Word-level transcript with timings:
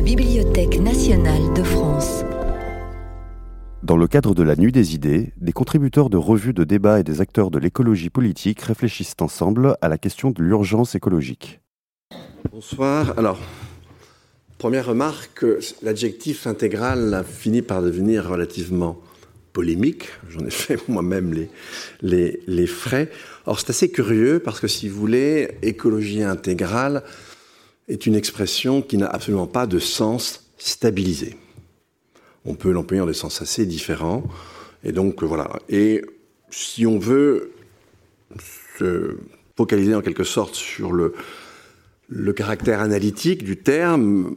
la 0.00 0.06
Bibliothèque 0.06 0.80
nationale 0.80 1.52
de 1.52 1.62
France. 1.62 2.24
Dans 3.82 3.98
le 3.98 4.06
cadre 4.08 4.34
de 4.34 4.42
la 4.42 4.56
Nuit 4.56 4.72
des 4.72 4.94
idées, 4.94 5.34
des 5.36 5.52
contributeurs 5.52 6.08
de 6.08 6.16
revues 6.16 6.54
de 6.54 6.64
débat 6.64 7.00
et 7.00 7.02
des 7.02 7.20
acteurs 7.20 7.50
de 7.50 7.58
l'écologie 7.58 8.08
politique 8.08 8.62
réfléchissent 8.62 9.16
ensemble 9.20 9.76
à 9.82 9.88
la 9.90 9.98
question 9.98 10.30
de 10.30 10.42
l'urgence 10.42 10.94
écologique. 10.94 11.60
Bonsoir. 12.50 13.18
Alors, 13.18 13.38
première 14.56 14.86
remarque, 14.86 15.44
l'adjectif 15.82 16.46
intégral 16.46 17.12
a 17.12 17.22
fini 17.22 17.60
par 17.60 17.82
devenir 17.82 18.26
relativement 18.26 18.98
polémique. 19.52 20.08
J'en 20.30 20.46
ai 20.46 20.50
fait 20.50 20.78
moi-même 20.88 21.34
les, 21.34 21.50
les, 22.00 22.40
les, 22.46 22.66
frais. 22.66 23.10
Or, 23.44 23.60
c'est 23.60 23.68
assez 23.68 23.90
curieux 23.90 24.38
parce 24.38 24.60
que 24.60 24.68
si 24.68 24.88
vous 24.88 24.98
voulez, 24.98 25.58
écologie 25.60 26.22
intégrale 26.22 27.02
est 27.90 28.06
une 28.06 28.14
expression 28.14 28.82
qui 28.82 28.96
n'a 28.96 29.06
absolument 29.06 29.46
pas 29.46 29.66
de 29.66 29.78
sens 29.78 30.50
stabilisé. 30.56 31.36
On 32.44 32.54
peut 32.54 32.70
l'employer 32.70 33.02
en 33.02 33.06
des 33.06 33.12
sens 33.12 33.42
assez 33.42 33.66
différents. 33.66 34.22
Et 34.84 34.92
donc, 34.92 35.22
voilà. 35.22 35.50
Et 35.68 36.02
si 36.50 36.86
on 36.86 36.98
veut 36.98 37.52
se 38.78 39.16
focaliser 39.56 39.94
en 39.94 40.00
quelque 40.00 40.24
sorte 40.24 40.54
sur 40.54 40.92
le, 40.92 41.14
le 42.08 42.32
caractère 42.32 42.80
analytique 42.80 43.44
du 43.44 43.58
terme, 43.58 44.36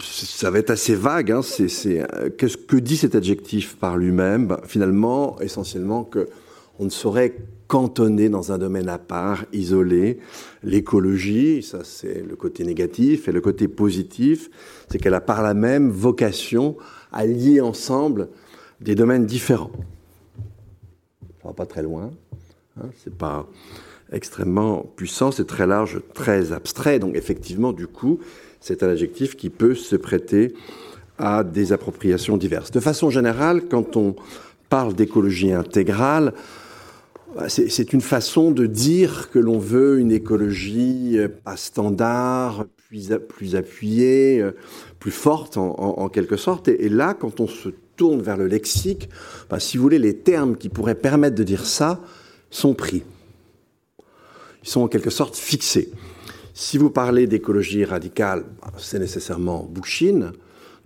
ça 0.00 0.50
va 0.50 0.58
être 0.58 0.70
assez 0.70 0.94
vague. 0.94 1.32
Hein. 1.32 1.42
C'est, 1.42 2.06
qu'est-ce 2.38 2.56
que 2.56 2.76
dit 2.76 2.96
cet 2.96 3.14
adjectif 3.14 3.76
par 3.76 3.96
lui-même? 3.96 4.46
Ben, 4.46 4.60
Finalement, 4.66 5.40
essentiellement, 5.40 6.04
que 6.04 6.28
on 6.78 6.84
ne 6.84 6.90
saurait 6.90 7.36
cantonner 7.68 8.28
dans 8.28 8.52
un 8.52 8.58
domaine 8.58 8.88
à 8.88 8.98
part, 8.98 9.44
isolé. 9.52 10.18
L'écologie, 10.62 11.62
ça 11.62 11.80
c'est 11.84 12.22
le 12.22 12.36
côté 12.36 12.64
négatif, 12.64 13.28
et 13.28 13.32
le 13.32 13.40
côté 13.40 13.68
positif, 13.68 14.50
c'est 14.88 14.98
qu'elle 14.98 15.14
a 15.14 15.20
par 15.20 15.42
la 15.42 15.54
même 15.54 15.90
vocation 15.90 16.76
à 17.12 17.26
lier 17.26 17.60
ensemble 17.60 18.28
des 18.80 18.94
domaines 18.94 19.26
différents. 19.26 19.72
Ça 21.42 21.48
va 21.48 21.54
pas 21.54 21.66
très 21.66 21.82
loin. 21.82 22.10
Hein, 22.80 22.88
c'est 23.02 23.14
pas 23.14 23.48
extrêmement 24.12 24.84
puissant, 24.96 25.32
c'est 25.32 25.46
très 25.46 25.66
large, 25.66 26.00
très 26.14 26.52
abstrait. 26.52 26.98
Donc 26.98 27.16
effectivement, 27.16 27.72
du 27.72 27.86
coup, 27.86 28.20
c'est 28.60 28.82
un 28.82 28.88
adjectif 28.88 29.36
qui 29.36 29.50
peut 29.50 29.74
se 29.74 29.96
prêter 29.96 30.54
à 31.18 31.42
des 31.42 31.72
appropriations 31.72 32.36
diverses. 32.36 32.70
De 32.70 32.80
façon 32.80 33.10
générale, 33.10 33.62
quand 33.68 33.96
on 33.96 34.14
parle 34.68 34.94
d'écologie 34.94 35.52
intégrale, 35.52 36.34
c'est 37.48 37.92
une 37.92 38.00
façon 38.00 38.50
de 38.50 38.66
dire 38.66 39.30
que 39.30 39.38
l'on 39.38 39.58
veut 39.58 39.98
une 39.98 40.12
écologie 40.12 41.18
euh, 41.18 41.28
pas 41.28 41.56
standard, 41.56 42.66
plus, 42.88 43.10
plus 43.28 43.56
appuyée, 43.56 44.40
euh, 44.40 44.52
plus 44.98 45.10
forte 45.10 45.56
en, 45.56 46.08
quelque 46.08 46.36
sorte. 46.36 46.68
Et, 46.68 46.88
là, 46.88 47.14
quand 47.14 47.40
on 47.40 47.46
se 47.46 47.68
tourne 47.96 48.22
vers 48.22 48.36
le 48.36 48.46
lexique, 48.46 49.08
bah, 49.50 49.60
si 49.60 49.76
vous 49.76 49.82
voulez, 49.82 49.98
les 49.98 50.16
termes 50.16 50.56
qui 50.56 50.68
pourraient 50.68 50.94
permettre 50.94 51.36
de 51.36 51.42
dire 51.42 51.66
ça 51.66 52.00
sont 52.50 52.74
pris. 52.74 53.02
Ils 54.62 54.68
sont 54.68 54.80
en 54.80 54.88
quelque 54.88 55.10
sorte 55.10 55.36
fixés. 55.36 55.90
Si 56.54 56.78
vous 56.78 56.90
parlez 56.90 57.26
d'écologie 57.26 57.84
radicale, 57.84 58.44
c'est 58.78 58.98
nécessairement 58.98 59.68
Bookchin. 59.70 60.32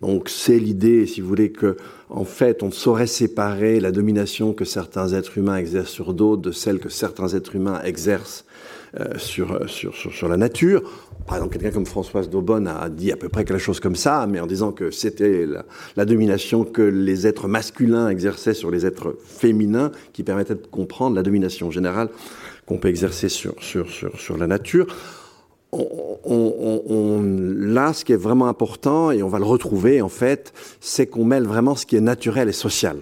Donc 0.01 0.29
c'est 0.29 0.59
l'idée, 0.59 1.07
si 1.07 1.21
vous 1.21 1.29
voulez, 1.29 1.53
que 1.53 1.77
en 2.09 2.25
fait 2.25 2.63
on 2.63 2.71
saurait 2.71 3.07
séparer 3.07 3.81
la 3.81 3.93
domination 3.93 4.53
que 4.53 4.65
certains 4.65 5.13
êtres 5.13 5.37
humains 5.37 5.57
exercent 5.57 5.91
sur 5.91 6.15
d'autres 6.15 6.43
de 6.43 6.53
celle 6.53 6.79
que 6.79 6.89
certains 6.89 7.29
êtres 7.29 7.55
humains 7.57 7.81
exercent 7.85 8.45
euh, 8.99 9.19
sur, 9.19 9.69
sur, 9.71 9.95
sur, 9.95 10.13
sur, 10.13 10.29
la 10.29 10.37
nature. 10.37 10.83
Par 11.27 11.37
exemple, 11.37 11.53
quelqu'un 11.53 11.71
comme 11.71 11.87
Françoise 11.87 12.29
Daubonne 12.29 12.67
a 12.67 12.89
dit 12.89 13.13
à 13.13 13.17
peu 13.17 13.29
près 13.29 13.45
quelque 13.45 13.61
chose 13.61 13.79
comme 13.79 13.95
ça, 13.95 14.27
mais 14.29 14.41
en 14.41 14.49
disant 14.49 14.73
que 14.73 14.91
c'était 14.91 15.47
la, 15.47 15.65
la, 15.97 16.05
domination 16.05 16.65
que 16.65 16.83
les 16.83 17.27
êtres 17.27 17.47
masculins 17.47 18.09
exerçaient 18.09 18.55
sur 18.55 18.71
les 18.71 18.87
êtres 18.87 19.17
féminins 19.25 19.93
qui 20.13 20.25
permettait 20.25 20.57
de 20.57 20.67
comprendre 20.67 21.15
la 21.15 21.23
domination 21.23 21.71
générale 21.71 22.09
qu'on 22.67 22.79
peut 22.79 22.89
exercer 22.89 23.29
sur, 23.29 23.55
sur, 23.63 23.89
sur, 23.91 24.19
sur 24.19 24.37
la 24.37 24.49
nature 24.49 24.89
on, 25.73 27.23
là, 27.23 27.93
ce 27.93 28.05
qui 28.05 28.13
est 28.13 28.17
vraiment 28.17 28.49
important, 28.49 29.11
et 29.11 29.23
on 29.23 29.29
va 29.29 29.39
le 29.39 29.45
retrouver 29.45 30.03
en 30.03 30.09
fait, 30.09 30.53
c'est 30.81 31.07
qu'on 31.07 31.25
mêle 31.25 31.45
vraiment 31.45 31.77
ce 31.77 31.87
qui 31.87 31.97
est 31.97 32.01
naturel 32.01 32.49
et 32.49 32.53
social. 32.53 32.99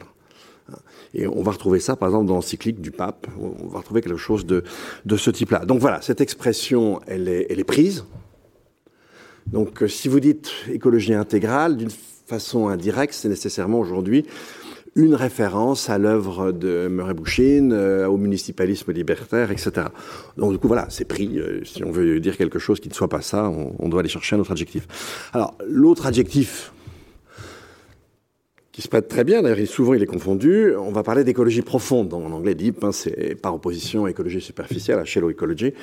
Et 1.14 1.26
on 1.26 1.42
va 1.42 1.52
retrouver 1.52 1.80
ça, 1.80 1.96
par 1.96 2.08
exemple, 2.10 2.26
dans 2.26 2.34
l'encyclique 2.34 2.82
du 2.82 2.90
pape. 2.90 3.26
On 3.40 3.68
va 3.68 3.78
retrouver 3.78 4.02
quelque 4.02 4.18
chose 4.18 4.44
de, 4.44 4.62
de 5.06 5.16
ce 5.16 5.30
type-là. 5.30 5.64
Donc 5.64 5.80
voilà, 5.80 6.02
cette 6.02 6.20
expression, 6.20 7.00
elle 7.06 7.28
est, 7.28 7.46
elle 7.48 7.58
est 7.58 7.64
prise. 7.64 8.04
Donc 9.46 9.82
euh, 9.82 9.88
si 9.88 10.08
vous 10.08 10.20
dites 10.20 10.50
écologie 10.70 11.14
intégrale, 11.14 11.78
d'une 11.78 11.90
façon 12.26 12.68
indirecte, 12.68 13.14
c'est 13.14 13.30
nécessairement 13.30 13.80
aujourd'hui 13.80 14.26
une 14.98 15.14
référence 15.14 15.88
à 15.90 15.96
l'œuvre 15.96 16.50
de 16.50 16.88
Murray 16.88 17.14
Bookchin, 17.14 17.70
euh, 17.70 18.06
au 18.06 18.16
municipalisme 18.16 18.92
libertaire, 18.92 19.52
etc. 19.52 19.86
Donc 20.36 20.50
du 20.50 20.58
coup, 20.58 20.66
voilà, 20.66 20.86
c'est 20.90 21.04
pris. 21.06 21.38
Euh, 21.38 21.64
si 21.64 21.84
on 21.84 21.92
veut 21.92 22.18
dire 22.18 22.36
quelque 22.36 22.58
chose 22.58 22.80
qui 22.80 22.88
ne 22.88 22.94
soit 22.94 23.08
pas 23.08 23.22
ça, 23.22 23.48
on, 23.48 23.74
on 23.78 23.88
doit 23.88 24.00
aller 24.00 24.08
chercher 24.08 24.34
un 24.34 24.40
autre 24.40 24.50
adjectif. 24.50 24.88
Alors, 25.32 25.56
l'autre 25.68 26.06
adjectif 26.06 26.72
qui 28.78 28.82
se 28.82 28.88
prête 28.88 29.08
très 29.08 29.24
bien, 29.24 29.42
d'ailleurs 29.42 29.66
souvent 29.66 29.94
il 29.94 30.04
est 30.04 30.06
confondu, 30.06 30.72
on 30.76 30.92
va 30.92 31.02
parler 31.02 31.24
d'écologie 31.24 31.62
profonde, 31.62 32.14
en 32.14 32.30
anglais 32.30 32.54
deep, 32.54 32.84
hein, 32.84 32.92
c'est 32.92 33.34
par 33.34 33.52
opposition 33.52 34.04
à 34.04 34.10
écologie 34.10 34.40
superficielle, 34.40 35.00
à 35.00 35.04
shallow 35.04 35.30
ecology. 35.30 35.74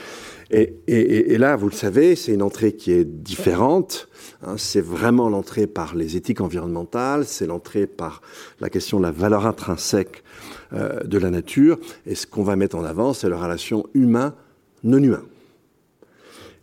Et, 0.50 1.38
là, 1.38 1.58
vous 1.58 1.68
le 1.68 1.76
savez, 1.76 2.16
c'est 2.16 2.32
une 2.32 2.42
entrée 2.42 2.72
qui 2.72 2.94
est 2.94 3.04
différente, 3.04 4.08
hein, 4.44 4.56
c'est 4.56 4.80
vraiment 4.80 5.28
l'entrée 5.28 5.68
par 5.68 5.94
les 5.94 6.16
éthiques 6.16 6.40
environnementales, 6.40 7.26
c'est 7.26 7.48
l'entrée 7.48 7.86
par 7.86 8.22
la 8.62 8.70
question 8.70 8.98
de 9.00 9.04
la 9.04 9.12
valeur 9.12 9.46
intrinsèque 9.46 10.24
euh, 10.72 11.04
de 11.04 11.18
la 11.18 11.32
nature, 11.32 11.78
et 12.06 12.16
ce 12.16 12.26
qu'on 12.26 12.44
va 12.44 12.56
mettre 12.56 12.78
en 12.78 12.86
avant, 12.86 13.12
c'est 13.12 13.28
la 13.28 13.36
relation 13.36 13.86
humain-non 13.94 15.04
humain. 15.04 15.24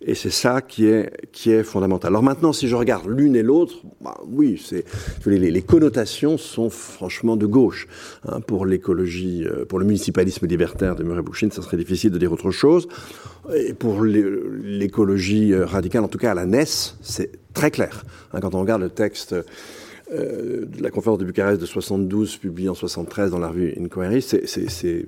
Et 0.05 0.15
c'est 0.15 0.31
ça 0.31 0.61
qui 0.61 0.87
est, 0.87 1.31
qui 1.31 1.53
est 1.53 1.63
fondamental. 1.63 2.11
Alors 2.11 2.23
maintenant, 2.23 2.53
si 2.53 2.67
je 2.67 2.75
regarde 2.75 3.07
l'une 3.07 3.37
et 3.37 3.43
l'autre, 3.43 3.77
bah, 4.01 4.19
oui, 4.27 4.61
c'est, 4.63 4.85
les, 5.27 5.51
les, 5.51 5.63
connotations 5.63 6.39
sont 6.39 6.71
franchement 6.71 7.37
de 7.37 7.47
gauche. 7.47 7.87
Hein, 8.27 8.41
pour 8.41 8.67
l'écologie, 8.67 9.45
euh, 9.45 9.65
pour 9.65 9.79
le 9.79 9.85
municipalisme 9.85 10.47
libertaire 10.47 10.97
de 10.97 11.05
Murray 11.05 11.23
Bookchin, 11.23 11.51
ça 11.51 11.63
serait 11.63 11.77
difficile 11.77 12.11
de 12.11 12.19
dire 12.19 12.33
autre 12.33 12.51
chose. 12.51 12.89
Et 13.55 13.75
pour 13.75 14.03
l'écologie 14.03 15.53
euh, 15.53 15.67
radicale, 15.67 16.03
en 16.03 16.09
tout 16.09 16.19
cas 16.19 16.33
à 16.33 16.35
la 16.35 16.47
NES, 16.47 16.65
c'est 17.01 17.31
très 17.55 17.71
clair. 17.71 18.05
Hein, 18.33 18.41
quand 18.41 18.55
on 18.55 18.61
regarde 18.61 18.83
le 18.83 18.91
texte 18.91 19.37
euh, 20.13 20.67
de 20.67 20.83
la 20.83 20.91
conférence 20.91 21.19
de 21.19 21.25
Bucarest 21.25 21.61
de 21.61 21.67
72, 21.67 22.37
publié 22.37 22.69
en 22.69 22.75
73 22.75 23.31
dans 23.31 23.39
la 23.39 23.49
revue 23.49 23.75
Inquiry, 23.79 24.23
c'est 24.23 25.07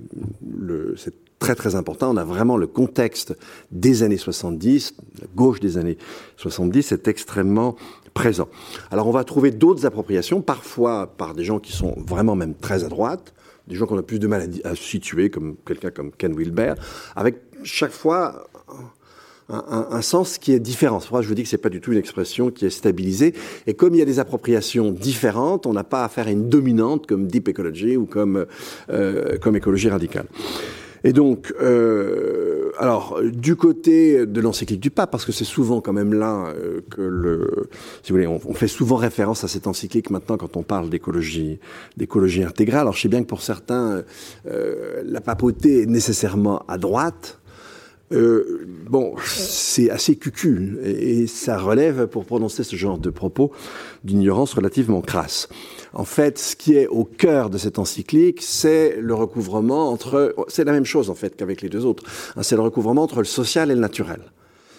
très 1.39 1.55
très 1.55 1.75
important. 1.75 2.11
On 2.11 2.17
a 2.17 2.23
vraiment 2.23 2.57
le 2.57 2.67
contexte 2.67 3.37
des 3.71 4.03
années 4.03 4.17
70, 4.17 4.95
la 5.21 5.27
gauche 5.35 5.59
des 5.59 5.77
années 5.77 5.97
70 6.37 6.91
est 6.91 7.07
extrêmement 7.07 7.75
présent. 8.13 8.47
Alors 8.89 9.07
on 9.07 9.11
va 9.11 9.23
trouver 9.23 9.51
d'autres 9.51 9.85
appropriations, 9.85 10.41
parfois 10.41 11.13
par 11.17 11.35
des 11.35 11.43
gens 11.43 11.59
qui 11.59 11.73
sont 11.73 11.93
vraiment 11.97 12.35
même 12.35 12.55
très 12.55 12.83
à 12.83 12.87
droite, 12.87 13.33
des 13.67 13.75
gens 13.75 13.85
qu'on 13.85 13.97
a 13.97 14.03
plus 14.03 14.19
de 14.19 14.27
mal 14.27 14.49
à 14.63 14.75
situer, 14.75 15.29
comme 15.29 15.55
quelqu'un 15.65 15.91
comme 15.91 16.11
Ken 16.11 16.35
Wilber, 16.35 16.73
avec 17.15 17.35
chaque 17.63 17.91
fois 17.91 18.47
un, 19.49 19.87
un, 19.91 20.01
sens 20.01 20.37
qui 20.37 20.53
est 20.53 20.59
différent. 20.59 20.99
Pour 20.99 21.17
ça 21.17 21.21
je 21.21 21.27
vous 21.27 21.35
dis 21.35 21.43
que 21.43 21.49
c'est 21.49 21.57
pas 21.57 21.69
du 21.69 21.81
tout 21.81 21.91
une 21.91 21.97
expression 21.97 22.51
qui 22.51 22.65
est 22.65 22.69
stabilisée. 22.69 23.33
Et 23.67 23.73
comme 23.73 23.93
il 23.93 23.99
y 23.99 24.01
a 24.01 24.05
des 24.05 24.19
appropriations 24.19 24.91
différentes, 24.91 25.65
on 25.65 25.73
n'a 25.73 25.83
pas 25.83 26.03
affaire 26.03 26.27
à 26.27 26.31
une 26.31 26.49
dominante 26.49 27.07
comme 27.07 27.27
deep 27.27 27.49
ecology 27.49 27.97
ou 27.97 28.05
comme, 28.05 28.45
euh, 28.89 29.37
comme 29.39 29.55
écologie 29.55 29.89
radicale. 29.89 30.25
Et 31.05 31.13
donc, 31.13 31.53
euh, 31.61 32.71
alors, 32.79 33.21
du 33.23 33.55
côté 33.55 34.25
de 34.25 34.41
l'encyclique 34.41 34.79
du 34.79 34.89
pape, 34.89 35.11
parce 35.11 35.23
que 35.23 35.31
c'est 35.31 35.45
souvent 35.45 35.79
quand 35.79 35.93
même 35.93 36.15
là 36.15 36.47
euh, 36.47 36.81
que 36.89 37.01
le, 37.01 37.69
si 38.01 38.11
vous 38.11 38.15
voulez, 38.15 38.25
on, 38.25 38.41
on, 38.43 38.53
fait 38.55 38.67
souvent 38.67 38.95
référence 38.95 39.43
à 39.43 39.47
cette 39.47 39.67
encyclique 39.67 40.09
maintenant 40.09 40.35
quand 40.37 40.57
on 40.57 40.63
parle 40.63 40.89
d'écologie, 40.89 41.59
d'écologie 41.95 42.43
intégrale. 42.43 42.81
Alors, 42.81 42.93
je 42.93 43.01
sais 43.01 43.07
bien 43.07 43.21
que 43.21 43.27
pour 43.27 43.43
certains, 43.43 44.01
euh, 44.47 45.03
la 45.05 45.21
papauté 45.21 45.83
est 45.83 45.85
nécessairement 45.85 46.63
à 46.67 46.79
droite. 46.79 47.39
Euh, 48.11 48.67
bon, 48.87 49.15
c'est 49.23 49.89
assez 49.89 50.15
cucu 50.15 50.77
et, 50.83 51.25
ça 51.27 51.57
relève, 51.57 52.07
pour 52.07 52.25
prononcer 52.25 52.63
ce 52.63 52.75
genre 52.75 52.99
de 52.99 53.09
propos, 53.09 53.51
d'ignorance 54.03 54.53
relativement 54.53 55.01
crasse. 55.01 55.49
En 55.93 56.05
fait, 56.05 56.37
ce 56.37 56.55
qui 56.55 56.75
est 56.75 56.87
au 56.87 57.03
cœur 57.03 57.49
de 57.49 57.57
cette 57.57 57.79
encyclique, 57.79 58.41
c'est 58.41 58.97
le 58.99 59.15
recouvrement 59.15 59.89
entre... 59.89 60.35
C'est 60.47 60.65
la 60.65 60.71
même 60.71 60.85
chose, 60.85 61.09
en 61.09 61.15
fait, 61.15 61.35
qu'avec 61.35 61.61
les 61.61 61.69
deux 61.69 61.85
autres. 61.85 62.03
C'est 62.41 62.55
le 62.55 62.61
recouvrement 62.61 63.03
entre 63.03 63.19
le 63.19 63.25
social 63.25 63.71
et 63.71 63.75
le 63.75 63.81
naturel 63.81 64.19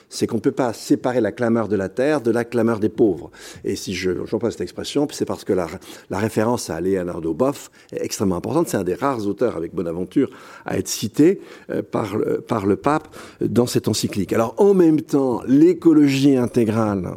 c'est 0.09 0.27
qu'on 0.27 0.37
ne 0.37 0.41
peut 0.41 0.53
pas 0.53 0.73
séparer 0.73 1.21
la 1.21 1.33
clameur 1.33 1.69
de 1.69 1.77
la 1.77 1.89
terre 1.89 2.21
de 2.21 2.31
la 2.31 2.45
clameur 2.45 2.79
des 2.79 2.89
pauvres. 2.89 3.31
Et 3.65 3.77
si 3.77 3.95
je 3.95 4.25
j'emploie 4.25 4.51
cette 4.51 4.61
expression, 4.61 5.07
c'est 5.11 5.25
parce 5.25 5.45
que 5.45 5.53
la, 5.53 5.67
la, 6.11 6.19
référence 6.19 6.71
à 6.71 6.81
Leonardo 6.81 7.35
Boff 7.35 7.71
est 7.93 8.05
extrêmement 8.05 8.37
importante. 8.37 8.69
C'est 8.69 8.77
un 8.77 8.85
des 8.85 8.95
rares 8.95 9.27
auteurs 9.27 9.57
avec 9.57 9.75
Bonaventure 9.75 10.31
à 10.65 10.79
être 10.79 10.89
cité 10.89 11.41
euh, 11.71 11.83
par, 11.83 12.17
par 12.47 12.67
le 12.67 12.77
pape 12.77 13.15
dans 13.41 13.67
cette 13.67 13.89
encyclique. 13.89 14.33
Alors 14.33 14.55
en 14.59 14.75
même 14.75 15.01
temps, 15.01 15.43
l'écologie 15.47 16.37
intégrale 16.37 17.17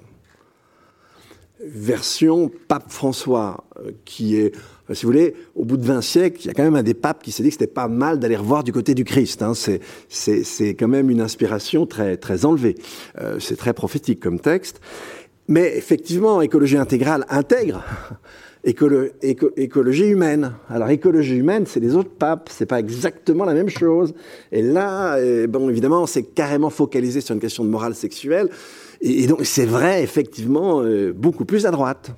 version 1.61 2.49
pape 2.67 2.89
François, 2.89 3.65
qui 4.05 4.37
est 4.37 4.55
si 4.93 5.05
vous 5.05 5.11
voulez, 5.11 5.35
au 5.55 5.65
bout 5.65 5.77
de 5.77 5.85
20 5.85 6.01
siècles, 6.01 6.41
il 6.41 6.47
y 6.47 6.49
a 6.49 6.53
quand 6.53 6.63
même 6.63 6.75
un 6.75 6.83
des 6.83 6.93
papes 6.93 7.21
qui 7.23 7.31
s'est 7.31 7.43
dit 7.43 7.49
que 7.49 7.53
c'était 7.53 7.67
pas 7.67 7.87
mal 7.87 8.19
d'aller 8.19 8.35
revoir 8.35 8.63
du 8.63 8.71
côté 8.71 8.95
du 8.95 9.03
Christ. 9.03 9.41
Hein. 9.41 9.53
C'est 10.09 10.75
quand 10.75 10.87
même 10.87 11.09
une 11.09 11.21
inspiration 11.21 11.85
très, 11.85 12.17
très 12.17 12.45
enlevée. 12.45 12.75
Euh, 13.19 13.39
c'est 13.39 13.55
très 13.55 13.73
prophétique 13.73 14.19
comme 14.19 14.39
texte. 14.39 14.81
Mais 15.47 15.75
effectivement, 15.75 16.41
écologie 16.41 16.77
intégrale 16.77 17.25
intègre 17.29 17.83
écologie 18.63 20.05
humaine. 20.05 20.53
Alors 20.69 20.89
écologie 20.89 21.37
humaine, 21.37 21.63
c'est 21.65 21.79
les 21.79 21.95
autres 21.95 22.11
papes, 22.11 22.49
c'est 22.51 22.65
pas 22.65 22.79
exactement 22.79 23.45
la 23.45 23.53
même 23.53 23.69
chose. 23.69 24.13
Et 24.51 24.61
là, 24.61 25.15
euh, 25.15 25.47
bon, 25.47 25.69
évidemment, 25.69 26.05
c'est 26.05 26.23
carrément 26.23 26.69
focalisé 26.69 27.21
sur 27.21 27.33
une 27.33 27.41
question 27.41 27.63
de 27.63 27.69
morale 27.69 27.95
sexuelle. 27.95 28.49
Et, 29.01 29.27
donc, 29.27 29.45
c'est 29.45 29.65
vrai, 29.65 30.03
effectivement, 30.03 30.81
euh, 30.81 31.13
beaucoup 31.13 31.45
plus 31.45 31.65
à 31.65 31.71
droite. 31.71 32.11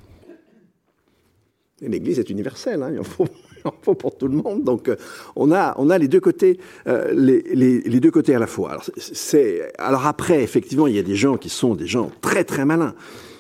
L'Église 1.82 2.20
est 2.20 2.30
universelle, 2.30 2.84
hein, 2.84 2.92
il, 2.94 3.00
en 3.00 3.04
faut, 3.04 3.96
pour 3.96 4.18
tout 4.18 4.28
le 4.28 4.36
monde. 4.36 4.64
Donc 4.64 4.88
euh, 4.88 4.96
on, 5.36 5.52
a, 5.52 5.76
on 5.78 5.90
a 5.90 5.98
les 5.98 6.08
deux 6.08 6.20
côtés, 6.20 6.60
euh, 6.88 7.12
les, 7.14 8.00
deux 8.00 8.12
côtés 8.12 8.36
à 8.36 8.40
la 8.40 8.48
fois. 8.48 8.72
Alors, 8.72 8.84
c'est, 8.98 9.72
alors 9.78 10.06
après, 10.06 10.44
effectivement, 10.44 10.88
il 10.88 10.96
y 10.96 11.00
a 11.00 11.04
des 11.04 11.16
gens 11.16 11.38
qui 11.38 11.50
sont 11.50 11.76
des 11.76 11.88
gens 11.88 12.12
très 12.22 12.44
très 12.44 12.66
malins 12.66 12.96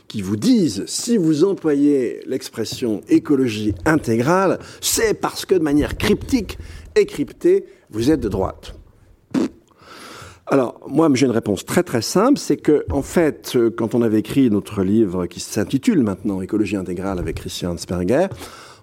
qui 0.07 0.21
vous 0.21 0.35
disent, 0.35 0.83
si 0.87 1.15
vous 1.15 1.45
employez 1.45 2.21
l'expression 2.25 2.99
écologie 3.07 3.73
intégrale, 3.85 4.59
c'est 4.81 5.13
parce 5.13 5.45
que 5.45 5.55
de 5.55 5.63
manière 5.63 5.97
cryptique 5.97 6.57
et 6.97 7.05
cryptée, 7.05 7.65
vous 7.91 8.11
êtes 8.11 8.19
de 8.19 8.27
droite. 8.27 8.75
Alors, 10.51 10.81
moi, 10.85 11.09
j'ai 11.13 11.27
une 11.27 11.31
réponse 11.31 11.63
très 11.63 11.81
très 11.81 12.01
simple, 12.01 12.37
c'est 12.37 12.57
que, 12.57 12.83
en 12.91 13.01
fait, 13.01 13.53
euh, 13.55 13.69
quand 13.69 13.95
on 13.95 14.01
avait 14.01 14.19
écrit 14.19 14.49
notre 14.49 14.83
livre 14.83 15.25
qui 15.25 15.39
s'intitule 15.39 16.03
maintenant 16.03 16.41
Écologie 16.41 16.75
intégrale 16.75 17.19
avec 17.19 17.37
Christian 17.37 17.77
Sperger, 17.77 18.27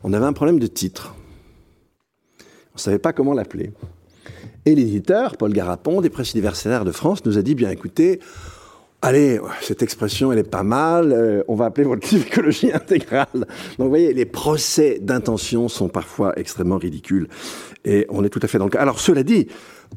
on 0.02 0.14
avait 0.14 0.24
un 0.24 0.32
problème 0.32 0.58
de 0.58 0.66
titre. 0.66 1.14
On 2.40 2.76
ne 2.76 2.80
savait 2.80 2.98
pas 2.98 3.12
comment 3.12 3.34
l'appeler. 3.34 3.70
Et 4.64 4.74
l'éditeur, 4.74 5.36
Paul 5.36 5.52
Garapon, 5.52 6.00
des 6.00 6.08
presses 6.08 6.32
universitaires 6.32 6.86
de 6.86 6.90
France, 6.90 7.26
nous 7.26 7.36
a 7.36 7.42
dit, 7.42 7.54
bien 7.54 7.68
écoutez, 7.68 8.20
allez, 9.02 9.40
cette 9.60 9.82
expression, 9.82 10.32
elle 10.32 10.38
est 10.38 10.50
pas 10.50 10.62
mal, 10.62 11.12
euh, 11.12 11.42
on 11.48 11.54
va 11.54 11.66
appeler 11.66 11.86
votre 11.86 12.08
livre 12.12 12.26
écologie 12.26 12.72
intégrale. 12.72 13.26
Donc, 13.32 13.46
vous 13.78 13.88
voyez, 13.88 14.12
les 14.12 14.26
procès 14.26 14.98
d'intention 15.00 15.68
sont 15.68 15.88
parfois 15.88 16.32
extrêmement 16.38 16.78
ridicules. 16.78 17.28
Et 17.84 18.06
on 18.10 18.24
est 18.24 18.28
tout 18.28 18.40
à 18.42 18.48
fait 18.48 18.58
dans 18.58 18.64
le 18.64 18.70
cas. 18.70 18.80
Alors, 18.80 19.00
cela 19.00 19.22
dit, 19.22 19.48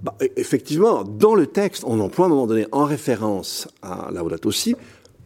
bah, 0.03 0.15
e, 0.21 0.27
effectivement, 0.37 1.03
dans 1.03 1.35
le 1.35 1.47
texte, 1.47 1.83
on 1.85 1.99
emploie 1.99 2.25
à 2.25 2.27
un 2.27 2.29
moment 2.29 2.47
donné, 2.47 2.67
en 2.71 2.85
référence 2.85 3.67
à 3.81 4.09
Laudato 4.13 4.49
aussi, 4.49 4.75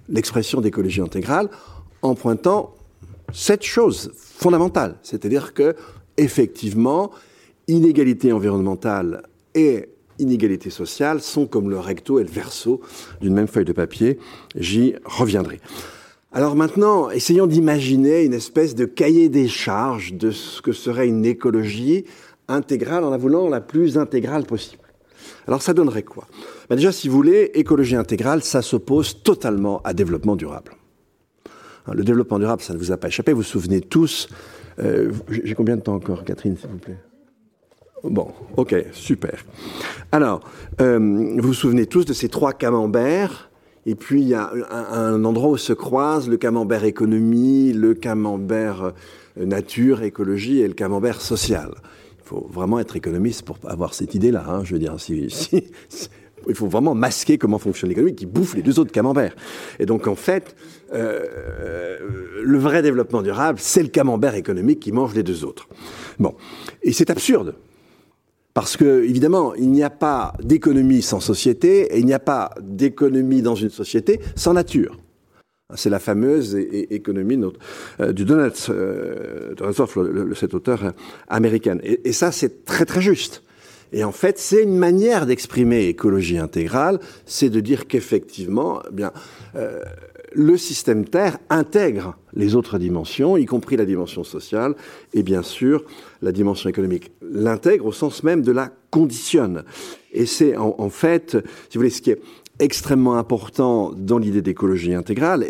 l'expression 0.09 0.61
d'écologie 0.61 1.01
intégrale, 1.01 1.49
en 2.01 2.15
pointant 2.15 2.75
cette 3.33 3.63
chose 3.63 4.11
fondamentale, 4.15 4.97
c'est-à-dire 5.01 5.53
que, 5.53 5.75
effectivement, 6.17 7.11
inégalité 7.67 8.31
environnementale 8.31 9.23
et 9.55 9.89
inégalité 10.19 10.69
sociale 10.69 11.21
sont 11.21 11.45
comme 11.45 11.69
le 11.69 11.79
recto 11.79 12.19
et 12.19 12.23
le 12.23 12.29
verso 12.29 12.81
d'une 13.21 13.33
même 13.33 13.47
feuille 13.47 13.65
de 13.65 13.73
papier. 13.73 14.19
J'y 14.55 14.95
reviendrai. 15.03 15.59
Alors 16.31 16.55
maintenant, 16.55 17.09
essayons 17.09 17.47
d'imaginer 17.47 18.23
une 18.23 18.33
espèce 18.33 18.75
de 18.75 18.85
cahier 18.85 19.29
des 19.29 19.47
charges 19.47 20.13
de 20.13 20.31
ce 20.31 20.61
que 20.61 20.73
serait 20.73 21.07
une 21.07 21.25
écologie 21.25 22.05
intégrale 22.47 23.03
en 23.03 23.09
la 23.09 23.17
voulant 23.17 23.47
la 23.47 23.61
plus 23.61 23.97
intégrale 23.97 24.45
possible. 24.45 24.83
Alors 25.47 25.61
ça 25.61 25.73
donnerait 25.73 26.03
quoi? 26.03 26.27
Ben 26.69 26.75
Déjà, 26.75 26.91
si 26.91 27.07
vous 27.07 27.15
voulez, 27.15 27.51
écologie 27.53 27.95
intégrale, 27.95 28.43
ça 28.43 28.61
s'oppose 28.61 29.23
totalement 29.23 29.81
à 29.83 29.93
développement 29.93 30.35
durable. 30.35 30.73
Hein, 31.87 31.93
le 31.93 32.03
développement 32.03 32.39
durable, 32.39 32.61
ça 32.61 32.73
ne 32.73 32.79
vous 32.79 32.91
a 32.91 32.97
pas 32.97 33.07
échappé. 33.07 33.31
Vous 33.31 33.37
vous 33.37 33.43
souvenez 33.43 33.81
tous. 33.81 34.27
Euh, 34.79 35.11
j'ai 35.29 35.55
combien 35.55 35.77
de 35.77 35.81
temps 35.81 35.95
encore, 35.95 36.23
Catherine, 36.23 36.57
s'il 36.57 36.69
vous 36.69 36.77
plaît? 36.77 36.97
Bon, 38.09 38.27
ok, 38.55 38.75
super. 38.91 39.43
Alors, 40.11 40.41
euh, 40.79 40.99
vous 41.37 41.47
vous 41.47 41.53
souvenez 41.53 41.87
tous 41.87 42.05
de 42.05 42.13
ces 42.13 42.29
trois 42.29 42.53
camemberts? 42.53 43.49
Et 43.87 43.95
puis 43.95 44.21
il 44.21 44.27
y 44.27 44.33
a 44.33 44.51
un, 44.71 45.23
endroit 45.25 45.51
où 45.51 45.57
se 45.57 45.73
croisent 45.73 46.27
le 46.27 46.37
camembert 46.37 46.85
économie, 46.85 47.71
le 47.71 47.93
camembert 47.93 48.93
euh, 49.37 49.45
nature, 49.45 50.01
écologie 50.01 50.59
et 50.59 50.67
le 50.67 50.73
camembert 50.73 51.21
social. 51.21 51.71
Il 52.19 52.27
faut 52.27 52.47
vraiment 52.51 52.79
être 52.79 52.95
économiste 52.95 53.43
pour 53.43 53.57
avoir 53.67 53.93
cette 53.93 54.15
idée-là. 54.15 54.43
Hein, 54.47 54.63
je 54.63 54.73
veux 54.73 54.79
dire, 54.79 54.95
il 56.47 56.55
faut 56.55 56.67
vraiment 56.67 56.95
masquer 56.95 57.37
comment 57.37 57.59
fonctionne 57.59 57.89
l'économie 57.89 58.15
qui 58.15 58.25
bouffe 58.25 58.55
les 58.55 58.63
deux 58.63 58.79
autres 58.79 58.91
camemberts. 58.91 59.35
Et 59.77 59.85
donc, 59.85 60.07
en 60.07 60.15
fait, 60.15 60.55
euh, 60.93 61.97
le 62.43 62.57
vrai 62.57 62.81
développement 62.81 63.21
durable, 63.21 63.59
c'est 63.61 63.83
le 63.83 63.89
camembert 63.89 64.33
économique 64.33 64.79
qui 64.79 64.91
mange 64.91 65.13
les 65.13 65.23
deux 65.23 65.45
autres. 65.45 65.67
Bon. 66.17 66.33
Et 66.81 66.91
c'est 66.91 67.11
absurde. 67.11 67.55
Parce 68.55 68.77
que, 68.77 69.03
évidemment, 69.03 69.53
il 69.55 69.69
n'y 69.69 69.83
a 69.83 69.89
pas 69.89 70.33
d'économie 70.41 71.01
sans 71.01 71.19
société 71.19 71.93
et 71.93 71.99
il 71.99 72.05
n'y 72.05 72.13
a 72.13 72.19
pas 72.19 72.51
d'économie 72.61 73.41
dans 73.41 73.53
une 73.53 73.69
société 73.69 74.21
sans 74.37 74.53
nature. 74.53 74.97
C'est 75.75 75.89
la 75.89 75.99
fameuse 75.99 76.55
économie 76.55 77.37
euh, 77.99 78.13
du 78.13 78.23
Donald, 78.23 78.53
euh, 78.69 79.53
cet 80.35 80.53
auteur 80.53 80.93
américain. 81.27 81.79
Et, 81.83 82.13
ça, 82.13 82.31
c'est 82.31 82.63
très 82.63 82.85
très 82.85 83.01
juste. 83.01 83.43
Et 83.91 84.05
en 84.05 84.13
fait, 84.13 84.39
c'est 84.39 84.63
une 84.63 84.77
manière 84.77 85.25
d'exprimer 85.25 85.87
écologie 85.87 86.37
intégrale, 86.37 87.01
c'est 87.25 87.49
de 87.49 87.59
dire 87.59 87.87
qu'effectivement, 87.87 88.81
eh 88.89 88.93
bien, 88.93 89.11
euh, 89.57 89.81
le 90.35 90.57
système 90.57 91.05
Terre 91.05 91.37
intègre 91.49 92.17
les 92.33 92.55
autres 92.55 92.77
dimensions, 92.77 93.37
y 93.37 93.45
compris 93.45 93.77
la 93.77 93.85
dimension 93.85 94.23
sociale, 94.23 94.75
et 95.13 95.23
bien 95.23 95.41
sûr 95.41 95.85
la 96.21 96.31
dimension 96.31 96.69
économique. 96.69 97.11
L'intègre 97.21 97.85
au 97.85 97.91
sens 97.91 98.23
même 98.23 98.41
de 98.41 98.51
la 98.51 98.71
conditionne. 98.91 99.63
Et 100.11 100.25
c'est 100.25 100.55
en, 100.57 100.89
fait, 100.89 101.31
si 101.69 101.77
vous 101.77 101.81
voulez, 101.81 101.89
ce 101.89 102.01
qui 102.01 102.11
est 102.11 102.21
extrêmement 102.59 103.15
important 103.15 103.91
dans 103.91 104.17
l'idée 104.17 104.41
d'écologie 104.41 104.93
intégrale. 104.93 105.45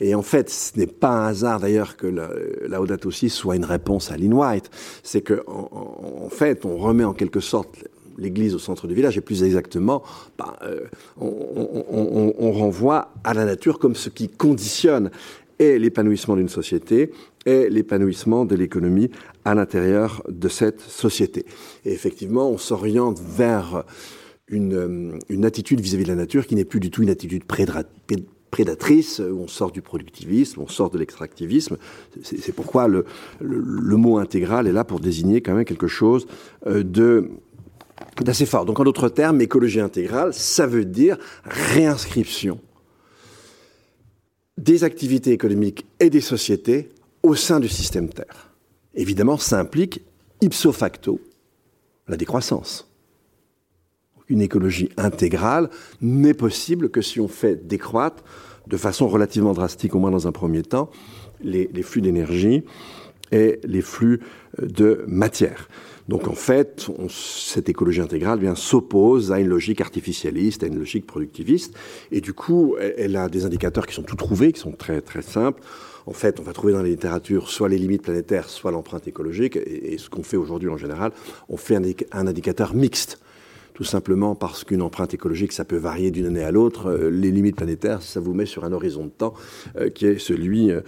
Et, 0.00 0.14
en 0.14 0.22
fait, 0.22 0.50
ce 0.50 0.78
n'est 0.78 0.86
pas 0.86 1.10
un 1.10 1.26
hasard 1.28 1.60
d'ailleurs 1.60 1.96
que 1.96 2.06
la, 2.06 2.28
Laudato 2.68 3.08
aussi 3.08 3.30
soit 3.30 3.56
une 3.56 3.64
réponse 3.64 4.10
à 4.10 4.16
Lynn 4.16 4.34
White. 4.34 4.70
C'est 5.02 5.22
que 5.22 5.42
en, 5.46 6.28
fait, 6.28 6.64
on 6.64 6.76
remet 6.76 7.04
en 7.04 7.14
quelque 7.14 7.40
sorte 7.40 7.88
l'église 8.22 8.54
au 8.54 8.58
centre 8.58 8.86
du 8.86 8.94
village, 8.94 9.18
et 9.18 9.20
plus 9.20 9.42
exactement, 9.42 10.02
bah, 10.38 10.56
euh, 10.62 10.86
on, 11.20 12.52
renvoie 12.52 13.12
à 13.24 13.34
la 13.34 13.44
nature 13.44 13.78
comme 13.78 13.94
ce 13.94 14.08
qui 14.08 14.28
conditionne 14.28 15.10
et 15.58 15.78
l'épanouissement 15.78 16.36
d'une 16.36 16.48
société 16.48 17.12
et 17.46 17.68
l'épanouissement 17.68 18.44
de 18.44 18.54
l'économie 18.54 19.10
à 19.44 19.54
l'intérieur 19.54 20.22
de 20.28 20.48
cette 20.48 20.80
société. 20.80 21.44
Et 21.84 21.92
effectivement, 21.92 22.50
on 22.50 22.58
s'oriente 22.58 23.20
vers 23.20 23.84
une, 24.48 25.18
une 25.28 25.44
attitude 25.44 25.80
vis-à-vis 25.80 26.04
de 26.04 26.10
la 26.10 26.14
nature 26.14 26.46
qui 26.46 26.54
n'est 26.54 26.64
plus 26.64 26.80
du 26.80 26.90
tout 26.90 27.02
une 27.02 27.10
attitude 27.10 27.44
prédatrice, 28.52 29.18
où 29.20 29.40
on 29.40 29.48
sort 29.48 29.72
du 29.72 29.82
productivisme, 29.82 30.60
on 30.60 30.68
sort 30.68 30.90
de 30.90 30.98
l'extractivisme. 30.98 31.78
C'est 32.22 32.54
pourquoi 32.54 32.86
le, 32.86 33.04
le, 33.40 33.58
le, 33.58 33.96
mot 33.96 34.18
intégral 34.18 34.66
est 34.66 34.72
là 34.72 34.84
pour 34.84 35.00
désigner 35.00 35.40
quand 35.40 35.54
même 35.54 35.64
quelque 35.64 35.88
chose 35.88 36.26
euh, 36.66 36.82
de 36.82 37.30
d'assez 38.20 38.46
fort. 38.46 38.64
Donc 38.64 38.80
en 38.80 38.84
d'autres 38.84 39.08
termes, 39.08 39.40
écologie 39.40 39.80
intégrale, 39.80 40.32
ça 40.34 40.66
veut 40.66 40.84
dire 40.84 41.16
réinscription 41.44 42.60
des 44.58 44.84
activités 44.84 45.32
économiques 45.32 45.86
et 45.98 46.10
des 46.10 46.20
sociétés 46.20 46.90
au 47.22 47.34
sein 47.34 47.60
du 47.60 47.68
système 47.68 48.08
Terre. 48.08 48.50
Évidemment, 48.94 49.38
ça 49.38 49.58
implique 49.58 50.02
ipso 50.40 50.72
facto 50.72 51.20
la 52.08 52.16
décroissance 52.16 52.92
une 54.32 54.40
écologie 54.40 54.88
intégrale 54.96 55.68
n'est 56.00 56.34
possible 56.34 56.90
que 56.90 57.02
si 57.02 57.20
on 57.20 57.28
fait 57.28 57.66
décroître 57.66 58.24
de 58.66 58.76
façon 58.76 59.06
relativement 59.06 59.52
drastique, 59.52 59.94
au 59.94 59.98
moins 59.98 60.10
dans 60.10 60.26
un 60.26 60.32
premier 60.32 60.62
temps, 60.62 60.90
les, 61.42 61.68
les 61.72 61.82
flux 61.82 62.00
d'énergie 62.00 62.64
et 63.30 63.60
les 63.64 63.82
flux 63.82 64.20
de 64.58 65.04
matière. 65.06 65.68
Donc 66.08 66.28
en 66.28 66.34
fait, 66.34 66.86
cette 67.08 67.68
écologie 67.68 68.00
intégrale 68.00 68.38
bien 68.38 68.54
s'oppose 68.54 69.30
à 69.32 69.38
une 69.38 69.48
logique 69.48 69.80
artificialiste, 69.80 70.64
à 70.64 70.66
une 70.66 70.78
logique 70.78 71.06
productiviste, 71.06 71.74
et 72.10 72.20
du 72.20 72.32
coup, 72.32 72.76
elle, 72.78 72.94
elle, 72.98 73.16
a 73.16 73.28
des 73.28 73.44
indicateurs 73.44 73.86
qui 73.86 73.94
sont 73.94 74.02
tout 74.02 74.16
trouvés, 74.16 74.52
qui 74.52 74.60
sont 74.60 74.72
très 74.72 75.00
très 75.00 75.22
simples. 75.22 75.62
En 76.06 76.12
fait, 76.12 76.40
on 76.40 76.42
va 76.42 76.52
trouver 76.52 76.72
dans 76.72 76.82
la 76.82 76.88
littérature 76.88 77.48
soit 77.48 77.68
les 77.68 77.78
limites 77.78 78.02
planétaires, 78.02 78.48
soit 78.48 78.72
l'empreinte 78.72 79.06
écologique, 79.06 79.56
et, 79.56 79.96
ce 79.98 80.10
qu'on 80.10 80.24
fait 80.24 80.36
aujourd'hui 80.36 80.68
en 80.68 80.76
général, 80.76 81.12
on 81.48 81.56
fait 81.56 81.76
un 81.76 82.26
indicateur 82.26 82.74
mixte 82.74 83.21
tout 83.74 83.84
simplement 83.84 84.34
parce 84.34 84.64
qu'une 84.64 84.82
empreinte 84.82 85.14
écologique, 85.14 85.52
ça 85.52 85.64
peut 85.64 85.76
varier 85.76 86.10
d'une 86.10 86.26
année 86.26 86.42
à 86.42 86.50
l'autre. 86.50 86.90
Euh, 86.90 87.10
les 87.10 87.30
limites 87.30 87.56
planétaires, 87.56 88.02
ça 88.02 88.20
vous 88.20 88.34
met 88.34 88.46
sur 88.46 88.64
un 88.64 88.72
horizon 88.72 89.06
de 89.06 89.10
temps 89.10 89.34
euh, 89.76 89.88
qui 89.88 90.06
est 90.06 90.18
celui 90.18 90.70
euh, 90.70 90.80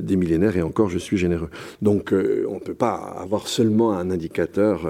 des 0.00 0.16
millénaires, 0.16 0.56
et 0.56 0.62
encore, 0.62 0.88
je 0.88 0.98
suis 0.98 1.16
généreux. 1.16 1.50
Donc, 1.82 2.12
on 2.12 2.54
ne 2.54 2.60
peut 2.60 2.74
pas 2.74 2.94
avoir 2.94 3.48
seulement 3.48 3.92
un 3.92 4.10
indicateur, 4.10 4.88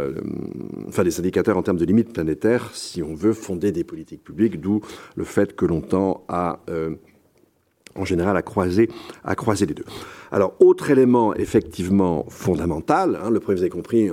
enfin 0.88 1.04
des 1.04 1.18
indicateurs 1.18 1.56
en 1.56 1.62
termes 1.62 1.76
de 1.76 1.84
limites 1.84 2.12
planétaires 2.12 2.70
si 2.74 3.02
on 3.02 3.14
veut 3.14 3.32
fonder 3.32 3.72
des 3.72 3.84
politiques 3.84 4.22
publiques, 4.22 4.60
d'où 4.60 4.80
le 5.16 5.24
fait 5.24 5.54
que 5.54 5.66
l'on 5.66 5.80
tend 5.80 6.24
à 6.28 6.60
en 7.94 8.04
général 8.04 8.36
à 8.36 8.42
croiser, 8.42 8.88
à 9.24 9.34
croiser 9.34 9.66
les 9.66 9.74
deux. 9.74 9.84
Alors, 10.30 10.54
autre 10.60 10.90
élément 10.90 11.34
effectivement 11.34 12.24
fondamental, 12.28 13.18
hein, 13.22 13.30
le 13.30 13.40
premier, 13.40 13.56
vous 13.56 13.62
avez 13.62 13.70
compris, 13.70 14.10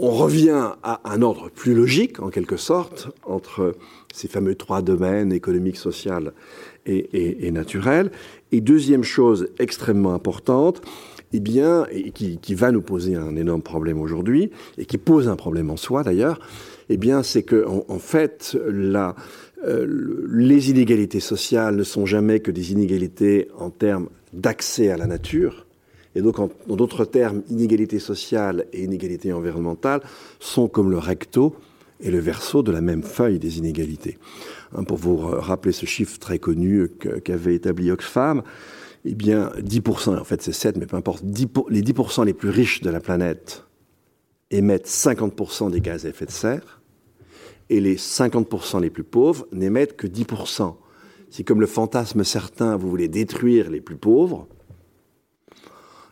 on 0.00 0.12
revient 0.12 0.74
à 0.84 1.00
un 1.04 1.22
ordre 1.22 1.50
plus 1.50 1.74
logique, 1.74 2.20
en 2.20 2.30
quelque 2.30 2.56
sorte, 2.56 3.08
entre 3.24 3.74
ces 4.14 4.28
fameux 4.28 4.54
trois 4.54 4.80
domaines, 4.80 5.32
économique, 5.32 5.76
social 5.76 6.32
et, 6.86 7.50
naturel. 7.50 8.12
Et 8.52 8.60
deuxième 8.60 9.02
chose 9.02 9.48
extrêmement 9.58 10.14
importante, 10.14 10.82
eh 11.32 11.40
bien, 11.40 11.84
et 11.90 12.12
qui, 12.12 12.54
va 12.54 12.70
nous 12.70 12.80
poser 12.80 13.16
un 13.16 13.34
énorme 13.34 13.60
problème 13.60 14.00
aujourd'hui, 14.00 14.50
et 14.78 14.86
qui 14.86 14.98
pose 14.98 15.28
un 15.28 15.36
problème 15.36 15.68
en 15.68 15.76
soi 15.76 16.04
d'ailleurs, 16.04 16.38
eh 16.88 16.96
bien, 16.96 17.24
c'est 17.24 17.42
que 17.42 17.66
en, 17.66 17.98
fait, 17.98 18.56
euh, 18.56 19.12
les 20.30 20.70
inégalités 20.70 21.20
sociales 21.20 21.74
ne 21.74 21.82
sont 21.82 22.06
jamais 22.06 22.38
que 22.38 22.52
des 22.52 22.70
inégalités 22.70 23.48
en 23.58 23.70
termes 23.70 24.08
d'accès 24.32 24.90
à 24.90 24.96
la 24.96 25.06
nature. 25.06 25.67
Et 26.18 26.20
donc, 26.20 26.40
en 26.40 26.50
d'autres 26.66 27.04
termes, 27.04 27.42
inégalité 27.48 28.00
sociale 28.00 28.66
et 28.72 28.82
inégalité 28.82 29.32
environnementale 29.32 30.00
sont 30.40 30.66
comme 30.66 30.90
le 30.90 30.98
recto 30.98 31.54
et 32.00 32.10
le 32.10 32.18
verso 32.18 32.64
de 32.64 32.72
la 32.72 32.80
même 32.80 33.04
feuille 33.04 33.38
des 33.38 33.58
inégalités. 33.58 34.18
Hein, 34.74 34.82
pour 34.82 34.96
vous 34.96 35.16
rappeler 35.16 35.70
ce 35.70 35.86
chiffre 35.86 36.18
très 36.18 36.40
connu 36.40 36.88
qu'avait 37.24 37.54
établi 37.54 37.92
Oxfam, 37.92 38.42
eh 39.04 39.14
bien, 39.14 39.52
10%, 39.60 40.18
en 40.18 40.24
fait 40.24 40.42
c'est 40.42 40.50
7, 40.50 40.76
mais 40.76 40.86
peu 40.86 40.96
importe, 40.96 41.22
les 41.22 41.82
10% 41.82 42.24
les 42.24 42.34
plus 42.34 42.50
riches 42.50 42.80
de 42.80 42.90
la 42.90 42.98
planète 42.98 43.62
émettent 44.50 44.88
50% 44.88 45.70
des 45.70 45.80
gaz 45.80 46.04
à 46.04 46.08
effet 46.08 46.26
de 46.26 46.32
serre, 46.32 46.82
et 47.70 47.78
les 47.78 47.94
50% 47.94 48.80
les 48.80 48.90
plus 48.90 49.04
pauvres 49.04 49.46
n'émettent 49.52 49.96
que 49.96 50.08
10%. 50.08 50.74
Si 51.30 51.44
comme 51.44 51.60
le 51.60 51.68
fantasme 51.68 52.24
certain, 52.24 52.76
vous 52.76 52.90
voulez 52.90 53.06
détruire 53.06 53.70
les 53.70 53.80
plus 53.80 53.96
pauvres, 53.96 54.48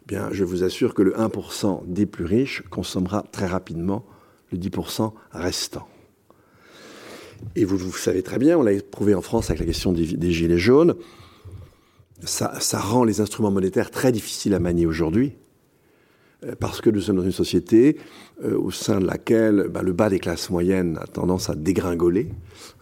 bien, 0.06 0.28
je 0.30 0.44
vous 0.44 0.62
assure 0.62 0.94
que 0.94 1.02
le 1.02 1.12
1% 1.12 1.82
des 1.86 2.06
plus 2.06 2.24
riches 2.24 2.62
consommera 2.70 3.24
très 3.32 3.46
rapidement 3.46 4.04
le 4.52 4.58
10% 4.58 5.12
restant. 5.32 5.88
Et 7.54 7.64
vous, 7.64 7.92
savez 7.92 8.22
très 8.22 8.38
bien, 8.38 8.56
on 8.58 8.62
l'a 8.62 8.72
éprouvé 8.72 9.14
en 9.14 9.20
France 9.20 9.50
avec 9.50 9.60
la 9.60 9.66
question 9.66 9.92
des, 9.92 10.32
gilets 10.32 10.58
jaunes, 10.58 10.94
ça, 12.24 12.78
rend 12.78 13.04
les 13.04 13.20
instruments 13.20 13.50
monétaires 13.50 13.90
très 13.90 14.10
difficiles 14.12 14.54
à 14.54 14.58
manier 14.58 14.86
aujourd'hui, 14.86 15.34
euh, 16.44 16.54
parce 16.58 16.80
que 16.80 16.88
nous 16.88 17.00
sommes 17.00 17.16
dans 17.16 17.24
une 17.24 17.32
société 17.32 17.98
euh, 18.42 18.58
au 18.58 18.70
sein 18.70 19.00
de 19.00 19.06
laquelle 19.06 19.68
bah, 19.70 19.82
le 19.82 19.92
bas 19.92 20.08
des 20.08 20.18
classes 20.18 20.48
moyennes 20.48 20.98
a 21.02 21.06
tendance 21.06 21.50
à 21.50 21.54
dégringoler. 21.54 22.30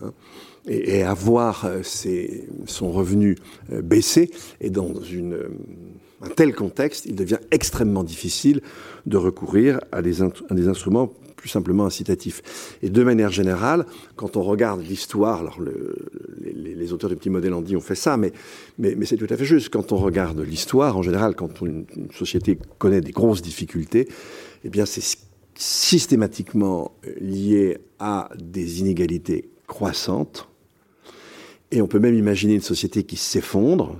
Hein, 0.02 0.12
et, 0.66 1.02
à 1.02 1.12
voir 1.12 1.66
euh, 1.66 1.82
son 2.64 2.90
revenu 2.90 3.36
baisser. 3.70 4.30
Et 4.62 4.70
dans 4.70 4.94
une, 5.02 5.36
un 6.22 6.28
tel 6.28 6.54
contexte, 6.54 7.06
il 7.06 7.14
devient 7.14 7.38
extrêmement 7.50 8.04
difficile 8.04 8.60
de 9.06 9.16
recourir 9.16 9.80
à 9.92 10.02
des, 10.02 10.22
instruments 10.22 11.12
plus 11.36 11.48
simplement 11.48 11.84
incitatif. 11.84 12.76
Et 12.82 12.88
de 12.88 13.02
manière 13.02 13.30
générale, 13.30 13.84
quand 14.16 14.36
on 14.36 14.42
regarde 14.42 14.80
l'histoire, 14.82 15.40
alors 15.40 15.58
les, 16.40 16.92
auteurs 16.92 17.10
du 17.10 17.16
Petit 17.16 17.30
Modèle 17.30 17.54
dit 17.62 17.76
ont 17.76 17.80
fait 17.80 17.94
ça, 17.94 18.16
mais, 18.16 18.32
mais, 18.78 19.04
c'est 19.04 19.16
tout 19.16 19.26
à 19.28 19.36
fait 19.36 19.44
juste. 19.44 19.68
Quand 19.68 19.92
on 19.92 19.96
regarde 19.96 20.40
l'histoire, 20.40 20.96
en 20.96 21.02
général, 21.02 21.34
quand 21.34 21.60
une, 21.60 21.86
société 22.12 22.58
connaît 22.78 23.00
des 23.00 23.12
grosses 23.12 23.42
difficultés, 23.42 24.08
eh 24.64 24.70
bien 24.70 24.86
c'est 24.86 25.02
systématiquement 25.56 26.92
lié 27.20 27.78
à 27.98 28.30
des 28.38 28.80
inégalités 28.80 29.50
croissantes. 29.66 30.48
Et 31.70 31.82
on 31.82 31.86
peut 31.86 31.98
même 31.98 32.14
imaginer 32.14 32.54
une 32.54 32.60
société 32.60 33.04
qui 33.04 33.16
s'effondre, 33.16 33.96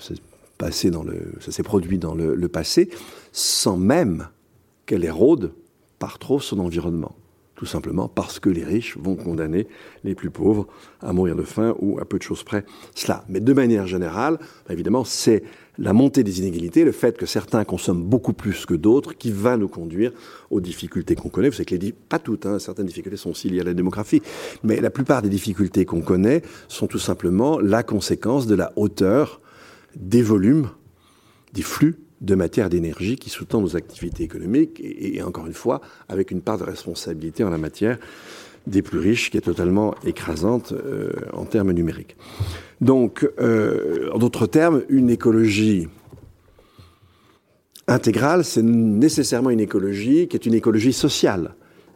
passé 0.58 0.90
dans 0.90 1.02
le, 1.02 1.32
ça 1.40 1.52
s'est 1.52 1.62
produit 1.62 1.99
dans 1.99 2.14
le, 2.14 2.49
passé, 2.49 2.90
sans 3.32 3.76
même 3.76 4.28
qu'elle 4.87 5.04
érode 5.04 5.52
par 5.99 6.18
trop 6.18 6.40
son 6.40 6.58
environnement 6.58 7.14
tout 7.54 7.66
simplement 7.66 8.08
parce 8.08 8.40
que 8.40 8.50
les 8.50 8.64
riches 8.64 8.96
vont 8.99 9.14
condamner 9.14 9.68
les 10.02 10.14
plus 10.14 10.30
pauvres 10.30 10.66
à 11.00 11.12
mourir 11.12 11.37
de 11.37 11.42
faim 11.42 11.75
ou 11.78 12.00
à 12.00 12.04
peu 12.04 12.18
de 12.18 12.23
choses 12.23 12.42
près 12.42 12.64
cela. 12.96 13.25
Mais 13.28 13.40
de 13.40 13.52
manière 13.52 13.87
générale, 13.87 14.38
évidemment, 14.68 15.04
c'est 15.04 15.44
la 15.78 15.92
montée 15.92 16.23
des 16.23 16.40
inégalités, 16.40 16.84
le 16.84 16.92
fait 16.92 17.16
que 17.16 17.26
certains 17.26 17.64
consomment 17.64 18.02
beaucoup 18.02 18.32
plus 18.32 18.66
que 18.66 18.75
d'autres, 18.75 19.16
qui 19.16 19.30
va 19.30 19.56
nous 19.56 19.68
conduire 19.68 20.12
aux 20.50 20.61
difficultés 20.61 21.14
qu'on 21.14 21.28
connaît. 21.28 21.49
Vous 21.49 21.54
savez 21.54 21.64
que 21.64 21.75
les, 21.75 21.92
pas 21.92 22.18
toutes, 22.18 22.46
hein, 22.46 22.58
certaines 22.58 22.87
difficultés 22.87 23.16
sont 23.16 23.30
aussi 23.30 23.49
liées 23.49 23.61
à 23.61 23.64
la 23.64 23.75
démographie, 23.75 24.23
mais 24.62 24.80
la 24.80 24.90
plupart 24.90 25.23
des 25.23 25.28
difficultés 25.28 25.84
qu'on 25.84 26.02
connaît 26.02 26.42
sont 26.68 26.87
tout 26.87 26.99
simplement 26.99 27.58
la 27.58 27.82
conséquence 27.82 28.46
de 28.46 28.54
la 28.54 28.73
hauteur 28.76 29.40
des 29.96 30.22
volumes, 30.22 30.68
des 31.52 31.62
flux 31.62 31.96
de 32.20 32.34
matière 32.34 32.70
d'énergie 32.70 33.16
qui 33.16 33.30
sous-tend 33.30 33.60
nos 33.60 33.76
activités 33.76 34.22
économiques 34.22 34.80
et, 34.82 35.22
encore 35.22 35.46
une 35.46 35.52
fois 35.52 35.80
avec 36.08 36.30
une 36.30 36.40
part 36.40 36.58
de 36.58 36.64
responsabilité 36.64 37.44
en 37.44 37.50
la 37.50 37.58
matière 37.58 37.98
des 38.66 38.80
plus 38.80 38.98
riches 38.98 39.30
qui 39.30 39.36
est 39.36 39.42
totalement 39.42 39.94
écrasante 40.04 40.72
euh, 40.72 41.12
en 41.34 41.44
termes 41.44 41.72
numériques. 41.72 42.16
Donc, 42.80 43.28
euh, 43.38 44.08
en 44.12 44.18
d'autres 44.18 44.46
termes, 44.46 44.82
une 44.88 45.10
écologie 45.10 45.86
intégrale, 47.86 48.42
c'est 48.44 48.62
nécessairement 48.62 49.50
une 49.50 49.60
écologie 49.60 50.28
qui 50.28 50.36
est 50.36 50.46
une 50.46 50.54
écologie 50.54 50.94
sociale, 50.94 51.54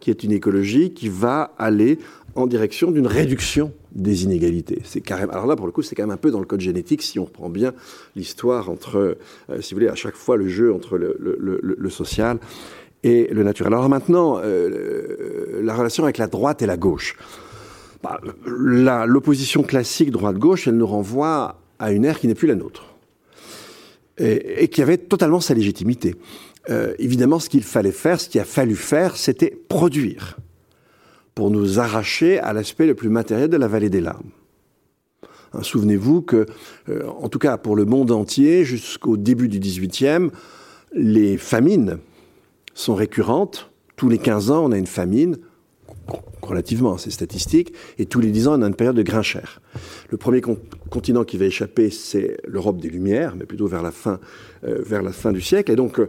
qui 0.09 0.25
est 0.25 0.25
une 0.25 0.33
écologie 0.33 0.93
qui 0.93 1.11
va 1.11 1.53
aller 1.59 1.99
en 2.35 2.47
direction 2.47 2.91
d'une 2.91 3.07
réduction 3.07 3.73
des 3.93 4.25
inégalités. 4.25 4.81
C'est 4.85 5.03
carrément, 5.03 5.33
alors 5.33 5.47
là, 5.47 5.55
pour 5.55 5.67
le 5.67 5.73
coup, 5.73 5.83
c'est 5.83 5.95
quand 5.95 6.05
même 6.05 6.11
un 6.11 6.17
peu 6.17 6.31
dans 6.31 6.39
le 6.39 6.47
code 6.47 6.61
génétique, 6.61 7.03
si 7.03 7.19
on 7.19 7.25
reprend 7.25 7.51
bien 7.51 7.75
l'histoire 8.17 8.71
entre, 8.71 9.19
euh, 9.51 9.61
si 9.61 9.75
vous 9.75 9.81
voulez, 9.81 9.91
à 9.91 9.95
chaque 9.95 10.15
fois 10.15 10.39
le 10.39 10.49
jeu 10.49 10.73
entre 10.73 10.97
le, 10.97 11.91
social 11.91 12.39
et 13.03 13.29
le 13.31 13.43
naturel. 13.43 13.75
Alors 13.75 13.89
maintenant, 13.91 14.41
euh, 14.43 15.61
la 15.63 15.75
relation 15.75 16.05
avec 16.05 16.17
la 16.17 16.27
droite 16.27 16.63
et 16.63 16.67
la 16.67 16.79
gauche. 16.79 17.17
Bah, 18.03 18.19
l'opposition 18.47 19.63
classique 19.63 20.11
droite-gauche, 20.11 20.69
elle 20.69 20.77
nous 20.77 20.87
renvoie 20.87 21.61
à 21.79 21.93
une 21.93 22.07
ère 22.07 22.19
qui 22.19 22.29
n'est 22.29 22.35
plus 22.35 22.49
la 22.49 22.55
nôtre. 22.55 22.95
Et, 24.21 24.67
qui 24.69 24.83
avait 24.83 24.99
totalement 24.99 25.39
sa 25.39 25.55
légitimité. 25.55 26.17
Euh, 26.71 26.95
évidemment, 26.99 27.39
ce 27.39 27.49
qu'il 27.49 27.63
fallait 27.63 27.93
faire, 27.93 28.21
ce 28.21 28.29
qu'il 28.29 28.41
a 28.41 28.45
fallu 28.45 28.77
faire, 28.77 29.17
c'était 29.17 29.57
produire 29.69 30.37
pour 31.35 31.51
nous 31.51 31.79
arracher 31.79 32.39
à 32.41 32.53
l'aspect 32.53 32.87
le 32.87 32.95
plus 32.95 33.09
matériel 33.09 33.49
de 33.49 33.57
la 33.57 33.69
vallée 33.69 33.91
des 33.91 34.01
larmes. 34.01 34.31
Hein, 35.53 35.63
souvenez-vous 35.63 36.21
que, 36.21 36.47
euh, 36.89 37.07
en 37.07 37.29
tout 37.29 37.39
cas 37.39 37.57
pour 37.57 37.77
le 37.77 37.85
monde 37.85 38.11
entier, 38.11 38.65
jusqu'au 38.65 39.17
début 39.17 39.49
du 39.49 39.59
XVIIIe, 39.61 40.31
les 40.93 41.39
famines 41.39 41.99
sont 42.75 42.95
récurrentes. 42.95 43.71
Tous 43.97 44.09
les 44.09 44.19
15 44.19 44.51
ans, 44.51 44.65
on 44.65 44.73
a 44.73 44.79
une 44.79 44.87
famine, 44.87 45.39
relativement 46.43 46.95
à 46.95 46.99
ces 46.99 47.11
statistiques, 47.11 47.73
et 47.99 48.07
tous 48.07 48.21
les 48.21 48.31
10 48.31 48.49
ans, 48.49 48.59
on 48.59 48.63
a 48.63 48.67
une 48.67 48.75
période 48.75 48.97
de 48.97 49.03
grain 49.03 49.23
cher. 49.23 49.61
Le 50.11 50.17
premier 50.17 50.41
continent 50.91 51.25
qui 51.25 51.37
va 51.37 51.47
échapper, 51.47 51.91
c'est 51.91 52.37
l'Europe 52.47 52.79
des 52.79 52.89
Lumières, 52.89 53.37
mais 53.37 53.47
plutôt 53.47 53.67
vers 53.67 53.83
la 53.83 53.91
fin, 53.91 54.21
euh, 54.65 54.83
vers 54.85 55.03
la 55.03 55.13
fin 55.13 55.33
du 55.33 55.41
siècle. 55.41 55.73
Et 55.73 55.77
donc, 55.77 56.01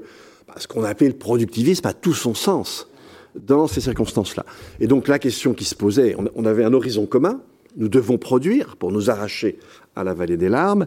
ce 0.58 0.68
qu'on 0.68 0.84
appelle 0.84 1.10
le 1.10 1.18
productivisme 1.18 1.88
a 1.88 1.94
tout 1.94 2.14
son 2.14 2.34
sens 2.34 2.88
dans 3.36 3.68
ces 3.68 3.82
circonstances-là. 3.82 4.46
Et 4.80 4.88
donc 4.88 5.08
la 5.08 5.20
question 5.20 5.54
qui 5.54 5.66
se 5.66 5.76
posait, 5.76 6.16
on 6.36 6.46
avait 6.46 6.64
un 6.64 6.74
horizon 6.74 7.06
commun, 7.06 7.42
nous 7.78 7.90
devons 7.90 8.18
produire 8.18 8.76
pour 8.76 8.92
nous 8.92 9.10
arracher 9.10 9.60
à 9.96 10.04
la 10.04 10.14
vallée 10.14 10.38
des 10.38 10.50
larmes, 10.50 10.86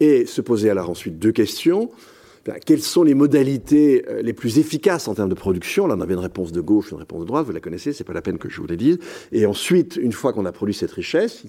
et 0.00 0.26
se 0.26 0.40
poser 0.40 0.70
alors 0.70 0.90
ensuite 0.90 1.18
deux 1.18 1.32
questions. 1.32 1.90
Quelles 2.64 2.82
sont 2.82 3.02
les 3.02 3.14
modalités 3.14 4.04
euh, 4.08 4.22
les 4.22 4.32
plus 4.32 4.58
efficaces 4.58 5.06
en 5.06 5.14
termes 5.14 5.28
de 5.28 5.34
production? 5.34 5.86
Là, 5.86 5.96
on 5.98 6.00
avait 6.00 6.14
une 6.14 6.20
réponse 6.20 6.50
de 6.50 6.62
gauche, 6.62 6.92
une 6.92 6.98
réponse 6.98 7.20
de 7.22 7.26
droite, 7.26 7.44
vous 7.44 7.52
la 7.52 7.60
connaissez, 7.60 7.92
c'est 7.92 8.04
pas 8.04 8.14
la 8.14 8.22
peine 8.22 8.38
que 8.38 8.48
je 8.48 8.60
vous 8.60 8.66
la 8.66 8.76
dise. 8.76 8.98
Et 9.32 9.44
ensuite, 9.44 9.98
une 10.00 10.12
fois 10.12 10.32
qu'on 10.32 10.46
a 10.46 10.52
produit 10.52 10.72
cette 10.74 10.92
richesse, 10.92 11.44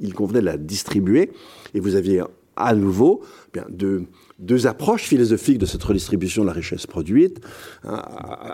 il, 0.00 0.12
convenait 0.12 0.40
de 0.40 0.44
la 0.44 0.58
distribuer, 0.58 1.30
et 1.72 1.80
vous 1.80 1.94
aviez 1.94 2.22
à 2.56 2.74
nouveau 2.74 3.22
bien, 3.54 3.64
de 3.70 4.02
deux 4.38 4.66
approches 4.66 5.04
philosophiques 5.04 5.58
de 5.58 5.66
cette 5.66 5.82
redistribution 5.82 6.42
de 6.42 6.48
la 6.48 6.52
richesse 6.52 6.86
produite, 6.86 7.40
hein, 7.84 8.02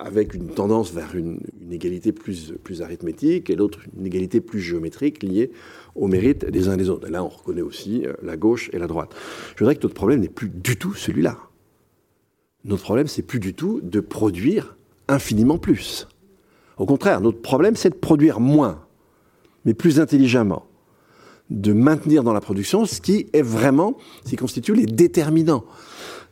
avec 0.04 0.34
une 0.34 0.48
tendance 0.48 0.92
vers 0.92 1.14
une, 1.14 1.40
égalité 1.70 2.12
plus, 2.12 2.52
plus 2.62 2.82
arithmétique 2.82 3.48
et 3.48 3.56
l'autre 3.56 3.80
une 3.96 4.06
égalité 4.06 4.40
plus 4.40 4.60
géométrique 4.60 5.22
liée 5.22 5.50
au 5.94 6.06
mérite 6.06 6.44
des 6.44 6.68
uns 6.68 6.74
et 6.74 6.76
des 6.76 6.90
autres. 6.90 7.08
Et 7.08 7.10
là, 7.10 7.24
on 7.24 7.28
reconnaît 7.28 7.62
aussi 7.62 8.06
euh, 8.06 8.12
la 8.22 8.36
gauche 8.36 8.70
et 8.72 8.78
la 8.78 8.86
droite. 8.86 9.14
Je 9.54 9.60
voudrais 9.60 9.76
que 9.76 9.82
notre 9.82 9.94
problème 9.94 10.20
n'est 10.20 10.28
plus 10.28 10.50
du 10.50 10.76
tout 10.76 10.94
celui-là. 10.94 11.38
Notre 12.64 12.82
problème, 12.82 13.06
c'est 13.06 13.22
plus 13.22 13.40
du 13.40 13.54
tout 13.54 13.80
de 13.82 14.00
produire 14.00 14.76
infiniment 15.08 15.58
plus. 15.58 16.08
Au 16.76 16.86
contraire, 16.86 17.20
notre 17.20 17.40
problème, 17.40 17.74
c'est 17.74 17.90
de 17.90 17.94
produire 17.94 18.38
moins, 18.38 18.84
mais 19.64 19.74
plus 19.74 19.98
intelligemment 19.98 20.69
de 21.50 21.72
maintenir 21.72 22.22
dans 22.22 22.32
la 22.32 22.40
production 22.40 22.84
ce 22.86 23.00
qui 23.00 23.26
est 23.32 23.42
vraiment, 23.42 23.96
ce 24.24 24.30
qui 24.30 24.36
constitue 24.36 24.74
les 24.74 24.86
déterminants 24.86 25.64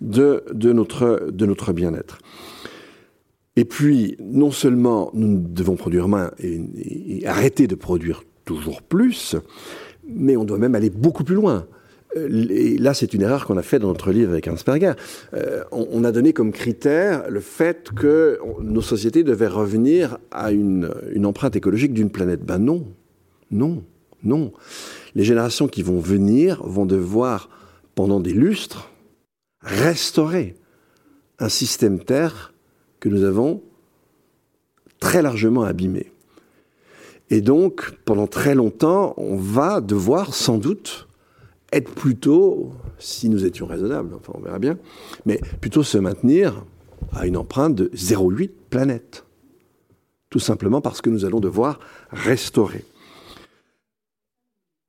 de, 0.00 0.44
de 0.52 0.72
notre, 0.72 1.28
de 1.30 1.46
notre 1.46 1.72
bien-être. 1.72 2.18
Et 3.56 3.64
puis, 3.64 4.16
non 4.20 4.52
seulement 4.52 5.10
nous 5.14 5.36
devons 5.36 5.74
produire 5.74 6.06
moins 6.06 6.30
et, 6.38 7.26
arrêter 7.26 7.66
de 7.66 7.74
produire 7.74 8.22
toujours 8.44 8.82
plus, 8.82 9.34
mais 10.06 10.36
on 10.36 10.44
doit 10.44 10.58
même 10.58 10.76
aller 10.76 10.90
beaucoup 10.90 11.24
plus 11.24 11.34
loin. 11.34 11.66
et 12.16 12.78
là, 12.78 12.94
c'est 12.94 13.12
une 13.14 13.22
erreur 13.22 13.46
qu'on 13.46 13.56
a 13.56 13.62
faite 13.62 13.82
dans 13.82 13.88
notre 13.88 14.12
livre 14.12 14.30
avec 14.30 14.46
Ansperger. 14.46 14.92
on, 15.72 16.04
a 16.04 16.12
donné 16.12 16.32
comme 16.32 16.52
critère 16.52 17.28
le 17.28 17.40
fait 17.40 17.90
que 17.90 18.38
nos 18.62 18.80
sociétés 18.80 19.24
devaient 19.24 19.48
revenir 19.48 20.18
à 20.30 20.52
une, 20.52 20.90
une 21.12 21.26
empreinte 21.26 21.56
écologique 21.56 21.92
d'une 21.92 22.10
planète. 22.10 22.44
Ben 22.44 22.58
non, 22.58 22.86
non, 23.50 23.82
non. 24.22 24.52
Les 25.14 25.24
générations 25.24 25.68
qui 25.68 25.82
vont 25.82 26.00
venir 26.00 26.62
vont 26.64 26.86
devoir, 26.86 27.48
pendant 27.94 28.20
des 28.20 28.32
lustres, 28.32 28.90
restaurer 29.60 30.54
un 31.38 31.48
système 31.48 31.98
Terre 31.98 32.52
que 33.00 33.08
nous 33.08 33.24
avons 33.24 33.62
très 35.00 35.22
largement 35.22 35.62
abîmé. 35.62 36.12
Et 37.30 37.40
donc, 37.40 37.92
pendant 38.04 38.26
très 38.26 38.54
longtemps, 38.54 39.14
on 39.16 39.36
va 39.36 39.80
devoir 39.80 40.34
sans 40.34 40.58
doute 40.58 41.08
être 41.72 41.90
plutôt, 41.90 42.72
si 42.98 43.28
nous 43.28 43.44
étions 43.44 43.66
raisonnables, 43.66 44.14
enfin 44.14 44.32
on 44.34 44.40
verra 44.40 44.58
bien, 44.58 44.78
mais 45.26 45.38
plutôt 45.60 45.82
se 45.82 45.98
maintenir 45.98 46.64
à 47.12 47.26
une 47.26 47.36
empreinte 47.36 47.74
de 47.74 47.88
0,8 47.94 48.50
planète. 48.70 49.24
Tout 50.30 50.38
simplement 50.38 50.80
parce 50.80 51.00
que 51.00 51.10
nous 51.10 51.24
allons 51.24 51.40
devoir 51.40 51.78
restaurer. 52.10 52.84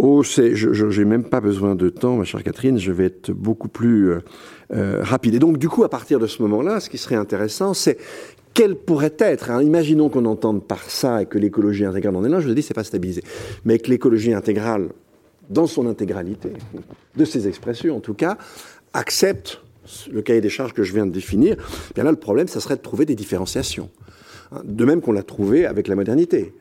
Oh, 0.01 0.23
je 0.23 0.99
n'ai 0.99 1.05
même 1.05 1.25
pas 1.25 1.41
besoin 1.41 1.75
de 1.75 1.89
temps, 1.89 2.15
ma 2.15 2.23
chère 2.23 2.41
Catherine, 2.41 2.77
je 2.77 2.93
vais 2.93 3.07
être 3.07 3.31
beaucoup 3.31 3.67
plus 3.67 4.11
euh, 4.11 4.19
euh, 4.71 4.99
rapide. 5.03 5.35
Et 5.35 5.39
donc, 5.39 5.57
du 5.57 5.67
coup, 5.67 5.83
à 5.83 5.89
partir 5.89 6.19
de 6.19 6.25
ce 6.25 6.41
moment-là, 6.41 6.79
ce 6.79 6.89
qui 6.89 6.97
serait 6.97 7.15
intéressant, 7.15 7.73
c'est 7.73 7.97
quel 8.53 8.75
pourrait 8.75 9.15
être, 9.19 9.51
hein, 9.51 9.61
imaginons 9.61 10.07
qu'on 10.07 10.23
entende 10.23 10.63
par 10.63 10.89
ça 10.89 11.23
et 11.23 11.25
que 11.25 11.37
l'écologie 11.37 11.83
intégrale 11.83 12.15
en 12.15 12.23
est 12.23 12.29
là, 12.29 12.39
je 12.39 12.45
vous 12.45 12.53
ai 12.53 12.55
dit, 12.55 12.61
c'est 12.61 12.73
pas 12.73 12.85
stabilisé, 12.85 13.23
mais 13.65 13.77
que 13.77 13.89
l'écologie 13.89 14.33
intégrale, 14.33 14.87
dans 15.49 15.67
son 15.67 15.85
intégralité, 15.85 16.53
de 17.17 17.25
ses 17.25 17.49
expressions 17.49 17.97
en 17.97 17.99
tout 17.99 18.13
cas, 18.13 18.37
accepte 18.93 19.61
le 20.09 20.21
cahier 20.21 20.39
des 20.39 20.49
charges 20.49 20.71
que 20.71 20.83
je 20.83 20.93
viens 20.93 21.07
de 21.07 21.11
définir, 21.11 21.57
bien 21.93 22.05
là, 22.05 22.11
le 22.11 22.17
problème, 22.17 22.47
ça 22.47 22.61
serait 22.61 22.77
de 22.77 22.81
trouver 22.81 23.05
des 23.05 23.15
différenciations. 23.15 23.89
Hein, 24.53 24.61
de 24.63 24.85
même 24.85 25.01
qu'on 25.01 25.11
l'a 25.11 25.23
trouvé 25.23 25.65
avec 25.65 25.89
la 25.89 25.95
modernité. 25.95 26.53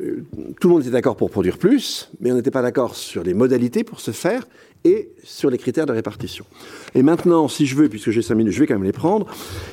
Euh, 0.00 0.24
tout 0.60 0.68
le 0.68 0.74
monde 0.74 0.82
était 0.82 0.90
d'accord 0.90 1.16
pour 1.16 1.30
produire 1.30 1.58
plus, 1.58 2.10
mais 2.20 2.32
on 2.32 2.34
n'était 2.34 2.50
pas 2.50 2.62
d'accord 2.62 2.94
sur 2.94 3.22
les 3.22 3.34
modalités 3.34 3.84
pour 3.84 4.00
se 4.00 4.10
faire 4.10 4.46
et 4.84 5.10
sur 5.24 5.50
les 5.50 5.58
critères 5.58 5.86
de 5.86 5.92
répartition. 5.92 6.44
Et 6.94 7.02
maintenant, 7.02 7.48
si 7.48 7.66
je 7.66 7.74
veux, 7.74 7.88
puisque 7.88 8.10
j'ai 8.10 8.22
cinq 8.22 8.36
minutes, 8.36 8.52
je 8.52 8.60
vais 8.60 8.66
quand 8.66 8.74
même 8.74 8.84
les 8.84 8.92
prendre, 8.92 9.26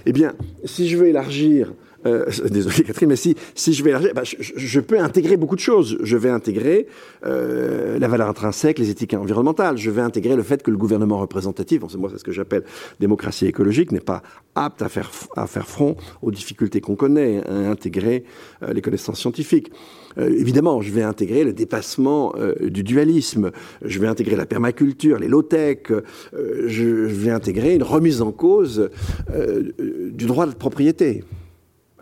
eh 0.06 0.14
bien, 0.14 0.34
si 0.66 0.88
je 0.88 0.98
veux 0.98 1.08
élargir 1.08 1.74
euh, 2.06 2.26
désolé 2.50 2.84
Catherine, 2.84 3.10
mais 3.10 3.16
si, 3.16 3.36
si 3.56 3.74
je 3.74 3.84
vais 3.84 3.92
élargir, 3.92 4.14
bah, 4.14 4.24
je, 4.24 4.80
peux 4.80 5.00
intégrer 5.00 5.38
beaucoup 5.38 5.56
de 5.56 5.62
choses. 5.62 5.98
Je 6.04 6.18
vais 6.18 6.30
intégrer 6.30 6.88
euh, 7.26 7.98
la 8.00 8.08
valeur 8.08 8.28
intrinsèque, 8.28 8.80
les 8.80 8.90
éthiques 8.90 9.14
environnementales. 9.14 9.78
Je 9.78 9.90
vais 9.90 10.02
intégrer 10.02 10.36
le 10.36 10.44
fait 10.44 10.64
que 10.64 10.72
le 10.72 10.78
gouvernement 10.78 11.20
représentatif, 11.20 11.82
moi 11.98 12.10
c'est 12.12 12.18
ce 12.18 12.24
que 12.24 12.32
j'appelle 12.32 12.64
démocratie 13.00 13.46
écologique, 13.46 13.92
n'est 13.92 14.00
pas 14.00 14.22
apte 14.56 14.82
à 14.82 14.90
faire, 14.90 15.12
à 15.36 15.48
faire 15.48 15.68
front 15.68 15.96
aux 16.22 16.32
difficultés 16.32 16.82
qu'on 16.82 16.96
connaît, 16.96 17.42
à 17.48 17.70
intégrer 17.70 18.24
les 18.68 18.82
connaissances 18.82 19.20
scientifiques. 19.20 19.72
Euh, 20.18 20.30
évidemment, 20.30 20.82
je 20.82 20.92
vais 20.92 21.04
intégrer 21.04 21.44
le 21.44 21.54
dépassement 21.54 22.34
euh, 22.38 22.54
du 22.70 22.84
dualisme, 22.84 23.52
je 23.84 24.00
vais 24.00 24.08
intégrer 24.08 24.36
la 24.36 24.46
permaculture, 24.46 25.20
les 25.20 25.28
low-tech, 25.28 25.92
je 26.34 26.86
vais 26.86 27.32
intégrer 27.32 27.76
une 27.76 27.84
remise 27.84 28.22
en 28.22 28.32
cause 28.32 28.90
du 29.30 30.26
droit 30.26 30.46
de 30.46 30.54
propriété. 30.54 31.24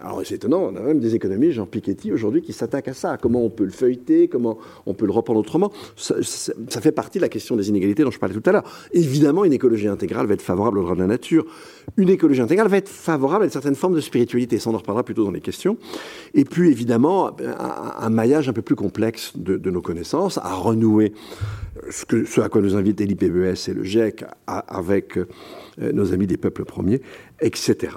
Alors 0.03 0.21
c'est 0.25 0.35
étonnant, 0.35 0.71
on 0.71 0.75
a 0.75 0.79
même 0.79 0.99
des 0.99 1.13
économistes, 1.13 1.53
Jean 1.53 1.67
Piketty 1.67 2.11
aujourd'hui, 2.11 2.41
qui 2.41 2.53
s'attaquent 2.53 2.87
à 2.87 2.93
ça. 2.93 3.17
Comment 3.17 3.43
on 3.43 3.51
peut 3.51 3.65
le 3.65 3.71
feuilleter, 3.71 4.27
comment 4.27 4.57
on 4.87 4.95
peut 4.95 5.05
le 5.05 5.11
reprendre 5.11 5.39
autrement. 5.39 5.71
Ça, 5.95 6.15
fait 6.81 6.91
partie 6.91 7.19
de 7.19 7.21
la 7.21 7.29
question 7.29 7.55
des 7.55 7.69
inégalités 7.69 8.03
dont 8.03 8.09
je 8.09 8.17
parlais 8.17 8.33
tout 8.33 8.49
à 8.49 8.51
l'heure. 8.51 8.63
Évidemment, 8.93 9.45
une 9.45 9.53
écologie 9.53 9.87
intégrale 9.87 10.25
va 10.25 10.33
être 10.33 10.41
favorable 10.41 10.79
au 10.79 10.83
droit 10.83 10.95
de 10.95 11.01
la 11.01 11.07
nature. 11.07 11.45
Une 11.97 12.09
écologie 12.09 12.41
intégrale 12.41 12.67
va 12.67 12.77
être 12.77 12.89
favorable 12.89 13.43
à 13.43 13.45
une 13.45 13.51
certaine 13.51 13.75
forme 13.75 13.93
de 13.93 14.01
spiritualité. 14.01 14.57
Ça, 14.57 14.71
on 14.71 14.73
en 14.73 14.79
reparlera 14.79 15.03
plutôt 15.03 15.23
dans 15.23 15.31
les 15.31 15.41
questions. 15.41 15.77
Et 16.33 16.45
puis, 16.45 16.71
évidemment, 16.71 17.35
un, 17.59 18.09
maillage 18.09 18.49
un 18.49 18.53
peu 18.53 18.63
plus 18.63 18.75
complexe 18.75 19.33
de, 19.35 19.69
nos 19.69 19.81
connaissances, 19.81 20.39
à 20.39 20.53
renouer 20.53 21.13
ce, 21.91 22.41
à 22.41 22.49
quoi 22.49 22.61
nous 22.61 22.75
invitent 22.75 23.01
l'IPBES 23.01 23.69
et 23.69 23.73
le 23.73 23.83
GIEC 23.83 24.25
avec 24.47 25.17
euh, 25.17 25.27
nos 25.93 26.11
amis 26.13 26.27
des 26.27 26.37
peuples 26.37 26.65
premiers, 26.65 27.01
etc. 27.39 27.93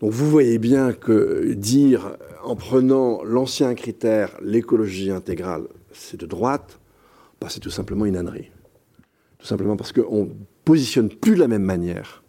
Donc 0.00 0.12
vous 0.12 0.28
voyez 0.30 0.58
bien 0.58 0.92
que 0.92 1.52
dire, 1.54 2.16
en 2.42 2.56
prenant 2.56 3.22
l'ancien 3.22 3.74
critère, 3.74 4.36
l'écologie 4.42 5.10
intégrale, 5.10 5.64
c'est 5.92 6.18
de 6.18 6.26
droite, 6.26 6.78
bah, 7.40 7.48
c'est 7.50 7.60
tout 7.60 7.70
simplement 7.70 8.04
une 8.04 8.16
ânerie. 8.16 8.50
Tout 9.38 9.46
simplement 9.46 9.76
parce 9.76 9.92
qu'on 9.92 10.24
ne 10.24 10.30
positionne 10.64 11.08
plus 11.08 11.34
de 11.34 11.40
la 11.40 11.48
même 11.48 11.62
manière 11.62 12.22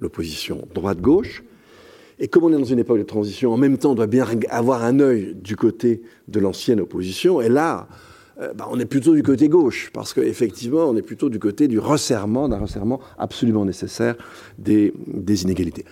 l'opposition 0.00 0.66
droite-gauche. 0.74 1.42
Et 2.18 2.28
comme 2.28 2.44
on 2.44 2.52
est 2.52 2.58
dans 2.58 2.64
une 2.64 2.78
époque 2.78 2.98
de 2.98 3.04
transition, 3.04 3.52
en 3.52 3.56
même 3.56 3.78
temps, 3.78 3.92
on 3.92 3.94
doit 3.94 4.06
bien 4.06 4.26
avoir 4.48 4.84
un 4.84 5.00
œil 5.00 5.34
du 5.34 5.56
côté 5.56 6.02
de 6.28 6.40
l'ancienne 6.40 6.80
opposition. 6.80 7.40
Et 7.40 7.48
là, 7.48 7.88
euh, 8.40 8.52
bah, 8.54 8.68
on 8.70 8.78
est 8.78 8.86
plutôt 8.86 9.14
du 9.14 9.22
côté 9.22 9.48
gauche, 9.48 9.90
parce 9.92 10.12
qu'effectivement, 10.14 10.84
on 10.88 10.96
est 10.96 11.02
plutôt 11.02 11.28
du 11.28 11.38
côté 11.38 11.68
du 11.68 11.78
resserrement, 11.78 12.48
d'un 12.48 12.58
resserrement 12.58 13.00
absolument 13.18 13.64
nécessaire 13.64 14.16
des 14.58 14.92
inégalités. 15.42 15.84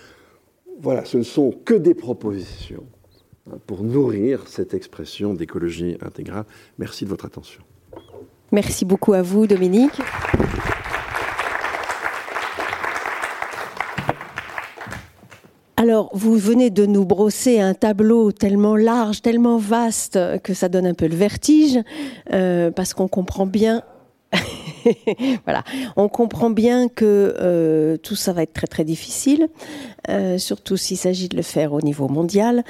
Voilà, 0.79 1.05
ce 1.05 1.17
ne 1.17 1.23
sont 1.23 1.53
que 1.63 1.73
des 1.73 1.93
propositions 1.93 2.83
hein, 3.49 3.57
pour 3.65 3.83
nourrir 3.83 4.47
cette 4.47 4.73
expression 4.73 5.33
d'écologie 5.33 5.97
intégrale. 6.01 6.45
Merci 6.77 7.05
de 7.05 7.09
votre 7.09 7.25
attention. 7.25 7.61
Merci 8.51 8.85
beaucoup 8.85 9.13
à 9.13 9.21
vous, 9.21 9.47
Dominique. 9.47 9.99
Alors, 15.77 16.09
vous 16.13 16.37
venez 16.37 16.69
de 16.69 16.85
nous 16.85 17.05
brosser 17.05 17.59
un 17.59 17.73
tableau 17.73 18.31
tellement 18.31 18.75
large, 18.75 19.21
tellement 19.21 19.57
vaste, 19.57 20.17
que 20.41 20.53
ça 20.53 20.69
donne 20.69 20.87
un 20.87 20.93
peu 20.93 21.07
le 21.07 21.15
vertige, 21.15 21.79
euh, 22.31 22.71
parce 22.71 22.93
qu'on 22.93 23.07
comprend 23.07 23.45
bien 23.45 23.83
voilà, 25.45 25.63
on 25.95 26.07
comprend 26.09 26.49
bien 26.49 26.87
que 26.87 27.35
euh, 27.39 27.97
tout 27.97 28.15
ça 28.15 28.33
va 28.33 28.43
être 28.43 28.53
très 28.53 28.67
très 28.67 28.83
difficile, 28.83 29.49
euh, 30.09 30.37
surtout 30.37 30.77
s'il 30.77 30.97
s'agit 30.97 31.29
de 31.29 31.35
le 31.35 31.43
faire 31.43 31.73
au 31.73 31.81
niveau 31.81 32.07
mondial. 32.07 32.63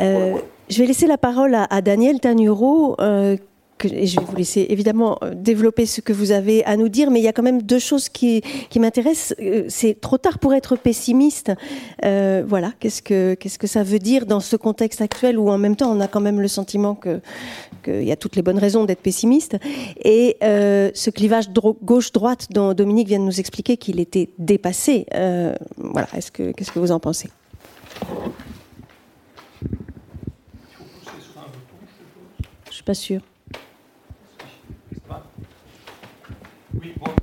Euh, 0.00 0.34
je 0.68 0.78
vais 0.78 0.86
laisser 0.86 1.06
la 1.06 1.18
parole 1.18 1.54
à, 1.54 1.64
à 1.64 1.80
Daniel 1.80 2.20
Tanuro, 2.20 2.96
je 3.86 4.18
vais 4.18 4.26
vous 4.26 4.36
laisser 4.36 4.66
évidemment 4.70 5.18
euh, 5.22 5.32
développer 5.34 5.86
ce 5.86 6.00
que 6.00 6.12
vous 6.12 6.32
avez 6.32 6.64
à 6.64 6.76
nous 6.76 6.88
dire, 6.88 7.10
mais 7.10 7.20
il 7.20 7.22
y 7.22 7.28
a 7.28 7.32
quand 7.32 7.42
même 7.42 7.62
deux 7.62 7.78
choses 7.78 8.08
qui, 8.08 8.42
m'intéressent. 8.76 9.34
Euh, 9.40 9.64
c'est 9.68 10.00
trop 10.00 10.18
tard 10.18 10.38
pour 10.38 10.54
être 10.54 10.76
pessimiste. 10.76 11.52
Euh, 12.04 12.42
voilà, 12.46 12.72
qu'est-ce 12.80 13.02
que 13.02 13.66
ça 13.66 13.82
veut 13.82 13.98
dire 13.98 14.26
dans 14.26 14.40
ce 14.40 14.56
contexte 14.56 15.00
actuel 15.00 15.38
où 15.38 15.50
en 15.50 15.58
même 15.58 15.76
temps 15.76 15.90
on 15.90 16.00
a 16.00 16.08
quand 16.08 16.20
même 16.20 16.40
le 16.40 16.48
sentiment 16.48 16.98
qu'il 17.84 18.04
y 18.04 18.12
a 18.12 18.16
toutes 18.16 18.36
les 18.36 18.42
bonnes 18.42 18.58
raisons 18.58 18.84
d'être 18.84 19.02
pessimiste. 19.02 19.56
Et 20.04 20.36
ce 20.40 21.10
clivage 21.10 21.50
gauche-droite 21.50 22.48
dont 22.50 22.74
Dominique 22.74 23.08
vient 23.08 23.18
de 23.18 23.24
nous 23.24 23.40
expliquer 23.40 23.76
qu'il 23.76 24.00
était 24.00 24.30
dépassé. 24.38 25.06
Voilà, 25.76 26.08
est-ce 26.16 26.30
que 26.30 26.52
qu'est-ce 26.52 26.72
que 26.72 26.78
vous 26.78 26.92
en 26.92 27.00
pensez? 27.00 27.28
Je 32.70 32.74
suis 32.74 32.84
pas 32.84 32.94
sûre. 32.94 33.20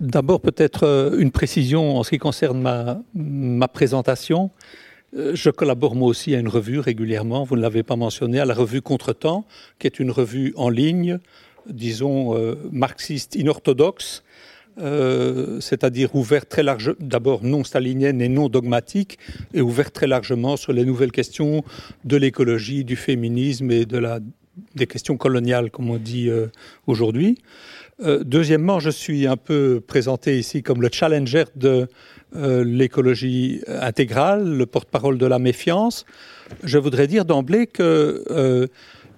D'abord, 0.05 0.39
peut-être 0.39 0.83
euh, 0.83 1.17
une 1.17 1.31
précision 1.31 1.97
en 1.97 2.03
ce 2.03 2.11
qui 2.11 2.19
concerne 2.19 2.61
ma, 2.61 3.01
ma 3.15 3.67
présentation. 3.67 4.51
Euh, 5.15 5.31
je 5.33 5.49
collabore 5.49 5.95
moi 5.95 6.07
aussi 6.07 6.35
à 6.35 6.39
une 6.39 6.47
revue 6.47 6.79
régulièrement, 6.79 7.43
vous 7.43 7.55
ne 7.55 7.61
l'avez 7.61 7.81
pas 7.81 7.95
mentionné, 7.95 8.39
à 8.39 8.45
la 8.45 8.53
revue 8.53 8.83
Contretemps, 8.83 9.45
qui 9.79 9.87
est 9.87 9.99
une 9.99 10.11
revue 10.11 10.53
en 10.57 10.69
ligne, 10.69 11.17
disons 11.67 12.37
euh, 12.37 12.55
marxiste 12.71 13.33
inorthodoxe, 13.33 14.23
euh, 14.77 15.59
c'est-à-dire 15.59 16.13
ouverte 16.15 16.49
très 16.49 16.61
large, 16.61 16.93
d'abord 16.99 17.43
non 17.43 17.63
stalinienne 17.63 18.21
et 18.21 18.29
non 18.29 18.47
dogmatique, 18.47 19.17
et 19.55 19.61
ouverte 19.61 19.93
très 19.93 20.07
largement 20.07 20.55
sur 20.55 20.71
les 20.71 20.85
nouvelles 20.85 21.13
questions 21.13 21.63
de 22.03 22.15
l'écologie, 22.15 22.83
du 22.83 22.95
féminisme 22.95 23.71
et 23.71 23.85
de 23.87 23.97
la, 23.97 24.19
des 24.75 24.87
questions 24.87 25.17
coloniales, 25.17 25.71
comme 25.71 25.89
on 25.89 25.97
dit 25.97 26.29
euh, 26.29 26.47
aujourd'hui. 26.87 27.37
Euh, 28.03 28.23
deuxièmement, 28.25 28.79
je 28.79 28.89
suis 28.89 29.25
un 29.27 29.37
peu 29.37 29.81
présenté 29.85 30.37
ici 30.37 30.63
comme 30.63 30.81
le 30.81 30.89
challenger 30.91 31.45
de 31.55 31.87
euh, 32.35 32.63
l'écologie 32.63 33.61
intégrale, 33.67 34.49
le 34.49 34.65
porte-parole 34.65 35.17
de 35.17 35.25
la 35.25 35.39
méfiance. 35.39 36.05
Je 36.63 36.77
voudrais 36.77 37.07
dire 37.07 37.25
d'emblée 37.25 37.67
que 37.67 38.69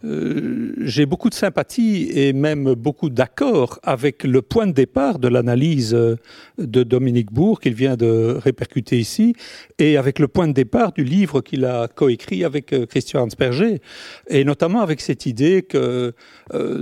euh, 0.04 0.74
j'ai 0.80 1.06
beaucoup 1.06 1.30
de 1.30 1.34
sympathie 1.34 2.10
et 2.14 2.34
même 2.34 2.74
beaucoup 2.76 3.10
d'accord 3.10 3.80
avec 3.84 4.24
le 4.24 4.42
point 4.42 4.68
de 4.68 4.72
départ 4.72 5.18
de 5.18 5.28
l'analyse 5.28 5.94
euh, 5.94 6.18
de 6.58 6.84
Dominique 6.84 7.32
Bourg 7.32 7.60
qu'il 7.60 7.74
vient 7.74 7.96
de 7.96 8.38
répercuter 8.40 9.00
ici 9.00 9.36
et 9.80 9.98
avec 9.98 10.20
le 10.20 10.28
point 10.28 10.48
de 10.48 10.54
départ 10.54 10.92
du 10.92 11.04
livre 11.04 11.42
qu'il 11.42 11.66
a 11.66 11.88
coécrit 11.88 12.44
avec 12.44 12.74
euh, 12.74 12.86
Christian 12.86 13.24
Hansperger 13.24 13.82
et 14.30 14.44
notamment 14.44 14.82
avec 14.82 15.02
cette 15.02 15.26
idée 15.26 15.64
que 15.64 16.14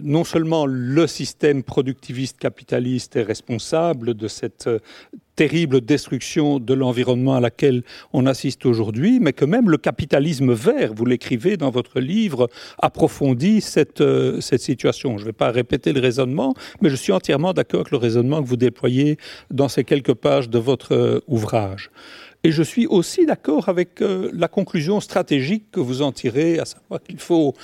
non 0.04 0.23
seulement 0.23 0.65
le 0.65 1.08
système 1.08 1.63
productiviste 1.63 2.38
capitaliste 2.38 3.15
est 3.15 3.23
responsable 3.23 4.13
de 4.13 4.28
cette 4.28 4.69
terrible 5.36 5.82
destruction 5.82 6.60
de 6.60 6.74
l'environnement 6.74 7.36
à 7.36 7.39
laquelle 7.39 7.84
on 8.13 8.26
assiste 8.26 8.65
aujourd'hui, 8.65 9.19
mais 9.19 9.34
que 9.34 9.45
même 9.45 9.69
le 9.69 9.78
capitalisme 9.78 10.54
vert, 10.54 10.93
vous 10.93 11.06
l'écrivez 11.06 11.58
dans 11.58 11.69
votre 11.69 12.00
livre, 12.00 12.50
approfondit 12.80 13.62
cette, 13.62 14.02
euh, 14.02 14.39
cette 14.41 14.62
situation. 14.62 15.17
Je 15.17 15.24
ne 15.24 15.28
vais 15.28 15.34
pas 15.34 15.52
répéter 15.52 15.93
le 15.93 16.00
raisonnement, 16.00 16.54
mais 16.82 16.89
je 16.89 16.95
suis 16.95 17.12
entièrement 17.12 17.54
d'accord 17.54 17.82
avec 17.82 17.91
le 17.91 17.98
raisonnement 17.98 18.41
que 18.41 18.48
vous 18.48 18.58
déployez 18.58 19.17
dans 19.52 19.67
ces 19.67 19.84
quelques 19.84 20.13
pages 20.13 20.50
de 20.50 20.60
votre 20.60 20.93
euh, 20.93 21.19
ouvrage. 21.28 21.91
Et 22.43 22.52
je 22.52 22.63
suis 22.63 22.86
aussi 22.88 23.26
d'accord 23.26 23.69
avec 23.69 24.02
euh, 24.02 24.30
la 24.34 24.48
conclusion 24.48 25.00
stratégique 25.00 25.65
que 25.71 25.80
vous 25.80 26.02
en 26.02 26.12
tirez, 26.12 26.60
à 26.60 26.65
savoir 26.65 27.02
qu'il 27.02 27.19
faut 27.19 27.56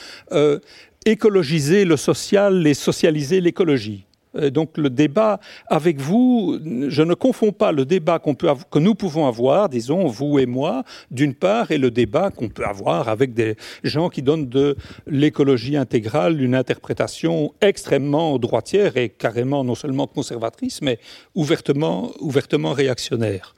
écologiser 1.06 1.86
le 1.86 1.98
social 1.98 2.66
et 2.68 2.74
socialiser 2.74 3.42
l'écologie. 3.42 4.06
Euh, 4.36 4.50
donc 4.50 4.78
le 4.78 4.90
débat 4.90 5.40
avec 5.68 6.00
vous, 6.00 6.60
je 6.88 7.02
ne 7.02 7.14
confonds 7.14 7.52
pas 7.52 7.72
le 7.72 7.86
débat 7.86 8.20
que 8.20 8.80
nous 8.80 8.96
pouvons 8.96 9.28
avoir, 9.28 9.70
disons 9.70 10.08
vous 10.08 10.40
et 10.40 10.46
moi, 10.46 10.84
d'une 11.10 11.34
part, 11.34 11.72
et 11.72 11.78
le 11.78 11.92
débat 11.92 12.30
qu'on 12.32 12.50
peut 12.50 12.66
avoir 12.66 13.10
avec 13.10 13.34
des 13.34 13.56
gens 13.84 14.10
qui 14.10 14.22
donnent 14.22 14.50
de 14.50 14.76
l'écologie 15.08 15.78
intégrale 15.78 16.42
une 16.42 16.56
interprétation 16.56 17.54
extrêmement 17.62 18.40
droitière 18.40 18.98
et 18.98 19.10
carrément 19.10 19.64
non 19.64 19.76
seulement 19.76 20.08
conservatrice, 20.08 20.82
mais 20.82 21.00
ouvertement, 21.36 22.12
ouvertement 22.20 22.74
réactionnaire. 22.74 23.56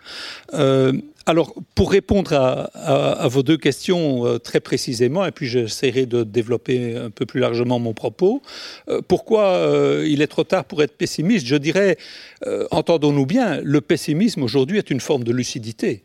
Euh, 0.54 0.94
alors, 1.26 1.54
pour 1.74 1.92
répondre 1.92 2.34
à, 2.34 3.28
vos 3.30 3.44
deux 3.44 3.58
questions 3.58 4.26
euh, 4.26 4.40
très 4.40 4.60
précisément, 4.60 5.26
et 5.26 5.32
puis 5.32 5.48
j'essaierai 5.48 6.06
de 6.06 6.24
développer 6.24 6.98
un 6.98 7.10
peu 7.10 7.26
plus 7.26 7.40
largement 7.40 7.80
mon 7.80 7.94
propos, 7.94 8.42
euh, 8.90 9.02
pourquoi 9.08 9.46
euh, 9.46 10.06
il 10.08 10.22
est 10.22 10.28
trop 10.28 10.44
tard 10.44 10.66
pour 10.66 10.84
être 10.84 10.98
pessimiste? 10.98 11.46
Je 11.46 11.56
dirais, 11.56 11.98
entendons-nous 12.72 13.26
bien, 13.26 13.62
le 13.62 13.80
pessimisme 13.80 14.44
aujourd'hui 14.44 14.78
est 14.78 14.90
une 14.90 15.00
forme 15.00 15.24
de 15.24 15.32
lucidité 15.32 16.04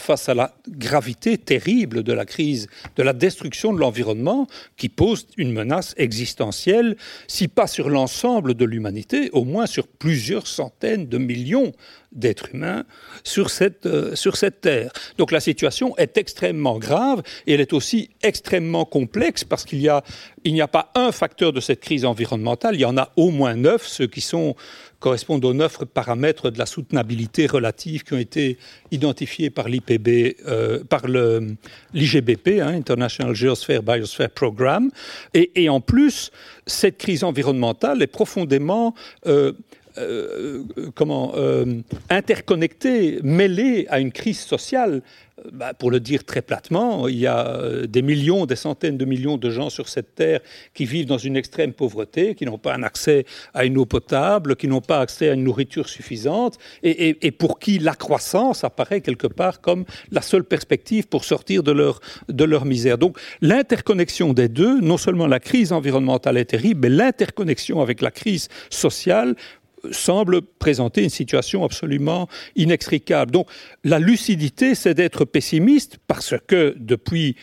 face 0.00 0.28
à 0.28 0.34
la 0.34 0.54
gravité 0.68 1.38
terrible 1.38 2.02
de 2.02 2.12
la 2.12 2.24
crise, 2.24 2.68
de 2.96 3.02
la 3.02 3.12
destruction 3.12 3.72
de 3.72 3.78
l'environnement 3.78 4.46
qui 4.76 4.88
pose 4.88 5.26
une 5.36 5.52
menace 5.52 5.94
existentielle, 5.96 6.96
si 7.28 7.48
pas 7.48 7.66
sur 7.66 7.88
l'ensemble 7.88 8.54
de 8.54 8.64
l'humanité, 8.64 9.30
au 9.32 9.44
moins 9.44 9.66
sur 9.66 9.86
plusieurs 9.86 10.46
centaines 10.46 11.06
de 11.06 11.18
millions 11.18 11.72
d'êtres 12.12 12.54
humains 12.54 12.84
sur 13.24 13.50
cette, 13.50 13.86
euh, 13.86 14.14
sur 14.14 14.36
cette 14.36 14.60
terre. 14.60 14.92
Donc 15.18 15.30
la 15.30 15.40
situation 15.40 15.96
est 15.96 16.16
extrêmement 16.16 16.78
grave 16.78 17.22
et 17.46 17.54
elle 17.54 17.60
est 17.60 17.72
aussi 17.72 18.10
extrêmement 18.22 18.84
complexe 18.84 19.44
parce 19.44 19.64
qu'il 19.64 19.78
n'y 19.78 19.88
a, 19.88 20.02
il 20.44 20.60
a 20.60 20.68
pas 20.68 20.90
un 20.94 21.12
facteur 21.12 21.52
de 21.52 21.60
cette 21.60 21.80
crise 21.80 22.04
environnementale, 22.04 22.74
il 22.74 22.80
y 22.80 22.84
en 22.84 22.96
a 22.96 23.12
au 23.16 23.30
moins 23.30 23.54
neuf, 23.54 23.86
ceux 23.86 24.06
qui 24.06 24.20
sont 24.20 24.56
correspondent 25.00 25.44
aux 25.44 25.54
neuf 25.54 25.78
paramètres 25.86 26.50
de 26.50 26.58
la 26.58 26.66
soutenabilité 26.66 27.46
relative 27.46 28.04
qui 28.04 28.12
ont 28.12 28.18
été 28.18 28.58
identifiés 28.90 29.50
par 29.50 29.68
l'IPB, 29.68 30.36
euh, 30.46 30.84
par 30.84 31.06
l'IGBP, 31.08 32.60
hein, 32.60 32.68
International 32.68 33.34
Geosphere 33.34 33.82
Biosphere 33.82 34.28
Program. 34.28 34.90
Et, 35.34 35.64
et, 35.64 35.68
en 35.68 35.80
plus, 35.80 36.30
cette 36.66 36.98
crise 36.98 37.24
environnementale 37.24 38.02
est 38.02 38.06
profondément 38.06 38.94
euh, 39.26 39.52
euh, 39.98 40.64
comment 40.94 41.32
euh, 41.36 41.80
interconnecté, 42.08 43.20
mêlé 43.22 43.86
à 43.88 44.00
une 44.00 44.12
crise 44.12 44.40
sociale. 44.40 45.02
Bah, 45.52 45.72
pour 45.74 45.90
le 45.90 46.00
dire 46.00 46.24
très 46.24 46.42
platement, 46.42 47.08
il 47.08 47.18
y 47.18 47.26
a 47.26 47.46
euh, 47.46 47.86
des 47.86 48.02
millions, 48.02 48.46
des 48.46 48.56
centaines 48.56 48.98
de 48.98 49.04
millions 49.04 49.38
de 49.38 49.50
gens 49.50 49.70
sur 49.70 49.88
cette 49.88 50.14
terre 50.14 50.40
qui 50.74 50.84
vivent 50.84 51.06
dans 51.06 51.18
une 51.18 51.36
extrême 51.36 51.72
pauvreté, 51.72 52.34
qui 52.34 52.44
n'ont 52.44 52.58
pas 52.58 52.74
un 52.74 52.82
accès 52.82 53.24
à 53.54 53.64
une 53.64 53.78
eau 53.78 53.86
potable, 53.86 54.56
qui 54.56 54.68
n'ont 54.68 54.80
pas 54.80 55.00
accès 55.00 55.30
à 55.30 55.34
une 55.34 55.44
nourriture 55.44 55.88
suffisante, 55.88 56.58
et, 56.82 57.26
et, 57.26 57.30
pour 57.30 57.58
qui 57.58 57.78
la 57.78 57.94
croissance 57.94 58.64
apparaît 58.64 59.00
quelque 59.00 59.26
part 59.26 59.60
comme 59.60 59.84
la 60.10 60.20
seule 60.20 60.44
perspective 60.44 61.06
pour 61.08 61.24
sortir 61.24 61.62
de 61.62 61.72
leur, 61.72 62.00
de 62.28 62.44
leur 62.44 62.64
misère. 62.64 62.98
Donc 62.98 63.18
l'interconnexion 63.40 64.32
des 64.32 64.48
deux, 64.48 64.80
non 64.80 64.98
seulement 64.98 65.26
la 65.26 65.40
crise 65.40 65.72
environnementale 65.72 66.36
est 66.36 66.44
terrible, 66.46 66.80
mais 66.82 66.94
l'interconnexion 66.94 67.80
avec 67.80 68.02
la 68.02 68.10
crise 68.10 68.48
sociale 68.68 69.36
semble 69.90 70.42
présenter 70.42 71.02
une 71.02 71.10
situation 71.10 71.64
absolument 71.64 72.28
inextricable. 72.56 73.30
Donc 73.30 73.48
la 73.84 73.98
lucidité, 73.98 74.74
c'est 74.74 74.94
d'être 74.94 75.24
pessimiste 75.24 75.98
parce 76.06 76.34
que 76.46 76.74
depuis 76.78 77.36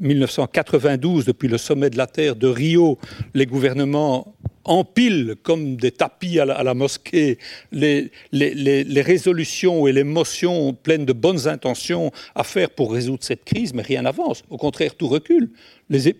1992, 0.00 1.24
depuis 1.24 1.48
le 1.48 1.58
sommet 1.58 1.90
de 1.90 1.96
la 1.96 2.06
Terre 2.06 2.36
de 2.36 2.46
Rio, 2.46 2.98
les 3.34 3.46
gouvernements 3.46 4.34
empilent 4.64 5.34
comme 5.42 5.76
des 5.76 5.90
tapis 5.90 6.38
à 6.38 6.44
la, 6.44 6.74
mosquée 6.74 7.38
les, 7.72 8.10
les, 8.32 9.02
résolutions 9.02 9.86
et 9.86 9.92
les 9.92 10.04
motions 10.04 10.74
pleines 10.74 11.06
de 11.06 11.14
bonnes 11.14 11.48
intentions 11.48 12.12
à 12.34 12.44
faire 12.44 12.70
pour 12.70 12.92
résoudre 12.92 13.24
cette 13.24 13.44
crise, 13.44 13.72
mais 13.72 13.82
rien 13.82 14.02
n'avance. 14.02 14.42
Au 14.50 14.58
contraire, 14.58 14.94
tout 14.94 15.08
recule 15.08 15.50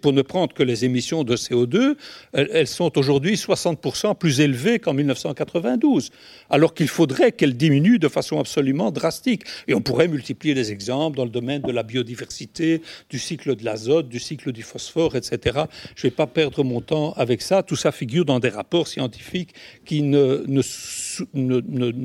pour 0.00 0.12
ne 0.12 0.22
prendre 0.22 0.54
que 0.54 0.62
les 0.62 0.84
émissions 0.84 1.24
de 1.24 1.36
CO2, 1.36 1.96
elles, 2.32 2.66
sont 2.66 2.96
aujourd'hui 2.98 3.34
60% 3.34 4.16
plus 4.16 4.40
élevées 4.40 4.78
qu'en 4.78 4.94
1992, 4.94 6.10
alors 6.50 6.74
qu'il 6.74 6.88
faudrait 6.88 7.32
qu'elles 7.32 7.56
diminuent 7.56 7.98
de 7.98 8.08
façon 8.08 8.38
absolument 8.38 8.90
drastique. 8.90 9.42
Et 9.66 9.74
on 9.74 9.80
pourrait 9.80 10.08
multiplier 10.08 10.54
les 10.54 10.72
exemples 10.72 11.16
dans 11.16 11.24
le 11.24 11.30
domaine 11.30 11.62
de 11.62 11.72
la 11.72 11.82
biodiversité, 11.82 12.82
du 13.10 13.18
cycle 13.18 13.56
de 13.56 13.64
l'azote, 13.64 14.08
du 14.08 14.18
cycle 14.18 14.52
du 14.52 14.62
phosphore, 14.62 15.16
etc. 15.16 15.64
Je 15.94 16.06
ne 16.06 16.10
vais 16.10 16.16
pas 16.16 16.26
perdre 16.26 16.64
mon 16.64 16.80
temps 16.80 17.12
avec 17.16 17.42
ça. 17.42 17.62
Tout 17.62 17.76
ça 17.76 17.92
figure 17.92 18.24
dans 18.24 18.40
des 18.40 18.48
rapports 18.48 18.88
scientifiques 18.88 19.54
qui 19.84 20.02
ne, 20.02 20.62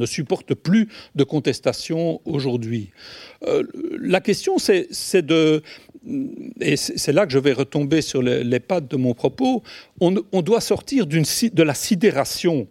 supportent 0.05 0.53
plus 0.53 0.89
de 1.15 1.23
contestation 1.23 2.21
aujourd'hui. 2.25 2.91
Euh, 3.47 3.63
la 3.99 4.21
question, 4.21 4.57
c'est 4.57 5.25
de 5.25 5.61
et 6.59 6.75
c'est 6.75 7.13
là 7.13 7.25
que 7.25 7.31
je 7.31 7.39
vais 7.39 7.53
retomber 7.53 8.01
sur 8.01 8.21
les, 8.21 8.59
pattes 8.59 8.89
de 8.89 8.97
mon 8.97 9.13
propos, 9.13 9.63
on, 10.01 10.11
doit 10.41 10.61
sortir 10.61 11.07
de 11.07 11.63
la 11.63 11.73
sidération 11.73 12.67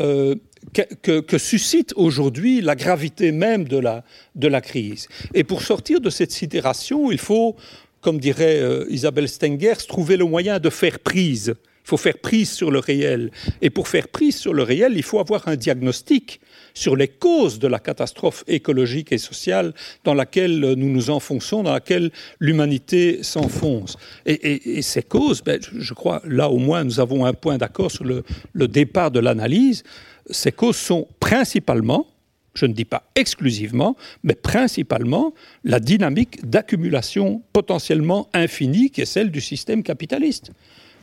euh, 0.00 0.36
que, 0.72 1.38
suscite 1.38 1.92
aujourd'hui 1.96 2.60
la 2.60 2.74
gravité 2.74 3.32
même 3.32 3.64
de 3.64 3.78
la, 3.78 4.60
crise. 4.60 5.08
Et 5.34 5.44
pour 5.44 5.62
sortir 5.62 6.00
de 6.00 6.10
cette 6.10 6.32
sidération, 6.32 7.10
il 7.10 7.18
faut, 7.18 7.56
comme 8.00 8.18
dirait 8.18 8.60
euh, 8.60 8.86
Isabelle 8.88 9.28
Stengers, 9.28 9.86
trouver 9.88 10.16
le 10.16 10.24
moyen 10.24 10.58
de 10.58 10.70
faire 10.70 11.00
prise. 11.00 11.54
Il 11.84 11.88
faut 11.88 11.96
faire 11.96 12.18
prise 12.18 12.50
sur 12.50 12.70
le 12.70 12.78
réel. 12.78 13.30
Et 13.60 13.70
pour 13.70 13.88
faire 13.88 14.08
prise 14.08 14.36
sur 14.36 14.54
le 14.54 14.62
réel, 14.62 14.92
il 14.96 15.02
faut 15.02 15.18
avoir 15.18 15.48
un 15.48 15.56
diagnostic 15.56 16.40
sur 16.74 16.96
les 16.96 17.08
causes 17.08 17.58
de 17.58 17.68
la 17.68 17.78
catastrophe 17.78 18.44
écologique 18.46 19.12
et 19.12 19.18
sociale 19.18 19.72
dans 20.02 20.14
laquelle 20.14 20.60
nous 20.60 20.90
nous 20.90 21.10
enfonçons, 21.10 21.62
dans 21.62 21.72
laquelle 21.72 22.10
l'humanité 22.40 23.22
s'enfonce. 23.22 23.96
Et, 24.26 24.82
ces 24.82 25.02
causes, 25.02 25.42
ben, 25.42 25.60
je 25.60 25.94
crois, 25.94 26.20
là 26.26 26.50
au 26.50 26.58
moins, 26.58 26.84
nous 26.84 27.00
avons 27.00 27.24
un 27.24 27.32
point 27.32 27.56
d'accord 27.58 27.90
sur 27.90 28.04
le, 28.04 28.24
le 28.52 28.68
départ 28.68 29.10
de 29.10 29.20
l'analyse. 29.20 29.84
Ces 30.30 30.52
causes 30.52 30.76
sont 30.76 31.08
principalement 31.20 32.06
je 32.54 32.66
ne 32.66 32.72
dis 32.72 32.84
pas 32.84 33.10
exclusivement, 33.16 33.96
mais 34.22 34.34
principalement 34.34 35.34
la 35.64 35.80
dynamique 35.80 36.48
d'accumulation 36.48 37.42
potentiellement 37.52 38.28
infinie 38.32 38.90
qui 38.90 39.00
est 39.00 39.06
celle 39.06 39.30
du 39.30 39.40
système 39.40 39.82
capitaliste. 39.82 40.52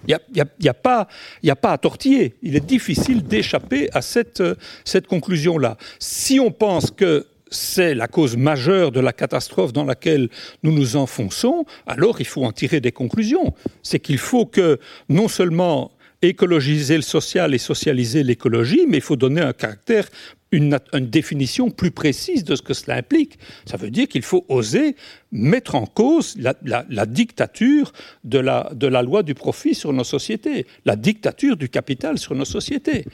Il 0.07 0.17
n'y 0.35 0.69
a, 0.69 0.73
pas, 0.73 1.07
à 1.45 1.77
tortiller. 1.77 2.35
Il 2.41 2.55
est 2.55 2.65
difficile 2.65 3.23
d'échapper 3.23 3.89
à 3.93 4.01
cette, 4.01 4.43
cette 4.83 5.07
conclusion-là. 5.07 5.77
Si 5.99 6.39
on 6.39 6.51
pense 6.51 6.91
que 6.91 7.27
c'est 7.51 7.93
la 7.93 8.07
cause 8.07 8.37
majeure 8.37 8.91
de 8.91 9.01
la 9.01 9.13
catastrophe 9.13 9.73
dans 9.73 9.83
laquelle 9.83 10.29
nous 10.63 10.71
nous 10.71 10.95
enfonçons, 10.95 11.65
alors 11.85 12.21
il 12.21 12.25
faut 12.25 12.45
en 12.45 12.51
tirer 12.51 12.79
des 12.79 12.93
conclusions. 12.93 13.53
C'est 13.83 13.99
qu'il 13.99 14.17
faut 14.17 14.45
que 14.45 14.79
non 15.09 15.27
seulement 15.27 15.91
écologiser 16.21 16.95
le 16.95 17.01
social 17.01 17.53
et 17.53 17.57
socialiser 17.57 18.23
l'écologie, 18.23 18.85
mais 18.87 18.97
il 18.97 19.03
faut 19.03 19.15
donner 19.15 19.41
un 19.41 19.53
caractère 19.53 20.07
une, 20.51 20.77
définition 20.93 21.69
plus 21.69 21.91
précise 21.91 22.43
de 22.43 22.55
ce 22.55 22.61
que 22.61 22.73
cela 22.73 22.97
implique. 22.97 23.39
Ça 23.65 23.77
veut 23.77 23.89
dire 23.89 24.07
qu'il 24.07 24.21
faut 24.21 24.45
oser 24.49 24.95
mettre 25.31 25.75
en 25.75 25.85
cause 25.85 26.35
la, 26.37 27.05
dictature 27.05 27.93
de 28.23 28.39
la, 28.39 28.69
de 28.73 28.87
la 28.87 29.01
loi 29.01 29.23
du 29.23 29.33
profit 29.33 29.73
sur 29.73 29.93
nos 29.93 30.03
sociétés, 30.03 30.67
la 30.85 30.95
dictature 30.95 31.55
du 31.55 31.69
capital 31.69 32.17
sur 32.17 32.35
nos 32.35 32.45
sociétés. 32.45 33.05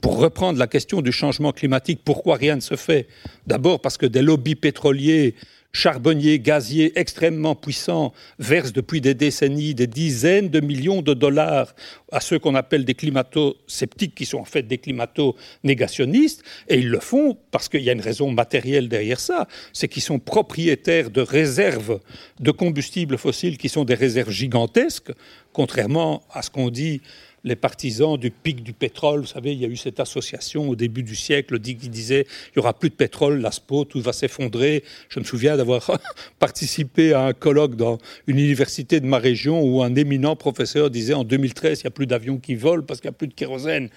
Pour 0.00 0.18
reprendre 0.18 0.58
la 0.58 0.66
question 0.66 1.00
du 1.00 1.12
changement 1.12 1.52
climatique, 1.52 2.00
pourquoi 2.04 2.36
rien 2.36 2.56
ne 2.56 2.60
se 2.60 2.74
fait? 2.74 3.06
D'abord 3.46 3.80
parce 3.80 3.96
que 3.96 4.06
des 4.06 4.20
lobbies 4.20 4.56
pétroliers 4.56 5.36
charbonniers, 5.72 6.38
gaziers 6.38 6.98
extrêmement 6.98 7.54
puissants 7.54 8.12
versent 8.38 8.72
depuis 8.72 9.00
des 9.00 9.14
décennies 9.14 9.74
des 9.74 9.86
dizaines 9.86 10.48
de 10.48 10.60
millions 10.60 11.02
de 11.02 11.14
dollars 11.14 11.74
à 12.12 12.20
ceux 12.20 12.38
qu'on 12.38 12.54
appelle 12.54 12.84
des 12.84 12.94
climato-sceptiques, 12.94 14.14
qui 14.14 14.26
sont 14.26 14.38
en 14.38 14.44
fait 14.44 14.62
des 14.62 14.78
climato-négationnistes, 14.78 16.42
et 16.68 16.78
ils 16.78 16.90
le 16.90 17.00
font 17.00 17.38
parce 17.50 17.68
qu'il 17.70 17.82
y 17.82 17.88
a 17.88 17.92
une 17.92 18.02
raison 18.02 18.30
matérielle 18.30 18.88
derrière 18.88 19.18
ça, 19.18 19.48
c'est 19.72 19.88
qu'ils 19.88 20.02
sont 20.02 20.18
propriétaires 20.18 21.10
de 21.10 21.22
réserves 21.22 22.00
de 22.38 22.50
combustibles 22.50 23.16
fossiles 23.16 23.56
qui 23.56 23.70
sont 23.70 23.84
des 23.84 23.94
réserves 23.94 24.30
gigantesques, 24.30 25.12
contrairement 25.52 26.22
à 26.30 26.42
ce 26.42 26.50
qu'on 26.50 26.68
dit 26.68 27.00
les 27.44 27.56
partisans 27.56 28.16
du 28.16 28.30
pic 28.30 28.62
du 28.62 28.72
pétrole. 28.72 29.20
Vous 29.20 29.26
savez, 29.26 29.52
il 29.52 29.60
y 29.60 29.64
a 29.64 29.68
eu 29.68 29.76
cette 29.76 30.00
association 30.00 30.68
au 30.68 30.76
début 30.76 31.02
du 31.02 31.16
siècle 31.16 31.58
qui 31.60 31.74
disait 31.74 32.26
il 32.48 32.58
n'y 32.58 32.60
aura 32.60 32.74
plus 32.74 32.90
de 32.90 32.94
pétrole, 32.94 33.40
l'ASPO, 33.40 33.84
tout 33.84 34.00
va 34.00 34.12
s'effondrer. 34.12 34.84
Je 35.08 35.18
me 35.18 35.24
souviens 35.24 35.56
d'avoir 35.56 35.98
participé 36.38 37.12
à 37.12 37.26
un 37.26 37.32
colloque 37.32 37.76
dans 37.76 37.98
une 38.26 38.38
université 38.38 39.00
de 39.00 39.06
ma 39.06 39.18
région 39.18 39.62
où 39.62 39.82
un 39.82 39.94
éminent 39.94 40.36
professeur 40.36 40.90
disait 40.90 41.14
en 41.14 41.24
2013 41.24 41.80
il 41.80 41.82
n'y 41.84 41.88
a 41.88 41.90
plus 41.90 42.06
d'avions 42.06 42.38
qui 42.38 42.54
volent 42.54 42.84
parce 42.86 43.00
qu'il 43.00 43.08
n'y 43.08 43.14
a 43.14 43.18
plus 43.18 43.28
de 43.28 43.34
kérosène. 43.34 43.88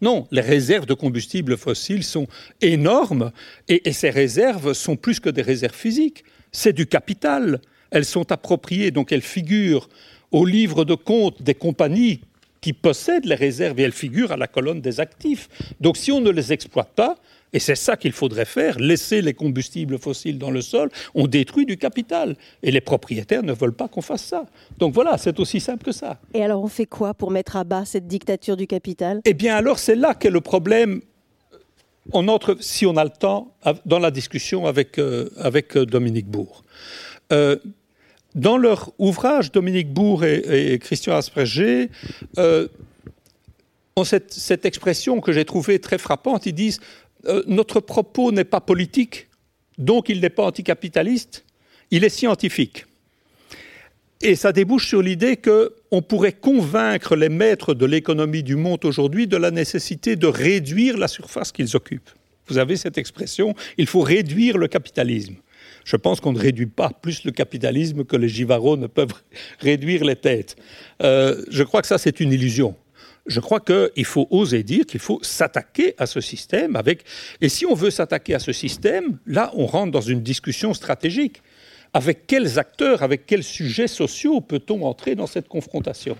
non, 0.00 0.26
les 0.30 0.40
réserves 0.40 0.86
de 0.86 0.94
combustibles 0.94 1.56
fossiles 1.56 2.04
sont 2.04 2.26
énormes 2.60 3.32
et 3.68 3.92
ces 3.92 4.10
réserves 4.10 4.72
sont 4.72 4.96
plus 4.96 5.20
que 5.20 5.30
des 5.30 5.42
réserves 5.42 5.74
physiques. 5.74 6.24
C'est 6.52 6.72
du 6.72 6.86
capital. 6.86 7.60
Elles 7.90 8.04
sont 8.04 8.32
appropriées, 8.32 8.90
donc 8.90 9.12
elles 9.12 9.22
figurent 9.22 9.88
au 10.30 10.44
livre 10.44 10.84
de 10.84 10.94
compte 10.94 11.42
des 11.42 11.54
compagnies 11.54 12.20
qui 12.60 12.72
possèdent 12.72 13.24
les 13.24 13.34
réserves 13.34 13.78
et 13.80 13.84
elles 13.84 13.92
figurent 13.92 14.32
à 14.32 14.36
la 14.36 14.46
colonne 14.46 14.80
des 14.80 15.00
actifs. 15.00 15.48
Donc 15.80 15.96
si 15.96 16.12
on 16.12 16.20
ne 16.20 16.30
les 16.30 16.52
exploite 16.52 16.90
pas, 16.94 17.16
et 17.52 17.58
c'est 17.58 17.76
ça 17.76 17.96
qu'il 17.96 18.12
faudrait 18.12 18.44
faire, 18.44 18.78
laisser 18.78 19.22
les 19.22 19.32
combustibles 19.32 19.98
fossiles 19.98 20.38
dans 20.38 20.50
le 20.50 20.60
sol, 20.60 20.90
on 21.14 21.26
détruit 21.26 21.64
du 21.64 21.76
capital. 21.78 22.36
Et 22.62 22.70
les 22.70 22.80
propriétaires 22.80 23.42
ne 23.42 23.52
veulent 23.52 23.72
pas 23.72 23.88
qu'on 23.88 24.02
fasse 24.02 24.24
ça. 24.24 24.44
Donc 24.78 24.92
voilà, 24.92 25.16
c'est 25.16 25.40
aussi 25.40 25.60
simple 25.60 25.84
que 25.84 25.92
ça. 25.92 26.20
Et 26.34 26.42
alors 26.42 26.62
on 26.62 26.68
fait 26.68 26.86
quoi 26.86 27.14
pour 27.14 27.30
mettre 27.30 27.56
à 27.56 27.64
bas 27.64 27.84
cette 27.84 28.06
dictature 28.06 28.56
du 28.56 28.66
capital? 28.66 29.20
Eh 29.24 29.34
bien 29.34 29.56
alors 29.56 29.78
c'est 29.78 29.96
là 29.96 30.14
qu'est 30.14 30.30
le 30.30 30.40
problème. 30.40 31.00
On 32.12 32.26
entre, 32.28 32.56
si 32.60 32.86
on 32.86 32.96
a 32.96 33.04
le 33.04 33.10
temps, 33.10 33.54
dans 33.84 33.98
la 33.98 34.10
discussion 34.10 34.66
avec, 34.66 34.98
euh, 34.98 35.28
avec 35.36 35.76
euh, 35.76 35.84
Dominique 35.84 36.26
Bourg. 36.26 36.64
Euh, 37.32 37.56
dans 38.38 38.56
leur 38.56 38.92
ouvrage, 38.98 39.50
Dominique 39.50 39.92
Bourg 39.92 40.24
et, 40.24 40.78
Christian 40.80 41.16
Asperger 41.16 41.90
euh, 42.38 42.68
ont 43.96 44.04
cette, 44.04 44.64
expression 44.64 45.20
que 45.20 45.32
j'ai 45.32 45.44
trouvée 45.44 45.80
très 45.80 45.98
frappante. 45.98 46.46
Ils 46.46 46.54
disent 46.54 46.80
euh, 47.26 47.42
Notre 47.48 47.80
propos 47.80 48.30
n'est 48.30 48.44
pas 48.44 48.60
politique, 48.60 49.26
donc 49.76 50.08
il 50.08 50.20
n'est 50.20 50.30
pas 50.30 50.44
anticapitaliste, 50.44 51.44
il 51.90 52.04
est 52.04 52.10
scientifique. 52.10 52.86
Et 54.20 54.36
ça 54.36 54.52
débouche 54.52 54.86
sur 54.86 55.02
l'idée 55.02 55.36
qu'on 55.36 56.02
pourrait 56.02 56.32
convaincre 56.32 57.16
les 57.16 57.28
maîtres 57.28 57.74
de 57.74 57.86
l'économie 57.86 58.42
du 58.42 58.56
monde 58.56 58.84
aujourd'hui 58.84 59.26
de 59.26 59.36
la 59.36 59.50
nécessité 59.50 60.16
de 60.16 60.26
réduire 60.26 60.96
la 60.96 61.08
surface 61.08 61.50
qu'ils 61.50 61.76
occupent. 61.76 62.10
Vous 62.46 62.58
avez 62.58 62.76
cette 62.76 62.98
expression, 62.98 63.54
il 63.76 63.86
faut 63.86 64.00
réduire 64.00 64.58
le 64.58 64.68
capitalisme. 64.68 65.36
Je 65.88 65.96
pense 65.96 66.20
qu'on 66.20 66.34
ne 66.34 66.38
réduit 66.38 66.66
pas 66.66 66.90
plus 66.90 67.24
le 67.24 67.30
capitalisme 67.30 68.04
que 68.04 68.14
les 68.14 68.28
givarots 68.28 68.76
ne 68.76 68.88
peuvent 68.88 69.14
réduire 69.58 70.04
les 70.04 70.16
têtes. 70.16 70.56
Euh, 71.02 71.42
je 71.50 71.62
crois 71.62 71.80
que 71.80 71.88
ça, 71.88 71.96
c'est 71.96 72.20
une 72.20 72.30
illusion. 72.30 72.76
Je 73.24 73.40
crois 73.40 73.60
qu'il 73.60 74.04
faut 74.04 74.26
oser 74.28 74.62
dire 74.64 74.84
qu'il 74.84 75.00
faut 75.00 75.18
s'attaquer 75.22 75.94
à 75.96 76.04
ce 76.04 76.20
système 76.20 76.76
avec. 76.76 77.04
Et 77.40 77.48
si 77.48 77.64
on 77.64 77.72
veut 77.72 77.90
s'attaquer 77.90 78.34
à 78.34 78.38
ce 78.38 78.52
système, 78.52 79.16
là, 79.26 79.50
on 79.54 79.64
rentre 79.64 79.90
dans 79.90 80.02
une 80.02 80.22
discussion 80.22 80.74
stratégique. 80.74 81.42
Avec 81.94 82.26
quels 82.26 82.58
acteurs, 82.58 83.02
avec 83.02 83.24
quels 83.24 83.42
sujets 83.42 83.88
sociaux 83.88 84.42
peut-on 84.42 84.84
entrer 84.84 85.14
dans 85.14 85.26
cette 85.26 85.48
confrontation? 85.48 86.18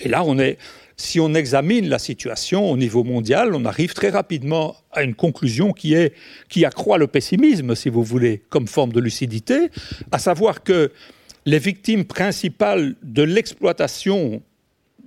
Et 0.00 0.08
là, 0.08 0.24
on 0.24 0.36
est 0.40 0.58
si 0.96 1.20
on 1.20 1.34
examine 1.34 1.88
la 1.88 1.98
situation 1.98 2.70
au 2.70 2.76
niveau 2.76 3.04
mondial, 3.04 3.54
on 3.54 3.66
arrive 3.66 3.92
très 3.92 4.08
rapidement 4.08 4.76
à 4.92 5.02
une 5.02 5.14
conclusion 5.14 5.72
qui, 5.72 5.94
accroît 6.64 6.96
le 6.96 7.06
pessimisme, 7.06 7.74
si 7.74 7.90
vous 7.90 8.02
voulez, 8.02 8.42
comme 8.48 8.66
forme 8.66 8.92
de 8.92 9.00
lucidité, 9.00 9.68
à 10.10 10.18
savoir 10.18 10.62
que 10.62 10.90
les 11.44 11.58
victimes 11.58 12.06
principales 12.06 12.94
de 13.02 13.22
l'exploitation 13.22 14.42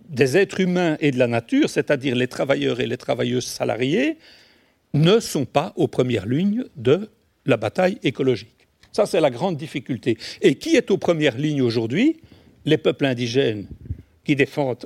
des 0.10 0.38
êtres 0.38 0.60
humains 0.60 0.96
et 1.00 1.12
de 1.12 1.18
la 1.18 1.28
nature, 1.28 1.70
c'est-à-dire 1.70 2.16
les 2.16 2.28
travailleurs 2.28 2.80
et 2.80 2.88
les 2.88 2.98
travailleuses 2.98 3.46
salariés, 3.46 4.18
ne 4.94 5.20
sont 5.20 5.46
pas 5.46 5.74
aux 5.76 5.88
premières 5.88 6.28
lignes 6.28 6.66
de 6.76 7.10
la 7.46 7.58
bataille 7.58 7.98
écologique. 8.04 8.68
Ça, 8.92 9.06
c'est 9.06 9.22
la 9.22 9.30
grande 9.30 9.58
difficulté. 9.58 10.18
Et 10.42 10.56
qui 10.56 10.76
est 10.76 10.92
aux 10.92 10.98
premières 10.98 11.38
lignes 11.38 11.62
aujourd'hui? 11.62 12.18
Les 12.66 12.78
peuples 12.78 13.06
indigènes 13.06 13.68
qui 14.24 14.36
défendent 14.36 14.86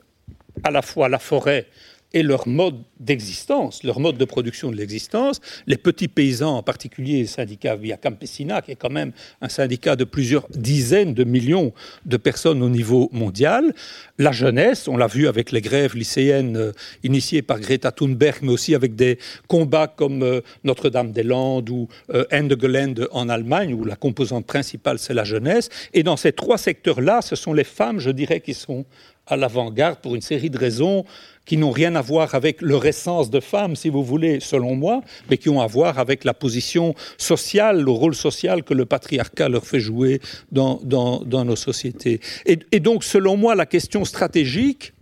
à 0.63 0.71
la 0.71 0.81
fois 0.81 1.09
la 1.09 1.19
forêt 1.19 1.67
et 2.13 2.21
leur 2.21 2.47
mode 2.47 2.75
d'existence, 2.99 3.83
leur 3.83 3.99
mode 3.99 4.17
de 4.17 4.25
production 4.25 4.71
de 4.71 4.77
l'existence. 4.77 5.41
Les 5.65 5.77
petits 5.77 6.07
paysans, 6.07 6.57
en 6.57 6.63
particulier 6.63 7.21
le 7.21 7.27
syndicat 7.27 7.75
Via 7.75 7.97
Campesina, 7.97 8.61
qui 8.61 8.71
est 8.71 8.75
quand 8.75 8.91
même 8.91 9.11
un 9.41 9.49
syndicat 9.49 9.95
de 9.95 10.03
plusieurs 10.03 10.47
dizaines 10.49 11.13
de 11.13 11.23
millions 11.23 11.73
de 12.05 12.17
personnes 12.17 12.61
au 12.61 12.69
niveau 12.69 13.09
mondial. 13.11 13.73
La 14.19 14.31
jeunesse, 14.31 14.87
on 14.87 14.95
l'a 14.95 15.07
vu 15.07 15.27
avec 15.27 15.51
les 15.51 15.61
grèves 15.61 15.95
lycéennes 15.95 16.55
euh, 16.55 16.71
initiées 17.03 17.41
par 17.41 17.59
Greta 17.59 17.91
Thunberg, 17.91 18.37
mais 18.43 18.51
aussi 18.51 18.75
avec 18.75 18.95
des 18.95 19.17
combats 19.47 19.87
comme 19.87 20.21
euh, 20.21 20.41
Notre-Dame-des-Landes 20.63 21.69
ou 21.71 21.87
euh, 22.13 22.25
Endegelände 22.31 23.07
en 23.11 23.27
Allemagne, 23.27 23.73
où 23.73 23.83
la 23.83 23.95
composante 23.95 24.45
principale, 24.45 24.99
c'est 24.99 25.15
la 25.15 25.23
jeunesse. 25.23 25.69
Et 25.93 26.03
dans 26.03 26.15
ces 26.15 26.31
trois 26.31 26.59
secteurs-là, 26.59 27.21
ce 27.21 27.35
sont 27.35 27.53
les 27.53 27.63
femmes, 27.63 27.99
je 27.99 28.11
dirais, 28.11 28.39
qui 28.39 28.53
sont 28.53 28.85
à 29.27 29.37
l'avant-garde 29.37 29.99
pour 29.99 30.15
une 30.15 30.21
série 30.21 30.49
de 30.49 30.57
raisons 30.57 31.05
qui 31.45 31.57
n'ont 31.57 31.71
rien 31.71 31.95
à 31.95 32.01
voir 32.01 32.35
avec 32.35 32.61
leur 32.61 32.85
essence 32.85 33.29
de 33.29 33.39
femme, 33.39 33.75
si 33.75 33.89
vous 33.89 34.03
voulez, 34.03 34.39
selon 34.39 34.75
moi, 34.75 35.01
mais 35.29 35.37
qui 35.37 35.49
ont 35.49 35.61
à 35.61 35.67
voir 35.67 35.99
avec 35.99 36.23
la 36.23 36.33
position 36.33 36.95
sociale, 37.17 37.81
le 37.81 37.91
rôle 37.91 38.15
social 38.15 38.63
que 38.63 38.73
le 38.73 38.85
patriarcat 38.85 39.49
leur 39.49 39.65
fait 39.65 39.79
jouer 39.79 40.21
dans, 40.51 40.79
nos 41.25 41.55
sociétés. 41.55 42.21
Et, 42.45 42.79
donc, 42.79 43.03
selon 43.03 43.35
moi, 43.35 43.55
la 43.55 43.65
question 43.65 44.05
stratégique, 44.05 44.93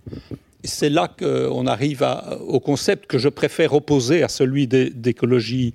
c'est 0.63 0.89
là 0.89 1.07
qu'on 1.07 1.65
arrive 1.67 2.05
au 2.47 2.59
concept 2.59 3.07
que 3.07 3.17
je 3.17 3.29
préfère 3.29 3.73
opposer 3.73 4.23
à 4.23 4.27
celui 4.27 4.67
d'écologie 4.67 5.73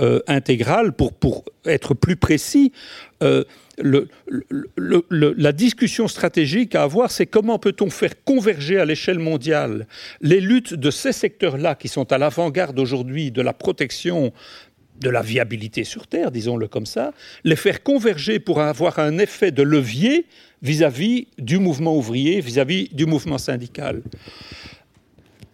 euh, 0.00 0.20
intégrale, 0.26 0.92
pour, 0.92 1.12
pour 1.12 1.44
être 1.64 1.94
plus 1.94 2.16
précis. 2.16 2.72
Euh, 3.22 3.44
la 3.80 5.52
discussion 5.52 6.08
stratégique 6.08 6.74
à 6.74 6.82
avoir, 6.82 7.10
c'est 7.10 7.26
comment 7.26 7.58
peut-on 7.58 7.90
faire 7.90 8.22
converger 8.24 8.78
à 8.78 8.84
l'échelle 8.84 9.18
mondiale 9.18 9.86
les 10.20 10.40
luttes 10.40 10.74
de 10.74 10.90
ces 10.90 11.12
secteurs-là 11.12 11.74
qui 11.74 11.88
sont 11.88 12.12
à 12.12 12.18
l'avant-garde 12.18 12.78
aujourd'hui 12.78 13.30
de 13.30 13.42
la 13.42 13.52
protection 13.52 14.32
de 15.00 15.10
la 15.10 15.22
viabilité 15.22 15.84
sur 15.84 16.06
Terre, 16.06 16.30
disons-le 16.30 16.66
comme 16.66 16.86
ça, 16.86 17.12
les 17.44 17.56
faire 17.56 17.82
converger 17.82 18.40
pour 18.40 18.60
avoir 18.60 18.98
un 18.98 19.18
effet 19.18 19.52
de 19.52 19.62
levier 19.62 20.26
vis-à-vis 20.62 21.28
du 21.38 21.58
mouvement 21.58 21.96
ouvrier, 21.96 22.40
vis-à-vis 22.40 22.88
du 22.92 23.06
mouvement 23.06 23.38
syndical. 23.38 24.02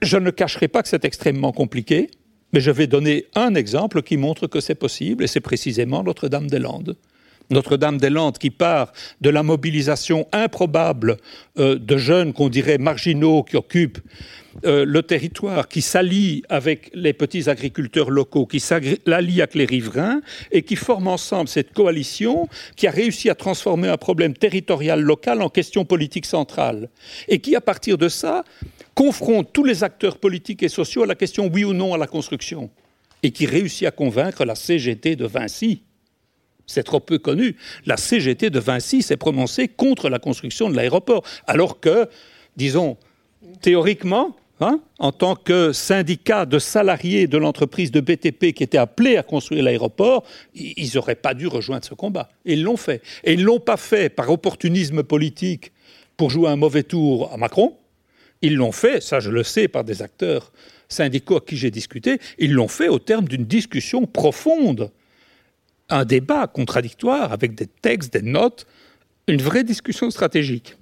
Je 0.00 0.16
ne 0.16 0.30
cacherai 0.30 0.68
pas 0.68 0.82
que 0.82 0.88
c'est 0.88 1.04
extrêmement 1.04 1.52
compliqué, 1.52 2.10
mais 2.52 2.60
je 2.60 2.70
vais 2.70 2.86
donner 2.86 3.26
un 3.34 3.54
exemple 3.54 4.02
qui 4.02 4.16
montre 4.16 4.46
que 4.46 4.60
c'est 4.60 4.74
possible, 4.74 5.24
et 5.24 5.26
c'est 5.26 5.40
précisément 5.40 6.02
Notre-Dame-des-Landes. 6.02 6.96
Notre-Dame-des-Landes 7.50 8.38
qui 8.38 8.50
part 8.50 8.92
de 9.20 9.30
la 9.30 9.42
mobilisation 9.42 10.26
improbable 10.32 11.16
euh, 11.58 11.78
de 11.78 11.96
jeunes 11.96 12.32
qu'on 12.32 12.48
dirait 12.48 12.78
marginaux 12.78 13.42
qui 13.42 13.56
occupent 13.56 14.00
euh, 14.64 14.84
le 14.84 15.02
territoire, 15.02 15.68
qui 15.68 15.82
s'allient 15.82 16.42
avec 16.48 16.90
les 16.94 17.12
petits 17.12 17.50
agriculteurs 17.50 18.10
locaux, 18.10 18.46
qui 18.46 18.60
s'allient 18.60 19.42
avec 19.42 19.54
les 19.54 19.64
riverains 19.64 20.20
et 20.52 20.62
qui 20.62 20.76
forment 20.76 21.08
ensemble 21.08 21.48
cette 21.48 21.72
coalition 21.72 22.48
qui 22.76 22.86
a 22.86 22.90
réussi 22.90 23.30
à 23.30 23.34
transformer 23.34 23.88
un 23.88 23.96
problème 23.96 24.34
territorial 24.34 25.00
local 25.00 25.42
en 25.42 25.48
question 25.48 25.84
politique 25.84 26.26
centrale 26.26 26.88
et 27.28 27.40
qui, 27.40 27.56
à 27.56 27.60
partir 27.60 27.98
de 27.98 28.08
ça, 28.08 28.44
confronte 28.94 29.52
tous 29.52 29.64
les 29.64 29.82
acteurs 29.82 30.18
politiques 30.18 30.62
et 30.62 30.68
sociaux 30.68 31.02
à 31.02 31.06
la 31.06 31.16
question 31.16 31.50
oui 31.52 31.64
ou 31.64 31.72
non 31.72 31.94
à 31.94 31.98
la 31.98 32.06
construction 32.06 32.70
et 33.22 33.32
qui 33.32 33.46
réussit 33.46 33.86
à 33.88 33.90
convaincre 33.90 34.44
la 34.44 34.54
CGT 34.54 35.16
de 35.16 35.26
Vinci 35.26 35.82
c'est 36.66 36.82
trop 36.82 37.00
peu 37.00 37.18
connu. 37.18 37.56
La 37.86 37.96
CGT 37.96 38.50
de 38.50 38.58
Vinci 38.58 39.02
s'est 39.02 39.16
prononcée 39.16 39.68
contre 39.68 40.08
la 40.08 40.18
construction 40.18 40.68
de 40.68 40.76
l'aéroport, 40.76 41.22
alors 41.46 41.80
que, 41.80 42.08
disons, 42.56 42.96
théoriquement, 43.60 44.36
hein, 44.60 44.80
en 44.98 45.12
tant 45.12 45.34
que 45.34 45.72
syndicat 45.72 46.46
de 46.46 46.58
salariés 46.58 47.26
de 47.26 47.38
l'entreprise 47.38 47.90
de 47.90 48.00
BTP 48.00 48.52
qui 48.52 48.62
était 48.62 48.78
appelé 48.78 49.16
à 49.16 49.22
construire 49.22 49.62
l'aéroport, 49.62 50.24
ils 50.54 50.90
n'auraient 50.94 51.14
pas 51.14 51.34
dû 51.34 51.46
rejoindre 51.46 51.84
ce 51.84 51.94
combat. 51.94 52.30
Et 52.44 52.54
ils 52.54 52.62
l'ont 52.62 52.76
fait. 52.76 53.02
Et 53.24 53.34
ils 53.34 53.40
ne 53.40 53.44
l'ont 53.44 53.60
pas 53.60 53.76
fait 53.76 54.08
par 54.08 54.30
opportunisme 54.30 55.02
politique 55.02 55.72
pour 56.16 56.30
jouer 56.30 56.48
un 56.48 56.56
mauvais 56.56 56.82
tour 56.82 57.32
à 57.32 57.36
Macron. 57.36 57.76
Ils 58.42 58.56
l'ont 58.56 58.72
fait, 58.72 59.02
ça 59.02 59.20
je 59.20 59.30
le 59.30 59.42
sais, 59.42 59.68
par 59.68 59.84
des 59.84 60.02
acteurs 60.02 60.52
syndicaux 60.88 61.36
à 61.36 61.40
qui 61.40 61.56
j'ai 61.56 61.70
discuté, 61.70 62.18
ils 62.38 62.52
l'ont 62.52 62.68
fait 62.68 62.88
au 62.88 62.98
terme 62.98 63.26
d'une 63.26 63.44
discussion 63.44 64.06
profonde 64.06 64.90
un 65.88 66.04
débat 66.04 66.46
contradictoire 66.46 67.32
avec 67.32 67.54
des 67.54 67.66
textes, 67.66 68.12
des 68.12 68.22
notes, 68.22 68.66
une 69.26 69.42
vraie 69.42 69.64
discussion 69.64 70.10
stratégique. 70.10 70.76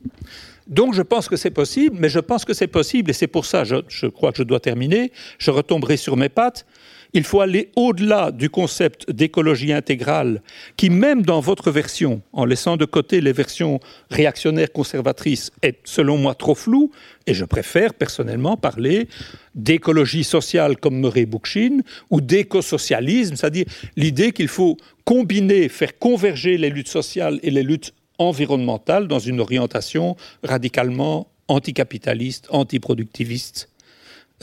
Donc 0.69 0.95
je 0.95 1.03
pense 1.03 1.29
que 1.29 1.37
c'est 1.37 1.51
possible, 1.51 1.97
mais 1.99 2.09
je 2.09 2.21
pense 2.21 2.45
que 2.45 2.55
c'est 2.55 2.69
possible, 2.69 3.11
et 3.11 3.13
c'est 3.13 3.27
pour 3.27 3.47
ça, 3.47 3.65
je, 3.65 3.77
je, 3.89 4.07
crois 4.07 4.33
que 4.33 4.39
je 4.39 4.43
dois 4.43 4.61
terminer, 4.61 5.13
je 5.39 5.51
retomberai 5.51 5.97
sur 5.97 6.17
mes 6.17 6.29
pattes, 6.29 6.67
il 7.15 7.25
faut 7.25 7.41
aller 7.41 7.71
au-delà 7.77 8.31
du 8.31 8.49
concept 8.49 9.11
d'écologie 9.11 9.73
intégrale 9.73 10.43
qui, 10.77 10.91
même 10.91 11.23
dans 11.23 11.41
votre 11.41 11.71
version, 11.71 12.23
en 12.33 12.45
laissant 12.45 12.77
de 12.77 12.85
côté 12.85 13.21
les 13.21 13.33
versions 13.33 13.81
réactionnaires 14.11 14.73
conservatrices, 14.73 15.51
est 15.63 15.79
selon 15.85 16.17
moi 16.17 16.35
trop 16.35 16.55
floue, 16.55 16.91
et 17.27 17.35
je 17.35 17.45
préfère 17.45 17.95
personnellement 17.95 18.57
parler 18.57 19.09
d'écologie 19.55 20.25
sociale 20.25 20.77
comme 20.77 20.99
Murray 21.01 21.27
Bookchin 21.27 21.81
ou 22.11 22.21
d'écosocialisme, 22.21 23.37
c'est-à-dire 23.37 23.67
l'idée 23.97 24.33
qu'il 24.33 24.49
faut 24.49 24.77
combiner, 25.05 25.69
faire 25.69 25.99
converger 25.99 26.57
les 26.57 26.71
luttes 26.71 26.89
sociales 26.89 27.39
et 27.43 27.51
les 27.51 27.63
luttes 27.63 27.93
environnementales 28.19 29.09
dans 29.09 29.19
une 29.19 29.41
orientation 29.41 30.17
radicalement 30.43 31.29
anticapitaliste, 31.49 32.47
antiproductiviste, 32.51 33.69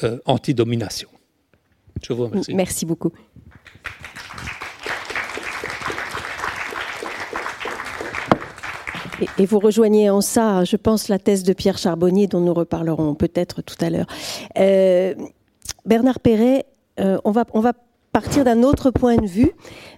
euh, 0.04 0.20
anti-domination. 0.26 1.10
Je 2.02 2.14
vous 2.14 2.26
remercie. 2.26 2.54
Merci 2.54 2.86
beaucoup. 2.86 3.12
Et, 9.38 9.46
vous 9.46 9.60
rejoignez 9.60 10.10
en 10.10 10.22
ça, 10.22 10.64
je 10.64 10.78
pense, 10.78 11.10
la 11.10 11.20
thèse 11.20 11.44
de 11.44 11.54
Pierre 11.54 11.78
Charbonnier, 11.78 12.28
dont 12.28 12.40
nous 12.40 12.54
reparlerons 12.54 13.16
peut-être 13.16 13.62
tout 13.62 13.76
à 13.82 13.90
l'heure. 13.90 14.08
Euh, 14.58 15.14
Bernard 15.86 16.20
Perret, 16.20 16.66
euh, 17.00 17.18
on, 17.26 17.32
va, 17.32 17.46
on 17.54 17.60
va 17.60 17.74
partir 18.12 18.44
d'un 18.44 18.64
autre 18.64 18.92
point 18.92 19.18
de 19.18 19.28
vue, 19.28 19.52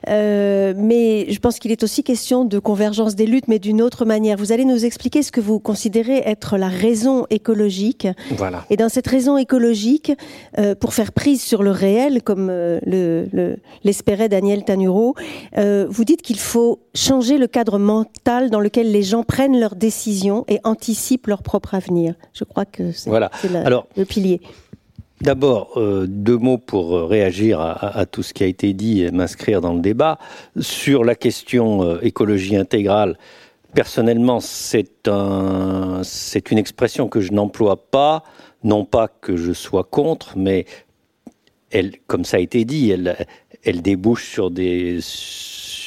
euh, 0.09 0.73
mais 0.75 1.31
je 1.31 1.39
pense 1.39 1.59
qu'il 1.59 1.71
est 1.71 1.83
aussi 1.83 2.03
question 2.03 2.45
de 2.45 2.59
convergence 2.59 3.15
des 3.15 3.25
luttes, 3.25 3.47
mais 3.47 3.59
d'une 3.59 3.81
autre 3.81 4.05
manière. 4.05 4.37
Vous 4.37 4.51
allez 4.51 4.65
nous 4.65 4.85
expliquer 4.85 5.23
ce 5.23 5.31
que 5.31 5.41
vous 5.41 5.59
considérez 5.59 6.21
être 6.25 6.57
la 6.57 6.67
raison 6.67 7.25
écologique. 7.29 8.07
Voilà. 8.31 8.65
Et 8.69 8.77
dans 8.77 8.89
cette 8.89 9.07
raison 9.07 9.37
écologique, 9.37 10.11
euh, 10.57 10.75
pour 10.75 10.93
faire 10.93 11.11
prise 11.11 11.41
sur 11.41 11.63
le 11.63 11.71
réel, 11.71 12.21
comme 12.23 12.49
euh, 12.49 12.79
l'espérait 13.83 14.23
le, 14.23 14.29
Daniel 14.29 14.63
Tanuro, 14.65 15.15
euh, 15.57 15.87
vous 15.89 16.03
dites 16.03 16.21
qu'il 16.21 16.39
faut 16.39 16.79
changer 16.93 17.37
le 17.37 17.47
cadre 17.47 17.79
mental 17.79 18.49
dans 18.49 18.59
lequel 18.59 18.91
les 18.91 19.03
gens 19.03 19.23
prennent 19.23 19.59
leurs 19.59 19.75
décisions 19.75 20.45
et 20.47 20.59
anticipent 20.63 21.27
leur 21.27 21.43
propre 21.43 21.75
avenir. 21.75 22.15
Je 22.33 22.43
crois 22.43 22.65
que 22.65 22.91
c'est 22.91 23.09
voilà. 23.09 23.31
le 23.95 24.05
pilier. 24.05 24.41
D'abord, 25.21 25.77
euh, 25.77 26.07
deux 26.07 26.37
mots 26.37 26.57
pour 26.57 26.97
euh, 26.97 27.05
réagir 27.05 27.61
à, 27.61 28.07
tout 28.07 28.23
ce 28.23 28.33
qui 28.33 28.43
a 28.43 28.47
été 28.47 28.73
dit 28.73 29.03
et 29.03 29.11
m'inscrire 29.11 29.61
dans 29.61 29.73
le 29.73 29.79
débat. 29.79 30.17
Sur 30.59 31.03
la 31.03 31.13
question 31.13 31.83
euh, 31.83 31.99
écologie 32.01 32.55
intégrale, 32.55 33.19
personnellement, 33.75 34.39
c'est 34.39 35.07
un, 35.07 36.01
une 36.49 36.57
expression 36.57 37.07
que 37.07 37.21
je 37.21 37.33
n'emploie 37.33 37.91
pas, 37.91 38.23
non 38.63 38.83
pas 38.83 39.07
que 39.07 39.37
je 39.37 39.53
sois 39.53 39.83
contre, 39.83 40.37
mais 40.37 40.65
elle, 41.69 41.91
comme 42.07 42.25
ça 42.25 42.37
a 42.37 42.39
été 42.39 42.65
dit, 42.65 42.89
elle, 42.89 43.15
elle 43.63 43.83
débouche 43.83 44.27
sur 44.27 44.49
des 44.49 44.97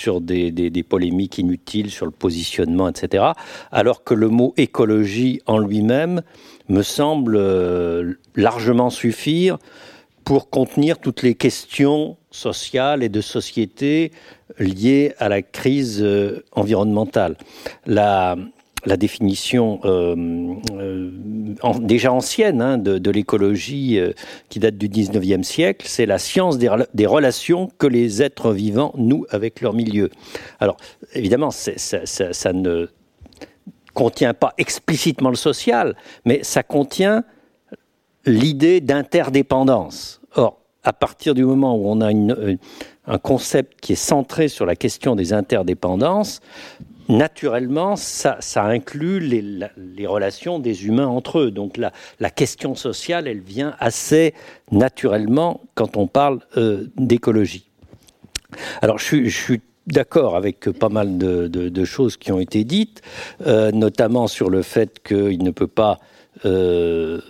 sur 0.05 0.21
des, 0.21 0.51
des, 0.51 0.83
polémiques 0.83 1.39
inutiles 1.39 1.91
sur 1.91 2.05
le 2.05 2.13
positionnement, 2.13 2.89
etc. 2.89 3.25
Alors 3.73 4.05
que 4.05 4.13
le 4.13 4.29
mot 4.29 4.53
écologie 4.59 5.41
en 5.47 5.57
lui-même 5.57 6.21
me 6.69 6.83
semble 6.83 7.37
euh, 7.37 8.13
largement 8.37 8.91
suffire 8.91 9.57
pour 10.25 10.51
contenir 10.51 10.99
toutes 10.99 11.23
les 11.23 11.35
questions 11.35 12.19
sociales 12.31 13.03
et 13.03 13.09
de 13.09 13.23
société 13.23 14.13
liées 14.59 15.15
à 15.19 15.31
la 15.31 15.41
crise 15.41 16.03
euh, 16.03 16.45
environnementale. 16.53 17.37
La, 17.87 18.37
la 18.85 18.99
définition 18.99 19.81
euh, 19.85 20.45
déjà 21.81 22.13
ancienne 22.13 22.61
hein, 22.61 22.79
de, 22.79 23.11
l'écologie 23.11 24.01
qui 24.49 24.59
date 24.59 24.77
du 24.77 24.89
19e 24.89 25.43
siècle, 25.43 25.87
c'est 25.89 26.07
la 26.07 26.19
science 26.19 26.59
des, 26.59 27.07
relations 27.07 27.71
que 27.79 27.87
les 27.87 28.23
êtres 28.23 28.53
vivants 28.53 28.93
nouent 28.97 29.27
avec 29.31 29.61
leur 29.61 29.73
milieu. 29.73 30.11
Alors, 30.61 30.77
évidemment, 31.15 31.51
ça, 31.51 32.53
ne 32.53 32.89
contient 33.95 34.35
pas 34.35 34.55
explicitement 34.59 35.31
le 35.31 35.37
social, 35.37 35.97
mais 36.25 36.41
ça 36.43 36.63
contient 36.63 37.25
l'idée 38.27 38.81
d'interdépendance. 38.81 40.21
Or, 40.35 40.61
à 40.83 40.93
partir 40.93 41.35
du 41.35 41.45
moment 41.45 41.77
où 41.77 41.89
on 41.89 42.01
a 42.01 42.13
euh, 42.13 42.57
un 43.07 43.19
concept 43.19 43.81
qui 43.81 43.93
est 43.93 43.97
centré 43.97 44.49
sur 44.49 44.67
la 44.67 44.77
question 44.77 45.17
des 45.17 45.33
interdépendances, 45.33 46.41
naturellement, 47.09 47.97
ça, 47.97 48.39
inclut 48.57 49.21
les, 49.21 50.07
relations 50.07 50.59
des 50.59 50.87
humains 50.87 51.07
entre 51.07 51.41
eux. 51.41 51.51
Donc 51.51 51.79
la, 51.79 52.31
question 52.31 52.75
sociale, 52.75 53.29
elle 53.29 53.41
vient 53.41 53.75
assez 53.79 54.35
naturellement 54.71 55.61
quand 55.75 55.97
on 55.97 56.07
parle 56.07 56.41
euh, 56.57 56.87
d'écologie. 56.97 57.69
Alors 58.83 58.99
je, 58.99 59.25
je 59.25 59.37
suis 59.37 59.61
d'accord 59.87 60.37
avec 60.37 60.71
pas 60.71 60.89
mal 60.89 61.19
de, 61.19 61.85
choses 61.85 62.17
qui 62.17 62.33
ont 62.33 62.41
été 62.41 62.65
dites, 62.65 63.03
euh, 63.47 63.71
notamment 63.73 64.27
sur 64.27 64.51
le 64.51 64.63
fait 64.63 65.03
qu'il 65.03 65.43
ne 65.43 65.51
peut 65.51 65.67
pas 65.67 65.99
euh, 66.45 67.21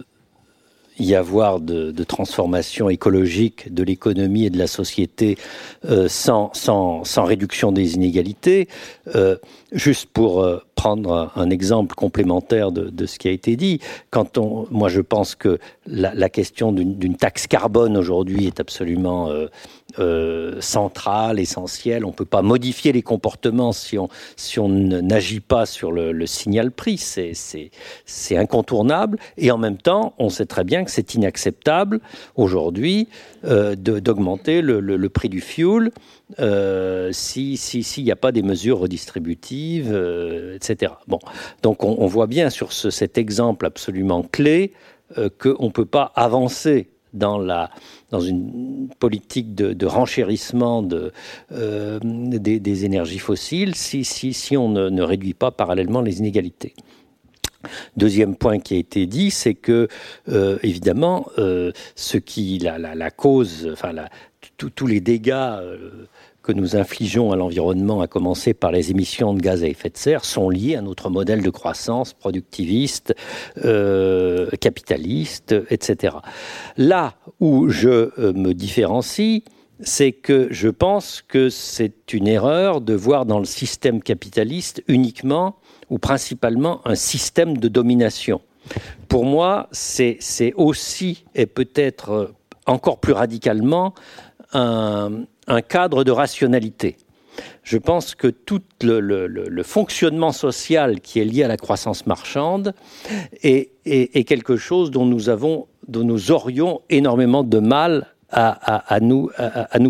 y 0.99 1.15
avoir 1.15 1.61
de, 1.61 2.05
transformation 2.05 2.91
écologique 2.91 3.73
de 3.73 3.83
l'économie 3.83 4.45
et 4.47 4.51
de 4.51 4.59
la 4.59 4.67
société 4.67 5.37
euh, 5.87 6.09
sans, 6.09 6.51
sans, 6.53 7.05
sans, 7.05 7.25
réduction 7.25 7.73
des 7.73 7.95
inégalités. 7.95 8.69
juste 9.73 10.07
pour 10.13 10.47
prendre 10.75 11.33
un, 11.35 11.51
exemple 11.51 11.95
complémentaire 11.95 12.73
de, 12.73 12.91
de, 12.91 13.07
ce 13.07 13.19
qui 13.19 13.29
a 13.29 13.31
été 13.31 13.57
dit, 13.57 13.81
quand 14.11 14.39
on, 14.39 14.67
moi 14.71 14.89
je 14.89 15.01
pense 15.01 15.35
que 15.35 15.59
la, 15.87 16.15
la 16.15 16.29
question 16.29 16.73
d'une 16.73 17.17
taxe 17.17 17.47
carbone 17.47 17.97
aujourd'hui 17.97 18.47
est 18.47 18.61
absolument 18.61 19.31
euh, 19.99 20.61
centrale, 20.61 21.39
essentielle. 21.39 22.05
On 22.05 22.09
ne 22.09 22.15
peut 22.15 22.25
pas 22.25 22.43
modifier 22.43 22.93
les 22.93 23.03
comportements 23.03 23.73
si 23.73 23.99
on, 23.99 24.09
si 24.37 24.59
on 24.59 24.69
n'agit 24.69 25.41
pas 25.41 25.67
sur 25.67 25.93
le, 25.93 26.27
signal 26.27 26.71
prix. 26.71 26.99
C'est 26.99 28.37
incontournable. 28.37 29.19
Et 29.37 29.51
en 29.51 29.59
même 29.59 29.77
temps, 29.77 30.15
on 30.19 30.31
sait 30.31 30.47
très 30.47 30.65
bien 30.65 30.85
que 30.85 30.91
c'est 30.91 31.15
inacceptable 31.15 32.01
aujourd'hui 32.37 33.09
euh, 33.45 33.75
d'augmenter 33.77 34.63
le, 34.63 34.81
le, 34.81 35.09
prix 35.09 35.29
du 35.29 35.41
fuel 35.41 35.91
euh, 36.41 37.11
s'il 37.13 37.59
si, 37.59 38.03
n'y 38.03 38.11
a 38.11 38.17
pas 38.17 38.33
des 38.33 38.43
mesures 38.43 38.79
redistributives, 38.79 39.91
euh, 39.93 40.57
etc. 40.57 40.93
Bon, 41.09 41.19
donc 41.63 41.85
on, 41.85 42.07
voit 42.07 42.27
bien 42.27 42.49
sur 42.49 42.73
ce, 42.73 42.91
cet 42.91 43.19
exemple 43.19 43.67
absolument 43.67 44.23
clé 44.23 44.73
qu'on 45.39 45.67
ne 45.67 45.71
peut 45.71 45.85
pas 45.85 46.13
avancer 46.15 46.89
dans, 47.15 47.39
la, 47.39 47.71
dans 48.11 48.21
une 48.21 48.89
politique 48.99 49.55
de, 49.55 49.87
renchérissement 49.87 50.83
de, 50.83 51.13
euh, 51.53 51.99
des, 52.03 52.85
énergies 52.85 53.19
fossiles 53.19 53.75
si, 53.75 54.05
si, 54.05 54.35
si 54.35 54.57
on 54.57 54.69
ne, 54.69 55.03
réduit 55.03 55.35
pas 55.35 55.51
parallèlement 55.51 56.03
les 56.03 56.19
inégalités. 56.19 56.75
Deuxième 57.97 58.37
point 58.37 58.59
qui 58.59 58.75
a 58.75 58.77
été 58.77 59.07
dit, 59.07 59.31
c'est 59.31 59.55
que 59.55 59.89
euh, 60.29 60.59
évidemment, 60.63 61.29
euh, 61.39 61.73
ce 61.95 62.19
qui 62.19 62.59
la, 62.59 62.79
la, 62.79 63.11
cause, 63.11 63.71
enfin 63.73 63.95
tous 64.59 64.87
les 64.87 65.01
dégâts 65.01 65.59
que 66.45 66.53
nous 66.53 66.77
infligeons 66.77 67.33
à 67.33 67.37
l'environnement, 67.37 68.03
à 68.03 68.07
commencer 68.07 68.53
par 68.53 68.71
les 68.71 68.91
émissions 68.91 69.33
de 69.33 69.41
gaz 69.41 69.65
à 69.65 69.67
effet 69.67 69.89
de 69.89 69.97
serre, 69.97 70.25
sont 70.25 70.51
liées 70.51 70.77
à 70.77 70.83
notre 70.83 71.09
modèle 71.09 71.43
de 71.43 71.51
croissance 71.51 72.13
productiviste, 72.13 73.15
euh, 73.65 74.51
capitaliste, 74.61 75.55
etc. 75.71 76.17
Là 76.77 77.15
où 77.41 77.71
je 77.71 77.89
euh, 77.89 78.33
me 78.35 78.53
différencie, 78.53 79.43
c'est 79.81 80.13
que 80.13 80.49
je 80.51 80.69
pense 80.69 81.23
que 81.23 81.49
c'est 81.49 82.13
une 82.13 82.29
erreur 82.29 82.83
de 82.83 82.95
voir 82.95 83.25
dans 83.25 83.39
le 83.39 83.47
système 83.47 84.03
capitaliste 84.03 84.83
uniquement 84.87 85.57
ou 85.89 85.99
principalement 85.99 86.87
un 86.87 86.95
système 86.95 87.57
de 87.57 87.69
domination. 87.69 88.43
Pour 89.09 89.25
moi, 89.25 89.69
c'est 89.73 90.19
aussi 90.57 91.25
et 91.35 91.47
peut-être 91.47 92.35
encore 92.67 92.99
plus 92.99 93.13
radicalement 93.13 93.95
un, 94.55 95.25
un 95.47 95.63
cadre 95.63 96.05
de 96.05 96.11
rationalité. 96.11 96.97
Je 97.63 97.79
pense 97.79 98.15
que 98.15 98.29
tout 98.29 98.63
le, 98.83 99.63
fonctionnement 99.63 100.33
social 100.33 101.01
qui 101.01 101.21
est 101.21 101.25
lié 101.25 101.43
à 101.43 101.49
la 101.49 101.57
croissance 101.57 102.07
marchande 102.07 102.75
est, 103.43 104.27
quelque 104.27 104.57
chose 104.57 104.91
dont 104.91 105.07
nous 105.07 106.31
aurions 106.31 106.83
énormément 106.91 107.43
de 107.43 107.59
mal 107.59 108.15
à, 108.31 108.99
nous, 109.01 109.31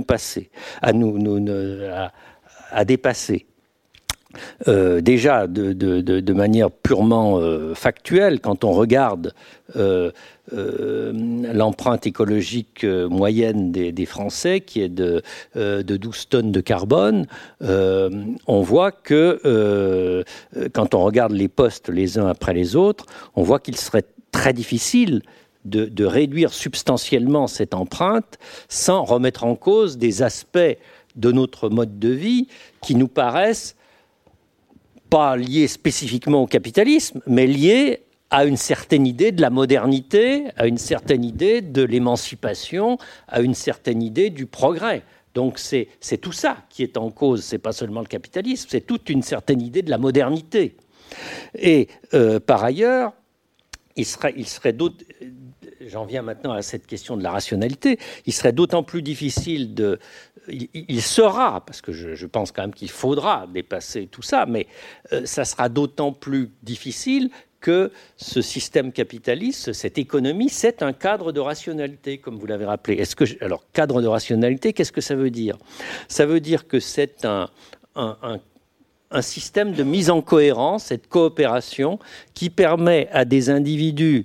passer, 0.07 0.51
à 0.83 2.85
dépasser. 2.85 3.47
Euh, 4.69 5.01
déjà 5.01 5.47
de, 5.47 6.33
manière 6.33 6.71
purement 6.71 7.39
euh, 7.39 7.75
factuelle, 7.75 8.41
quand 8.41 8.65
on 8.65 8.73
regarde 8.73 9.33
euh, 9.77 10.11
l'empreinte 10.53 12.07
écologique 12.07 12.85
moyenne 12.85 13.73
des, 13.73 14.07
Français, 14.07 14.61
qui 14.61 14.83
est 14.83 14.89
de, 14.89 15.23
de 15.55 15.97
12 15.97 16.29
tonnes 16.29 16.53
de 16.53 16.61
carbone, 16.61 17.27
on 17.61 18.61
voit 18.61 18.93
que 18.93 20.25
quand 20.75 20.95
on 20.95 21.03
regarde 21.03 21.33
les 21.33 21.49
postes 21.49 21.89
les 21.89 22.19
uns 22.19 22.27
après 22.27 22.53
les 22.53 22.77
autres, 22.77 23.07
on 23.37 23.43
voit 23.43 23.59
qu'il 23.59 23.77
serait 23.77 24.05
très 24.33 24.53
difficile 24.53 25.23
de, 25.65 26.05
réduire 26.05 26.53
substantiellement 26.53 27.47
cette 27.47 27.75
empreinte 27.75 28.39
sans 28.69 29.05
remettre 29.05 29.45
en 29.45 29.57
cause 29.57 29.97
des 29.97 30.23
aspects 30.23 30.77
de 31.17 31.33
notre 31.33 31.69
mode 31.69 31.99
de 31.99 32.09
vie 32.09 32.49
qui 32.83 32.95
nous 32.95 33.09
paraissent 33.09 33.77
pas 35.11 35.37
lié 35.37 35.69
spécifiquement 35.69 36.43
au 36.43 36.47
capitalisme, 36.47 37.21
mais 37.27 37.47
lié 37.47 38.05
à 38.31 38.45
une 38.45 38.57
certaine 38.57 39.07
idée 39.07 39.33
de 39.33 39.41
la 39.41 39.51
modernité, 39.51 40.47
à 40.57 40.67
une 40.67 40.79
certaine 40.79 41.25
idée 41.25 41.61
de 41.61 41.83
l'émancipation, 41.83 42.99
à 43.29 43.41
une 43.41 43.55
certaine 43.55 44.03
idée 44.03 44.31
du 44.31 44.47
progrès. 44.47 45.03
Donc 45.35 45.59
c'est 45.59 45.89
tout 46.21 46.33
ça 46.33 46.59
qui 46.69 46.83
est 46.83 46.97
en 46.97 47.11
cause, 47.11 47.45
c'est 47.45 47.59
pas 47.59 47.73
seulement 47.73 48.01
le 48.01 48.07
capitalisme, 48.07 48.69
c'est 48.71 48.87
toute 48.87 49.09
une 49.09 49.23
certaine 49.23 49.61
idée 49.61 49.83
de 49.83 49.91
la 49.91 49.99
modernité. 49.99 50.77
Et 51.57 51.89
euh, 52.15 52.41
par 52.41 52.65
ailleurs, 52.65 53.13
il 53.97 54.07
serait, 54.07 54.35
il 54.37 54.49
serait 54.49 54.73
d'autres. 54.73 55.05
J'en 55.87 56.05
viens 56.05 56.23
maintenant 56.23 56.53
à 56.53 56.63
cette 56.63 56.87
question 56.87 57.17
de 57.17 57.23
la 57.23 57.31
rationalité. 57.31 57.99
Il 58.27 58.33
serait 58.33 58.53
d'autant 58.53 58.83
plus 58.83 59.03
difficile 59.03 59.75
de, 59.75 59.99
il, 60.49 61.03
sera, 61.03 61.65
parce 61.65 61.81
que 61.81 61.93
je, 61.93 62.27
pense 62.27 62.53
quand 62.53 62.63
même 62.63 62.75
qu'il 62.75 62.91
faudra 62.91 63.47
dépasser 63.53 64.07
tout 64.07 64.23
ça, 64.23 64.47
mais 64.47 64.67
euh, 65.13 65.25
ça 65.25 65.45
sera 65.45 65.69
d'autant 65.69 66.13
plus 66.13 66.51
difficile 66.63 67.31
que 67.61 67.91
ce 68.17 68.43
système 68.43 68.93
capitaliste, 68.93 69.73
cette 69.73 69.97
économie, 69.97 70.51
c'est 70.51 70.83
un 70.83 70.93
cadre 70.93 71.33
de 71.33 71.41
rationalité, 71.41 72.19
comme 72.19 72.37
vous 72.37 72.47
l'avez 72.47 72.67
rappelé. 72.67 72.97
Est-ce 72.97 73.17
que 73.17 73.25
alors 73.43 73.65
cadre 73.73 74.03
de 74.03 74.07
rationalité, 74.07 74.75
qu'est-ce 74.75 74.93
que 74.93 75.01
ça 75.01 75.15
veut 75.15 75.31
dire? 75.31 75.57
Ça 76.09 76.27
veut 76.27 76.41
dire 76.41 76.69
que 76.69 76.79
c'est 76.79 77.25
un, 77.25 77.49
un, 77.97 78.39
un 79.15 79.23
système 79.23 79.73
de 79.73 79.83
mise 79.83 80.11
en 80.11 80.21
cohérence, 80.21 80.85
cette 80.85 81.09
coopération 81.09 81.99
qui 82.35 82.51
permet 82.51 83.09
à 83.13 83.25
des 83.25 83.49
individus 83.49 84.25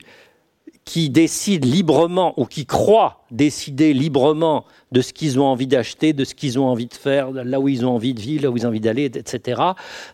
qui 0.90 1.12
décident 1.12 1.68
librement 1.68 2.34
ou 2.38 2.46
qui 2.46 2.66
croient 2.66 3.24
décider 3.30 3.94
librement 3.94 4.66
de 4.92 5.02
ce 5.02 5.14
qu'ils 5.14 5.40
ont 5.40 5.46
envie 5.46 5.68
d'acheter, 5.68 6.14
de 6.14 6.26
ce 6.26 6.34
qu'ils 6.34 6.58
ont 6.58 6.66
envie 6.66 6.88
de 6.88 6.96
faire, 6.96 7.30
là 7.30 7.60
où 7.60 7.68
ils 7.68 7.86
ont 7.86 7.92
envie 7.92 8.16
de 8.16 8.20
vivre, 8.20 8.46
là 8.46 8.50
où 8.50 8.58
ils 8.58 8.66
ont 8.66 8.70
envie 8.70 8.80
d'aller, 8.80 9.06
etc., 9.06 9.62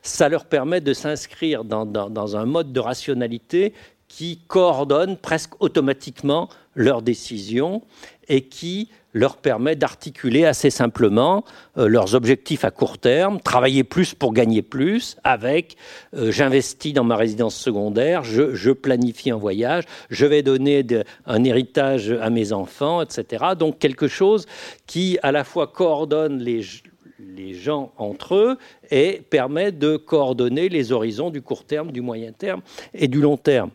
ça 0.01 0.27
leur 0.27 0.43
permet 0.43 0.81
de 0.81 0.91
s'inscrire 0.91 1.63
dans, 1.63 1.85
dans, 1.85 2.09
dans, 2.09 2.35
un 2.35 2.45
mode 2.45 2.73
de 2.73 2.81
rationalité 2.81 3.71
qui 4.15 4.39
coordonne 4.47 5.17
presque 5.17 5.61
automatiquement 5.61 6.47
leurs 6.73 7.01
décisions 7.01 7.81
et 8.29 8.43
qui 8.43 8.87
leur 9.11 9.35
permet 9.35 9.75
d'articuler 9.75 10.45
assez 10.45 10.69
simplement 10.69 11.43
euh, 11.77 11.89
leurs 11.89 12.15
objectifs 12.15 12.63
à 12.63 12.71
court 12.71 12.97
terme, 12.97 13.41
travailler 13.41 13.83
plus 13.83 14.13
pour 14.13 14.31
gagner 14.31 14.61
plus, 14.61 15.17
avec 15.25 15.75
euh, 16.13 16.31
j'investis 16.31 16.93
dans 16.93 17.03
ma 17.03 17.17
résidence 17.17 17.57
secondaire, 17.57 18.23
je, 18.23 18.71
planifie 18.71 19.31
un 19.31 19.35
voyage, 19.35 19.83
je 20.09 20.25
vais 20.25 20.43
donner 20.43 20.87
un 21.25 21.43
héritage 21.43 22.09
à 22.09 22.29
mes 22.29 22.53
enfants, 22.53 23.01
etc. 23.01 23.43
Donc 23.59 23.79
quelque 23.79 24.07
chose 24.07 24.45
qui 24.87 25.19
à 25.23 25.33
la 25.33 25.43
fois 25.43 25.67
coordonne 25.67 26.41
les 26.41 27.53
gens 27.53 27.91
entre 27.97 28.35
eux 28.35 28.57
et 28.91 29.21
permet 29.29 29.73
de 29.73 29.97
coordonner 29.97 30.69
les 30.69 30.93
horizons 30.93 31.31
du 31.31 31.41
court 31.41 31.65
terme, 31.65 31.91
du 31.91 31.99
moyen 31.99 32.31
terme 32.31 32.61
et 32.93 33.09
du 33.09 33.19
long 33.19 33.35
terme. 33.35 33.71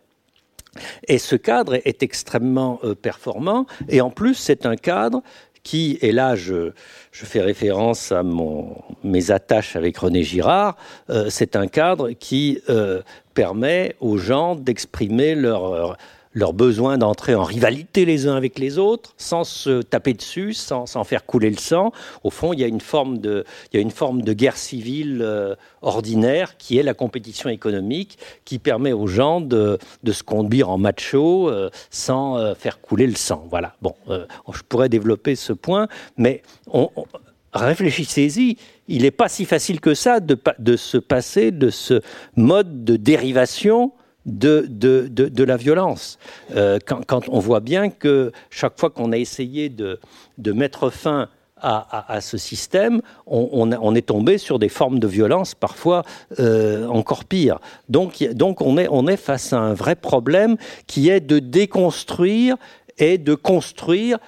Et 1.08 1.18
ce 1.18 1.36
cadre 1.36 1.74
est 1.84 2.02
extrêmement 2.02 2.80
euh, 2.84 2.94
performant. 2.94 3.66
Et 3.88 4.00
en 4.00 4.10
plus, 4.10 4.34
c'est 4.34 4.66
un 4.66 4.76
cadre 4.76 5.22
qui, 5.62 5.98
et 6.00 6.12
là 6.12 6.36
je, 6.36 6.72
fais 7.12 7.40
référence 7.40 8.12
à 8.12 8.22
mon, 8.22 8.76
mes 9.04 9.30
attaches 9.30 9.76
avec 9.76 9.98
René 9.98 10.22
Girard, 10.22 10.76
euh, 11.10 11.26
c'est 11.28 11.54
un 11.54 11.66
cadre 11.66 12.12
qui 12.12 12.60
euh, 12.68 13.02
permet 13.34 13.94
aux 14.00 14.16
gens 14.16 14.54
d'exprimer 14.54 15.34
leur 15.34 15.96
leur 16.32 16.52
besoin 16.52 16.96
d'entrer 16.96 17.34
en 17.34 17.42
rivalité 17.42 18.04
les 18.04 18.28
uns 18.28 18.36
avec 18.36 18.58
les 18.58 18.78
autres, 18.78 19.14
sans 19.16 19.42
se 19.42 19.82
taper 19.82 20.14
dessus, 20.14 20.54
sans, 20.54 20.86
sans 20.86 21.02
faire 21.02 21.26
couler 21.26 21.50
le 21.50 21.56
sang. 21.56 21.92
Au 22.22 22.30
fond, 22.30 22.52
il 22.52 22.60
y 22.60 22.64
a 22.64 22.68
une 22.68 22.80
forme 22.80 23.18
de, 23.18 23.44
il 23.72 23.76
y 23.76 23.78
a 23.78 23.82
une 23.82 23.90
forme 23.90 24.22
de 24.22 24.32
guerre 24.32 24.56
civile 24.56 25.22
euh, 25.22 25.56
ordinaire 25.82 26.56
qui 26.56 26.78
est 26.78 26.82
la 26.84 26.94
compétition 26.94 27.50
économique, 27.50 28.18
qui 28.44 28.58
permet 28.58 28.92
aux 28.92 29.08
gens 29.08 29.40
de, 29.40 29.78
de 30.04 30.12
se 30.12 30.22
conduire 30.22 30.70
en 30.70 30.78
macho 30.78 31.48
euh, 31.48 31.68
sans 31.90 32.38
euh, 32.38 32.54
faire 32.54 32.80
couler 32.80 33.08
le 33.08 33.16
sang. 33.16 33.46
Voilà. 33.50 33.74
Bon, 33.82 33.94
euh, 34.08 34.26
je 34.52 34.62
pourrais 34.62 34.88
développer 34.88 35.34
ce 35.34 35.52
point, 35.52 35.88
mais 36.16 36.42
on, 36.68 36.90
on, 36.94 37.04
réfléchissez-y. 37.52 38.56
Il 38.86 39.02
n'est 39.02 39.10
pas 39.10 39.28
si 39.28 39.44
facile 39.44 39.80
que 39.80 39.94
ça 39.94 40.20
de, 40.20 40.38
de 40.58 40.76
se 40.76 40.96
passer 40.98 41.50
de 41.50 41.70
ce 41.70 42.02
mode 42.36 42.84
de 42.84 42.96
dérivation 42.96 43.92
de, 44.26 44.66
de, 44.68 45.08
de, 45.08 45.44
la 45.44 45.56
violence. 45.56 46.18
Euh, 46.54 46.78
quand, 46.86 47.28
on 47.28 47.38
voit 47.38 47.60
bien 47.60 47.90
que 47.90 48.32
chaque 48.50 48.78
fois 48.78 48.90
qu'on 48.90 49.12
a 49.12 49.16
essayé 49.16 49.68
de, 49.68 49.98
de 50.38 50.52
mettre 50.52 50.90
fin 50.90 51.28
à, 51.62 52.14
à, 52.14 52.20
ce 52.20 52.38
système, 52.38 53.02
on, 53.26 53.70
on, 53.72 53.94
est 53.94 54.06
tombé 54.06 54.38
sur 54.38 54.58
des 54.58 54.68
formes 54.68 54.98
de 54.98 55.06
violence 55.06 55.54
parfois 55.54 56.04
euh, 56.38 56.86
encore 56.86 57.24
pires. 57.24 57.60
Donc, 57.88 58.22
donc 58.32 58.62
on, 58.62 58.78
est, 58.78 58.88
on 58.90 59.06
est 59.06 59.18
face 59.18 59.52
à 59.52 59.58
un 59.58 59.74
vrai 59.74 59.94
problème 59.94 60.56
qui 60.86 61.10
est 61.10 61.20
de 61.20 61.38
déconstruire 61.38 62.56
et 62.98 63.18
de 63.18 63.34
construire 63.34 64.18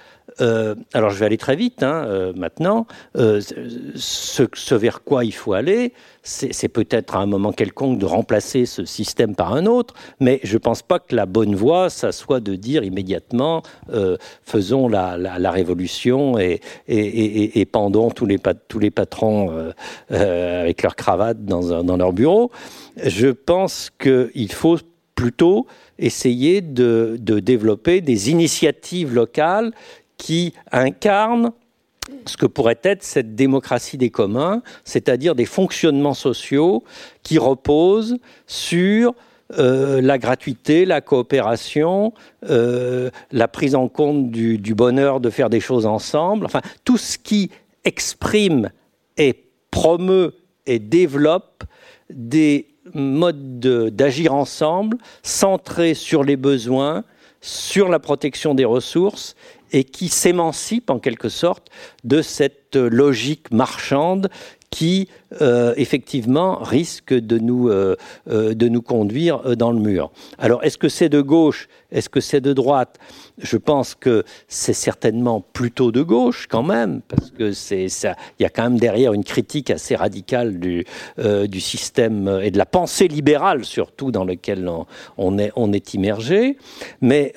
euh, 0.41 0.75
alors 0.93 1.09
je 1.09 1.19
vais 1.19 1.25
aller 1.25 1.37
très 1.37 1.55
vite 1.55 1.83
hein, 1.83 2.05
euh, 2.07 2.33
maintenant. 2.35 2.87
Euh, 3.17 3.41
ce, 3.95 4.75
vers 4.75 5.03
quoi 5.03 5.25
il 5.25 5.33
faut 5.33 5.53
aller, 5.53 5.93
c'est 6.23 6.67
peut-être 6.67 7.15
à 7.15 7.19
un 7.19 7.25
moment 7.25 7.51
quelconque 7.51 7.99
de 7.99 8.05
remplacer 8.05 8.65
ce 8.65 8.85
système 8.85 9.35
par 9.35 9.53
un 9.53 9.65
autre, 9.65 9.93
mais 10.19 10.39
je 10.43 10.53
ne 10.53 10.59
pense 10.59 10.81
pas 10.81 10.99
que 10.99 11.15
la 11.15 11.25
bonne 11.25 11.53
voie, 11.53 11.89
ça 11.89 12.11
soit 12.11 12.39
de 12.39 12.55
dire 12.55 12.83
immédiatement 12.83 13.61
faisons 14.43 14.87
la, 14.87 15.51
révolution 15.51 16.37
et, 16.39 16.61
pendons 17.71 18.09
tous 18.09 18.25
les, 18.25 18.37
patrons 18.91 19.71
avec 20.09 20.81
leur 20.81 20.95
cravate 20.95 21.43
dans, 21.43 21.97
leur 21.97 22.13
bureau. 22.13 22.51
Je 23.03 23.27
pense 23.27 23.91
qu'il 23.99 24.51
faut 24.51 24.77
plutôt 25.15 25.67
essayer 25.99 26.61
de 26.61 27.17
développer 27.19 28.01
des 28.01 28.31
initiatives 28.31 29.13
locales 29.13 29.73
qui 30.17 30.53
incarne 30.71 31.51
ce 32.25 32.37
que 32.37 32.45
pourrait 32.45 32.79
être 32.83 33.03
cette 33.03 33.35
démocratie 33.35 33.97
des 33.97 34.09
communs, 34.09 34.61
c'est-à-dire 34.83 35.35
des 35.35 35.45
fonctionnements 35.45 36.13
sociaux 36.13 36.83
qui 37.23 37.37
reposent 37.37 38.17
sur 38.45 39.13
euh, 39.57 40.01
la 40.01 40.17
gratuité, 40.17 40.85
la 40.85 41.01
coopération, 41.01 42.13
euh, 42.49 43.09
la 43.31 43.47
prise 43.47 43.75
en 43.75 43.87
compte 43.87 44.31
du, 44.31 44.57
du, 44.57 44.73
bonheur 44.73 45.19
de 45.19 45.29
faire 45.29 45.49
des 45.49 45.59
choses 45.59 45.85
ensemble, 45.85 46.45
enfin 46.45 46.61
tout 46.85 46.97
ce 46.97 47.17
qui 47.17 47.51
exprime 47.83 48.71
et 49.17 49.45
promeut 49.69 50.33
et 50.65 50.79
développe 50.79 51.63
des 52.09 52.67
modes 52.93 53.59
d'agir 53.59 54.33
ensemble 54.33 54.97
centrés 55.23 55.93
sur 55.93 56.23
les 56.23 56.37
besoins, 56.37 57.03
sur 57.41 57.89
la 57.89 57.99
protection 57.99 58.55
des 58.55 58.65
ressources 58.65 59.35
et 59.73 59.83
qui 59.83 60.07
s'émancipe 60.07 60.89
en 60.89 60.99
quelque 60.99 61.29
sorte 61.29 61.69
de 62.03 62.21
cette 62.21 62.75
logique 62.75 63.51
marchande 63.51 64.29
qui 64.69 65.09
euh, 65.41 65.73
effectivement 65.77 66.55
risque 66.61 67.13
de 67.13 67.37
nous, 67.37 67.69
euh, 67.69 67.95
euh, 68.29 68.53
de 68.53 68.67
nous 68.67 68.81
conduire 68.81 69.55
dans 69.55 69.71
le 69.71 69.79
mur. 69.79 70.11
Alors 70.37 70.63
est-ce 70.63 70.77
que 70.77 70.89
c'est 70.89 71.09
de 71.09 71.21
gauche? 71.21 71.67
Est-ce 71.91 72.09
que 72.09 72.19
c'est 72.19 72.41
de 72.41 72.53
droite? 72.53 72.97
Je 73.37 73.57
pense 73.57 73.95
que 73.95 74.23
c'est 74.47 74.73
certainement 74.73 75.41
plutôt 75.53 75.91
de 75.91 76.01
gauche 76.01 76.47
quand 76.49 76.63
même, 76.63 77.01
parce 77.07 77.31
que 77.31 77.51
c'est 77.51 77.89
ça. 77.89 78.15
Il 78.39 78.43
y 78.43 78.45
a 78.45 78.49
quand 78.49 78.63
même 78.63 78.79
derrière 78.79 79.13
une 79.13 79.23
critique 79.23 79.69
assez 79.69 79.95
radicale 79.95 80.59
du, 80.59 80.85
du 81.17 81.61
système 81.61 82.39
et 82.43 82.49
de 82.49 82.57
la 82.57 82.65
pensée 82.65 83.07
libérale 83.07 83.63
surtout 83.63 84.11
dans 84.11 84.23
lequel 84.23 84.69
on, 85.17 85.37
est, 85.37 85.51
on 85.55 85.71
est 85.71 85.93
immergé. 85.93 86.57
Mais 87.01 87.33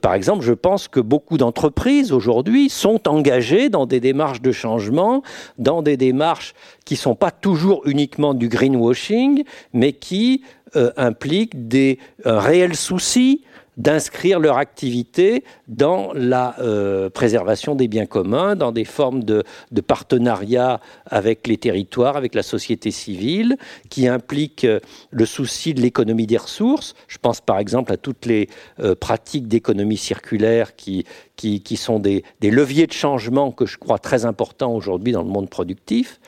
par 0.00 0.14
exemple, 0.14 0.44
je 0.44 0.52
pense 0.52 0.86
que 0.86 1.00
beaucoup 1.00 1.36
d'entreprises 1.36 2.12
aujourd'hui 2.12 2.68
sont 2.68 3.08
engagées 3.08 3.68
dans 3.68 3.86
des 3.86 4.00
démarches 4.00 4.42
de 4.42 4.52
changement, 4.52 5.22
dans 5.58 5.82
des 5.82 5.96
démarches 5.96 6.54
qui 6.84 6.96
sont 6.96 7.14
pas 7.14 7.30
toujours 7.30 7.86
uniquement 7.86 8.34
du 8.34 8.48
greenwashing, 8.48 9.44
mais 9.72 9.92
qui 9.92 10.42
euh, 10.76 10.90
impliquent 10.96 11.68
des, 11.68 11.98
un 12.24 12.40
réel 12.40 12.76
souci 12.76 13.42
d'inscrire 13.76 14.38
leur 14.38 14.58
activité 14.58 15.44
dans 15.68 16.12
la 16.12 16.56
euh, 16.60 17.08
préservation 17.08 17.74
des 17.74 17.88
biens 17.88 18.06
communs, 18.06 18.54
dans 18.54 18.72
des 18.72 18.84
formes 18.84 19.24
de, 19.24 19.44
partenariat 19.86 20.80
avec 21.06 21.46
les 21.46 21.56
territoires, 21.56 22.16
avec 22.16 22.34
la 22.34 22.42
société 22.42 22.90
civile, 22.90 23.56
qui 23.88 24.08
impliquent 24.08 24.64
euh, 24.64 24.80
le 25.10 25.24
souci 25.24 25.72
de 25.74 25.80
l'économie 25.80 26.26
des 26.26 26.36
ressources. 26.36 26.94
Je 27.08 27.18
pense 27.18 27.40
par 27.40 27.58
exemple 27.58 27.92
à 27.92 27.96
toutes 27.96 28.26
les 28.26 28.48
euh, 28.80 28.94
pratiques 28.94 29.48
d'économie 29.48 29.96
circulaire 29.96 30.76
qui, 30.76 31.04
qui, 31.36 31.76
sont 31.76 31.98
des, 31.98 32.24
des 32.40 32.50
leviers 32.50 32.86
de 32.86 32.92
changement 32.92 33.50
que 33.50 33.66
je 33.66 33.78
crois 33.78 33.98
très 33.98 34.24
importants 34.26 34.72
aujourd'hui 34.72 35.12
dans 35.12 35.22
le 35.22 35.28
monde 35.28 35.50
productif. 35.50 36.20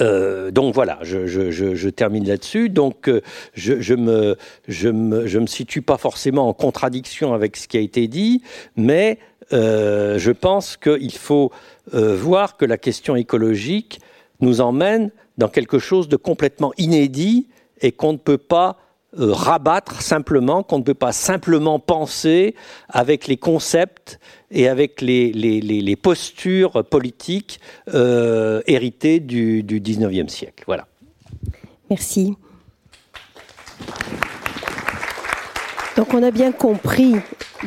Euh, 0.00 0.50
donc 0.50 0.74
voilà, 0.74 0.98
je, 1.02 1.88
termine 1.88 2.26
là-dessus. 2.26 2.68
Donc 2.68 3.08
euh, 3.08 3.20
je, 3.54 3.94
me, 3.94 4.36
je, 4.68 4.88
me, 4.88 5.26
je 5.26 5.38
me 5.38 5.46
situe 5.46 5.82
pas 5.82 5.98
forcément 5.98 6.48
en 6.48 6.52
contradiction 6.52 7.34
avec 7.34 7.56
ce 7.56 7.68
qui 7.68 7.76
a 7.76 7.80
été 7.80 8.08
dit, 8.08 8.42
mais 8.76 9.18
euh, 9.52 10.18
je 10.18 10.30
pense 10.30 10.76
qu'il 10.76 11.12
faut 11.12 11.50
voir 11.92 12.56
que 12.56 12.64
la 12.64 12.78
question 12.78 13.16
écologique 13.16 14.00
nous 14.40 14.60
emmène 14.60 15.10
dans 15.38 15.48
quelque 15.48 15.80
chose 15.80 16.08
de 16.08 16.16
complètement 16.16 16.72
inédit 16.78 17.48
et 17.80 17.90
qu'on 17.90 18.12
ne 18.12 18.18
peut 18.18 18.38
pas 18.38 18.78
rabattre 19.16 20.02
simplement, 20.02 20.62
qu'on 20.62 20.78
ne 20.78 20.84
peut 20.84 20.94
pas 20.94 21.12
simplement 21.12 21.78
penser 21.78 22.54
avec 22.88 23.26
les 23.26 23.36
concepts 23.36 24.20
et 24.50 24.68
avec 24.68 25.00
les, 25.00 25.32
les, 25.32 25.60
les, 25.60 25.96
postures 25.96 26.84
politiques 26.84 27.60
euh, 27.94 28.62
héritées 28.66 29.20
du, 29.20 29.62
du 29.62 29.80
19e 29.80 30.28
siècle. 30.28 30.64
Voilà. 30.66 30.86
Merci. 31.88 32.36
Donc 35.96 36.14
on 36.14 36.22
a 36.22 36.30
bien 36.30 36.52
compris 36.52 37.16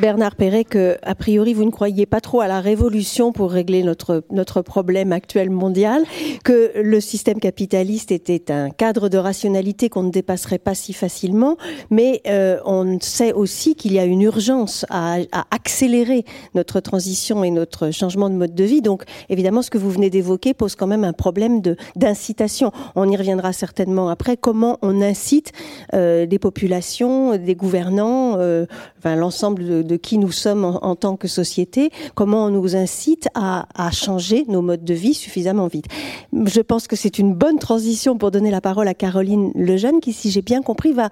Bernard 0.01 0.35
Perret 0.35 0.63
que, 0.63 0.97
a 1.03 1.13
priori, 1.13 1.53
vous 1.53 1.65
ne 1.65 1.69
croyez 1.69 2.07
pas 2.07 2.19
trop 2.19 2.41
à 2.41 2.47
la 2.47 2.61
révolution 2.61 3.31
pour 3.31 3.51
régler 3.51 3.83
notre, 3.83 4.23
notre 4.31 4.63
problème 4.63 5.11
actuel 5.11 5.51
mondial, 5.51 6.03
que 6.43 6.71
le 6.75 6.99
système 6.99 7.39
capitaliste 7.39 8.11
était 8.11 8.51
un 8.51 8.71
cadre 8.71 9.07
de 9.07 9.19
rationalité 9.19 9.89
qu'on 9.89 10.01
ne 10.01 10.09
dépasserait 10.09 10.57
pas 10.57 10.73
si 10.73 10.93
facilement, 10.93 11.57
mais 11.91 12.21
euh, 12.27 12.57
on 12.65 12.99
sait 13.01 13.33
aussi 13.33 13.75
qu'il 13.75 13.93
y 13.93 13.99
a 13.99 14.05
une 14.05 14.23
urgence 14.23 14.83
à, 14.89 15.17
à, 15.31 15.45
accélérer 15.51 16.25
notre 16.55 16.79
transition 16.79 17.43
et 17.43 17.51
notre 17.51 17.91
changement 17.91 18.31
de 18.31 18.35
mode 18.35 18.55
de 18.55 18.63
vie. 18.63 18.81
Donc, 18.81 19.03
évidemment, 19.29 19.61
ce 19.61 19.69
que 19.69 19.77
vous 19.77 19.91
venez 19.91 20.09
d'évoquer 20.09 20.55
pose 20.55 20.75
quand 20.75 20.87
même 20.87 21.03
un 21.03 21.13
problème 21.13 21.61
d'incitation. 21.95 22.71
On 22.95 23.07
y 23.07 23.15
reviendra 23.15 23.53
certainement 23.53 24.09
après. 24.09 24.37
Comment 24.37 24.79
on 24.81 25.03
incite 25.03 25.51
euh, 25.93 26.25
des 26.25 26.39
populations, 26.39 27.37
des 27.37 27.55
gouvernants, 27.55 28.37
euh, 28.39 28.65
enfin, 28.97 29.15
l'ensemble 29.15 29.82
de 29.82 29.82
de, 29.83 29.95
qui 29.95 30.17
nous 30.17 30.31
sommes 30.31 30.65
en, 30.65 30.95
tant 30.95 31.15
que 31.15 31.27
société, 31.27 31.91
comment 32.15 32.45
on 32.45 32.49
nous 32.49 32.75
incite 32.75 33.27
à, 33.33 33.65
changer 33.91 34.45
nos 34.47 34.61
modes 34.61 34.83
de 34.83 34.93
vie 34.93 35.13
suffisamment 35.13 35.67
vite. 35.67 35.85
Je 36.33 36.61
pense 36.61 36.87
que 36.87 36.95
c'est 36.95 37.19
une 37.19 37.33
bonne 37.33 37.59
transition 37.59 38.17
pour 38.17 38.31
donner 38.31 38.51
la 38.51 38.61
parole 38.61 38.87
à 38.87 38.93
Caroline 38.93 39.51
Lejeune, 39.55 39.99
qui, 39.99 40.13
si 40.13 40.31
j'ai 40.31 40.41
bien 40.41 40.61
compris, 40.61 40.93
va 40.93 41.09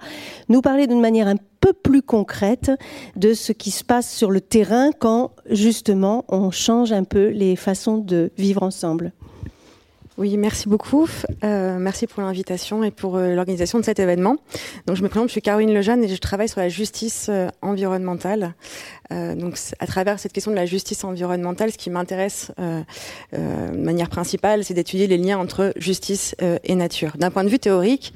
nous 0.48 0.60
parler 0.60 0.86
d'une 0.86 1.00
manière 1.00 1.28
un 1.28 1.36
peu 1.60 1.72
plus 1.72 2.02
concrète 2.02 2.72
de 3.16 3.34
ce 3.34 3.52
qui 3.52 3.70
se 3.70 3.84
passe 3.84 4.12
sur 4.12 4.30
le 4.30 4.40
terrain 4.40 4.90
quand 4.98 5.30
justement 5.48 6.24
on 6.28 6.50
change 6.50 6.92
un 6.92 7.04
peu 7.04 7.28
les 7.28 7.56
façons 7.56 7.98
de 7.98 8.32
vivre 8.36 8.62
ensemble. 8.62 9.12
Oui, 10.22 10.36
merci 10.36 10.68
beaucoup. 10.68 11.08
Euh, 11.42 11.78
merci 11.80 12.06
pour 12.06 12.22
l'invitation 12.22 12.84
et 12.84 12.92
pour 12.92 13.16
euh, 13.16 13.34
l'organisation 13.34 13.80
de 13.80 13.84
cet 13.84 13.98
événement. 13.98 14.36
Donc, 14.86 14.94
je 14.94 15.02
me 15.02 15.08
présente, 15.08 15.26
je 15.26 15.32
suis 15.32 15.42
Caroline 15.42 15.74
Lejeune 15.74 16.04
et 16.04 16.06
je 16.06 16.16
travaille 16.16 16.48
sur 16.48 16.60
la 16.60 16.68
justice 16.68 17.26
euh, 17.28 17.48
environnementale. 17.60 18.54
donc, 19.10 19.58
à 19.80 19.86
travers 19.88 20.20
cette 20.20 20.32
question 20.32 20.52
de 20.52 20.56
la 20.56 20.64
justice 20.64 21.02
environnementale, 21.02 21.72
ce 21.72 21.76
qui 21.76 21.90
m'intéresse 21.90 22.52
de 22.56 23.76
manière 23.76 24.08
principale, 24.08 24.64
c'est 24.64 24.72
d'étudier 24.72 25.06
les 25.06 25.18
liens 25.18 25.38
entre 25.38 25.72
justice 25.76 26.34
et 26.40 26.74
nature. 26.74 27.12
D'un 27.18 27.30
point 27.30 27.44
de 27.44 27.50
vue 27.50 27.58
théorique, 27.58 28.14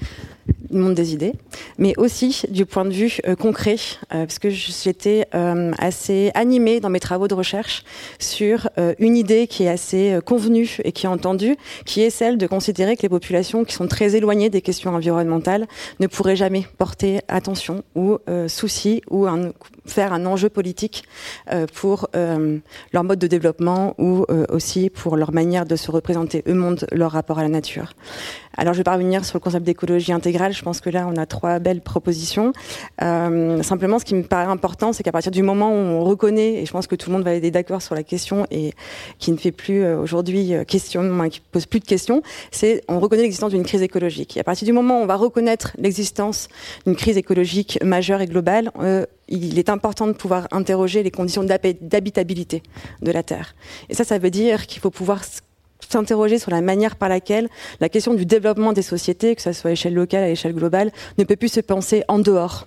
monde 0.71 0.95
des 0.95 1.13
idées, 1.13 1.33
mais 1.79 1.95
aussi 1.97 2.43
du 2.49 2.67
point 2.67 2.85
de 2.85 2.91
vue 2.91 3.19
euh, 3.27 3.35
concret, 3.35 3.77
euh, 4.15 4.27
parce 4.27 4.39
que 4.39 4.51
j'étais 4.51 5.27
euh, 5.35 5.73
assez 5.79 6.31
animée 6.35 6.81
dans 6.81 6.91
mes 6.91 7.01
travaux 7.01 7.29
de 7.29 7.35
recherche 7.35 7.85
sur 8.19 8.69
une 8.99 9.17
idée 9.17 9.47
qui 9.47 9.65
est 9.65 9.69
assez 9.69 10.19
convenue 10.25 10.79
et 10.85 10.93
qui 10.93 11.07
est 11.07 11.09
entendue, 11.09 11.57
qui 11.85 12.03
est 12.03 12.11
celle 12.11 12.39
de 12.39 12.47
considérer 12.47 12.97
que 12.97 13.03
les 13.03 13.09
populations 13.09 13.65
qui 13.65 13.75
sont 13.75 13.87
très 13.87 14.17
éloignées 14.17 14.51
des 14.51 14.61
questions 14.61 14.95
environnementales 14.95 15.67
ne 16.01 16.07
pourraient 16.07 16.37
jamais 16.37 16.67
porter 16.79 17.21
attention 17.29 17.83
ou 17.95 18.19
souci 18.49 19.03
ou 19.11 19.27
faire 19.87 20.13
un 20.13 20.27
enjeu 20.27 20.49
politique 20.49 21.05
pour 21.75 22.09
leur 22.13 23.05
mode 23.05 23.19
de 23.19 23.27
développement 23.27 23.95
ou 23.99 24.25
aussi 24.51 24.91
pour 24.91 25.17
leur 25.17 25.33
manière 25.33 25.67
de 25.67 25.77
se 25.77 25.91
représenter 25.91 26.43
eux-mêmes 26.47 26.77
leur 26.93 27.13
rapport 27.13 27.39
à 27.39 27.43
la 27.43 27.49
nature. 27.49 27.93
Alors, 28.57 28.73
je 28.75 28.79
vais 28.79 28.85
pas 28.85 28.95
revenir 28.95 29.25
sur 29.25 29.37
le 29.37 29.41
concept 29.41 29.65
d'écologie 29.65 30.13
intégrale. 30.13 30.53
Je 30.53 30.63
pense 30.63 30.81
que 30.81 30.91
là, 30.91 31.09
on 31.11 31.17
a 31.17 31.27
trois 31.27 31.59
belles 31.59 31.81
propositions. 31.81 32.53
Euh, 33.03 33.63
simplement, 33.63 33.99
ce 33.99 34.05
qui 34.05 34.15
me 34.15 34.23
paraît 34.23 34.51
important, 34.51 34.93
c'est 34.93 35.03
qu'à 35.03 35.13
partir 35.13 35.31
du 35.31 35.43
moment 35.43 35.71
où 35.71 35.75
on 35.75 36.05
reconnaît, 36.05 36.63
et 36.63 36.67
je 36.67 36.73
pense 36.73 36.87
que 36.87 36.95
tout 36.95 37.11
le 37.11 37.17
monde 37.17 37.25
va 37.25 37.35
être 37.35 37.51
d'accord 37.51 37.83
sur 37.83 37.95
la 37.95 38.03
question 38.03 38.47
et 38.51 38.73
qui 39.19 39.31
ne 39.33 39.37
fait 39.37 39.53
plus 39.53 39.83
euh, 39.83 39.99
aujourd'hui 39.99 40.55
euh, 40.55 40.65
question, 40.65 41.29
qui 41.29 41.41
pose 41.41 41.67
plus 41.67 41.81
de 41.81 41.85
questions, 41.85 42.23
c'est 42.51 42.83
on 42.89 42.99
reconnaît 42.99 43.23
l'existence 43.23 43.53
d'une 43.53 43.65
crise 43.65 43.83
écologique. 43.83 44.37
Et 44.37 44.41
à 44.41 44.45
partir 44.45 44.65
du 44.65 44.73
moment 44.73 45.01
où 45.01 45.03
on 45.03 45.07
va 45.07 45.17
reconnaître 45.17 45.77
l'existence 45.79 46.49
d'une 46.87 46.97
crise 46.97 47.17
écologique 47.17 47.79
majeure 47.83 48.21
et 48.21 48.27
globale, 48.27 48.71
il 49.29 49.59
est 49.59 49.69
important 49.69 50.07
de 50.07 50.13
pouvoir 50.13 50.49
interroger 50.53 51.03
les 51.03 51.11
conditions 51.11 51.45
d'habitabilité 51.45 52.63
de 53.03 53.11
la 53.11 53.23
Terre. 53.23 53.55
Et 53.89 53.95
ça, 53.95 54.05
ça 54.05 54.19
veut 54.19 54.31
dire 54.31 54.67
qu'il 54.67 54.81
faut 54.81 54.91
pouvoir 54.91 55.25
s'interroger 55.89 56.39
sur 56.39 56.51
la 56.51 56.61
manière 56.61 56.97
par 56.97 57.09
laquelle 57.09 57.49
la 57.81 57.89
question 57.89 58.15
du 58.15 58.27
développement 58.27 58.73
des 58.73 58.83
sociétés, 58.83 59.37
que 59.37 59.43
ce 59.43 59.53
soit 59.53 59.69
à 59.69 59.73
l'échelle 59.73 59.95
locale, 59.95 60.25
à 60.25 60.29
l'échelle 60.29 60.55
globale, 60.55 60.93
ne 61.19 61.25
peut 61.25 61.37
plus 61.37 61.53
se 61.53 61.61
penser 61.61 62.05
en 62.09 62.19
dehors 62.19 62.67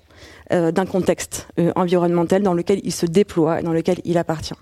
euh, 0.52 0.72
d'un 0.72 0.86
contexte 0.86 1.48
euh, 1.60 1.72
environnemental 1.76 2.42
dans 2.42 2.54
lequel 2.54 2.80
il 2.84 2.92
se 2.92 3.06
déploie 3.06 3.60
et 3.60 3.64
dans 3.64 3.74
lequel 3.74 4.00
il 4.04 4.18
appartient. 4.18 4.56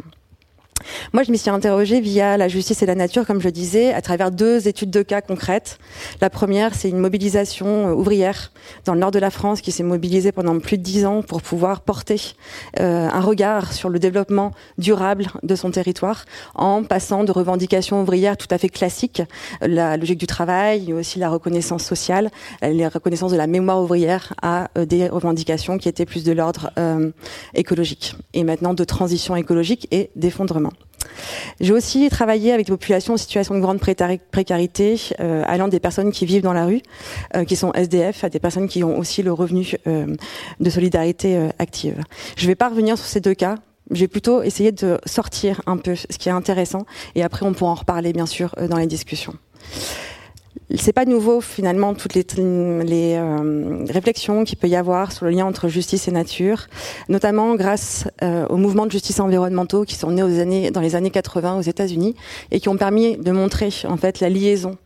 Moi, 1.14 1.24
je 1.24 1.32
m'y 1.32 1.38
suis 1.38 1.50
interrogée 1.50 2.02
via 2.02 2.38
la 2.38 2.48
justice 2.48 2.82
et 2.82 2.86
la 2.86 2.96
nature, 2.96 3.26
comme 3.26 3.42
je 3.42 3.50
disais, 3.50 3.94
à 3.94 4.02
travers 4.02 4.32
deux 4.32 4.68
études 4.68 4.92
de 4.92 5.02
cas 5.02 5.22
concrètes. 5.22 5.80
La 6.22 6.30
première, 6.30 6.76
c'est 6.76 6.90
une 6.90 7.00
mobilisation 7.00 7.88
euh, 7.88 7.94
ouvrière 7.94 8.52
dans 8.86 8.94
le 8.94 9.00
nord 9.00 9.12
de 9.12 9.20
la 9.20 9.30
France 9.30 9.62
qui 9.62 9.72
s'est 9.72 9.84
mobilisée 9.84 10.32
pendant 10.32 10.60
plus 10.60 10.78
de 10.78 10.84
dix 10.84 11.06
ans 11.06 11.22
pour 11.22 11.42
pouvoir 11.42 11.82
porter 11.82 12.36
euh, 12.80 13.08
un 13.08 13.22
regard 13.22 13.74
sur 13.74 13.90
le 13.90 14.00
développement 14.00 14.52
durable 14.78 15.28
de 15.44 15.56
son 15.56 15.72
territoire 15.72 16.26
en 16.56 16.84
passant 16.84 17.24
de 17.24 17.32
revendications 17.32 18.02
ouvrières 18.02 18.38
tout 18.38 18.48
à 18.52 18.58
fait 18.58 18.70
classiques, 18.70 19.22
la 19.62 19.98
logique 19.98 20.20
du 20.20 20.28
travail, 20.28 20.86
mais 20.88 20.94
aussi 20.94 21.20
la 21.20 21.30
reconnaissance 21.30 21.84
sociale, 21.84 22.30
la 22.62 22.90
reconnaissance 22.90 23.32
de 23.32 23.38
la 23.38 23.48
mémoire 23.48 23.82
ouvrière 23.82 24.34
à 24.42 24.70
euh, 24.78 24.86
des 24.86 25.08
revendications 25.08 25.78
qui 25.78 25.90
étaient 25.90 26.06
plus 26.06 26.24
de 26.24 26.32
l'ordre 26.32 26.72
écologique 27.54 28.16
et 28.34 28.44
maintenant 28.44 28.74
de 28.74 28.84
transition 28.84 29.36
écologique 29.36 29.88
et 29.92 30.10
d'effondrement. 30.16 30.67
J'ai 31.60 31.74
aussi 31.74 32.10
travaillé 32.10 32.52
avec 32.52 32.68
des 32.68 32.72
populations 32.72 33.16
en 33.16 33.18
situation 33.18 33.56
de 33.56 33.60
grande 33.60 33.80
précarité, 33.80 35.00
euh, 35.20 35.44
allant 35.48 35.68
des 35.68 35.80
personnes 35.80 36.12
qui 36.12 36.26
vivent 36.26 36.44
dans 36.44 36.54
la 36.54 36.66
rue, 36.66 36.82
euh, 37.36 37.46
qui 37.46 37.56
sont 37.56 37.72
SDF, 37.74 38.24
à 38.24 38.30
des 38.30 38.40
personnes 38.40 38.68
qui 38.68 38.84
ont 38.84 38.98
aussi 38.98 39.24
le 39.24 39.34
revenu 39.34 39.74
euh, 39.88 40.16
de 40.60 40.70
solidarité 40.70 41.50
active. 41.60 42.04
Je 42.36 42.44
ne 42.44 42.48
vais 42.48 42.56
pas 42.56 42.70
revenir 42.70 42.98
sur 42.98 43.08
ces 43.08 43.22
deux 43.22 43.34
cas. 43.34 43.56
Je 43.92 44.02
vais 44.02 44.08
plutôt 44.08 44.44
essayer 44.44 44.72
de 44.72 45.00
sortir 45.06 45.62
un 45.66 45.78
peu 45.78 45.96
ce 45.96 46.18
qui 46.18 46.30
est 46.30 46.34
intéressant, 46.34 46.86
et 47.16 47.24
après 47.24 47.46
on 47.46 47.54
pourra 47.54 47.72
en 47.72 47.76
reparler 47.76 48.12
bien 48.12 48.26
sûr 48.26 48.54
dans 48.70 48.78
les 48.78 48.88
discussions 48.88 49.34
c'est 50.76 50.94
pas 50.94 51.06
nouveau 51.06 51.40
finalement 51.40 51.94
toutes 51.94 52.14
les, 52.14 52.26
les 52.84 53.16
euh, 53.16 53.86
réflexions 53.90 54.44
qu'il 54.44 54.58
peut 54.58 54.68
y 54.68 54.76
avoir 54.76 55.12
sur 55.12 55.26
le 55.26 55.32
lien 55.32 55.46
entre 55.46 55.70
justice 55.70 56.08
et 56.08 56.12
nature, 56.12 56.68
notamment 57.08 57.56
grâce 57.56 58.08
euh, 58.22 58.46
aux 58.48 58.58
mouvements 58.58 58.86
de 58.86 58.92
justice 58.92 59.20
environnementaux 59.20 59.86
qui 59.86 59.96
sont 59.96 60.12
nés 60.12 60.24
aux 60.24 60.40
années, 60.40 60.72
dans 60.72 60.82
les 60.82 60.96
années 60.96 61.12
80 61.12 61.60
aux 61.60 61.62
États-Unis 61.62 62.16
et 62.52 62.60
qui 62.60 62.68
ont 62.68 62.78
permis 62.78 63.18
de 63.18 63.32
montrer 63.32 63.70
en 63.88 63.98
fait 63.98 64.20
la 64.20 64.30
liaison 64.30 64.78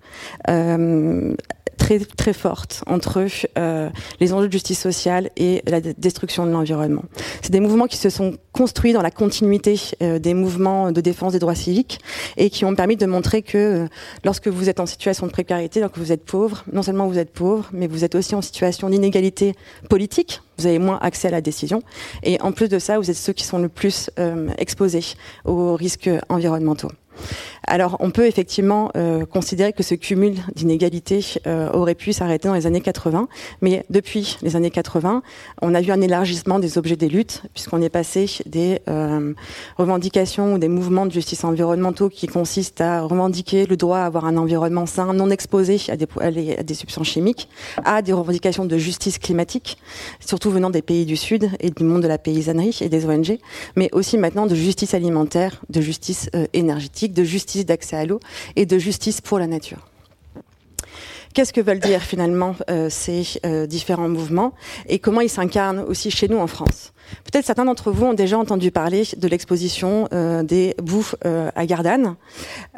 euh, 0.49 1.34
très 1.82 1.99
très 1.99 2.34
forte 2.34 2.84
entre 2.86 3.25
euh, 3.57 3.89
les 4.19 4.34
enjeux 4.34 4.47
de 4.47 4.51
justice 4.51 4.79
sociale 4.79 5.32
et 5.36 5.63
la 5.65 5.82
destruction 5.82 6.45
de 6.45 6.51
l'environnement. 6.51 7.03
C'est 7.41 7.51
des 7.51 7.59
mouvements 7.59 7.88
qui 7.88 7.97
se 7.97 8.11
sont 8.11 8.38
construits 8.51 8.93
dans 8.93 9.01
la 9.01 9.09
continuité 9.09 9.79
euh, 10.03 10.19
des 10.19 10.36
mouvements 10.36 10.91
de 10.91 11.01
défense 11.01 11.34
des 11.34 11.39
droits 11.39 11.55
civiques 11.55 11.99
et 12.38 12.51
qui 12.51 12.65
ont 12.65 12.75
permis 12.75 12.97
de 12.97 13.07
montrer 13.07 13.41
que 13.41 13.57
euh, 13.57 13.88
lorsque 14.23 14.47
vous 14.47 14.69
êtes 14.69 14.79
en 14.79 14.86
situation 14.86 15.25
de 15.25 15.32
précarité, 15.32 15.79
lorsque 15.79 15.97
vous 15.97 16.11
êtes 16.11 16.23
pauvre, 16.23 16.63
non 16.71 16.84
seulement 16.84 17.07
vous 17.07 17.17
êtes 17.17 17.34
pauvre, 17.34 17.67
mais 17.73 17.88
vous 17.88 18.03
êtes 18.03 18.13
aussi 18.13 18.36
en 18.36 18.41
situation 18.41 18.88
d'inégalité 18.89 19.55
politique. 19.89 20.41
Vous 20.59 20.67
avez 20.67 20.77
moins 20.77 20.99
accès 21.01 21.29
à 21.29 21.32
la 21.32 21.41
décision 21.41 21.82
et 22.21 22.39
en 22.41 22.51
plus 22.51 22.69
de 22.69 22.77
ça, 22.77 22.99
vous 22.99 23.09
êtes 23.09 23.17
ceux 23.17 23.34
qui 23.34 23.43
sont 23.43 23.57
le 23.57 23.69
plus 23.69 24.11
exposés 24.59 25.15
aux 25.45 25.75
risques 25.75 26.11
environnementaux. 26.29 26.91
Alors, 27.68 27.97
on 27.99 28.09
peut 28.09 28.26
effectivement 28.26 28.91
euh, 28.97 29.26
considérer 29.26 29.72
que 29.72 29.84
ce 29.84 29.93
cumul 29.93 30.34
d'inégalités 30.55 31.24
euh, 31.45 31.70
aurait 31.72 31.95
pu 31.95 32.12
s'arrêter 32.12 32.47
dans 32.47 32.55
les 32.55 32.66
années 32.66 32.82
80, 32.82 33.28
mais 33.62 33.86
depuis 33.91 34.38
les 34.41 34.55
années 34.55 34.72
80, 34.72 35.22
on 35.62 35.76
a 35.76 35.82
vu 35.82 35.91
un 35.91 36.01
élargissement 36.01 36.57
des 36.57 36.80
objets 36.80 36.95
des 36.95 37.07
luttes, 37.07 37.43
puisqu'on 37.53 37.82
est 37.82 37.89
passé 37.89 38.26
des 38.47 38.82
euh, 38.89 39.34
revendications 39.78 40.55
ou 40.55 40.57
des 40.57 40.70
mouvements 40.70 41.05
de 41.05 41.12
justice 41.12 41.43
environnementaux 41.43 42.09
qui 42.09 42.26
consistent 42.26 42.82
à 42.82 43.01
revendiquer 43.03 43.68
le 43.68 43.78
droit 43.78 43.99
à 43.99 44.05
avoir 44.05 44.26
un 44.26 44.38
environnement 44.38 44.88
sain, 44.88 45.14
non 45.14 45.30
exposé 45.30 45.80
à 45.89 45.97
des, 45.97 46.07
à 46.57 46.64
des 46.64 46.74
substances 46.74 47.07
chimiques, 47.07 47.47
à 47.86 48.01
des 48.01 48.14
revendications 48.14 48.66
de 48.66 48.78
justice 48.78 49.20
climatique, 49.20 49.78
surtout 50.20 50.49
venant 50.49 50.72
des 50.72 50.82
pays 50.82 51.05
du 51.05 51.16
Sud 51.16 51.51
et 51.59 51.70
du 51.70 51.84
monde 51.84 52.01
de 52.01 52.07
la 52.07 52.18
paysannerie 52.18 52.80
et 52.82 52.89
des 52.89 53.05
ONG, 53.05 53.38
mais 53.76 53.89
aussi 53.91 54.18
maintenant 54.18 54.47
de 54.47 54.55
justice 54.55 54.95
alimentaire, 54.95 55.62
de 55.70 55.80
justice 55.80 56.30
énergétique, 56.53 57.14
de 57.14 57.24
justice 57.24 57.51
d'accès 57.66 57.95
à 57.95 58.05
l'eau 58.05 58.20
et 58.55 58.66
de 58.66 58.78
justice 58.78 59.22
pour 59.22 59.39
la 59.39 59.47
nature. 59.47 59.88
Qu'est-ce 61.34 61.53
que 61.53 61.62
veulent 61.62 61.80
dire 61.80 62.01
finalement 62.01 62.55
euh, 62.70 62.89
ces 62.89 63.39
euh, 63.45 63.66
différents 63.66 64.09
mouvements 64.09 64.53
et 64.88 64.99
comment 64.99 65.22
ils 65.22 65.30
s'incarnent 65.30 65.80
aussi 65.80 66.12
chez 66.12 66.28
nous 66.28 66.38
en 66.38 66.47
France? 66.47 66.91
Peut-être 67.24 67.45
certains 67.45 67.66
d'entre 67.66 67.91
vous 67.91 68.06
ont 68.06 68.14
déjà 68.14 68.38
entendu 68.38 68.72
parler 68.72 69.04
de 69.16 69.28
l'exposition 69.28 70.08
euh, 70.14 70.43
des 70.43 70.76
bouffes 70.82 71.16
euh, 71.26 71.49
à 71.56 71.66
Gardanne, 71.66 72.16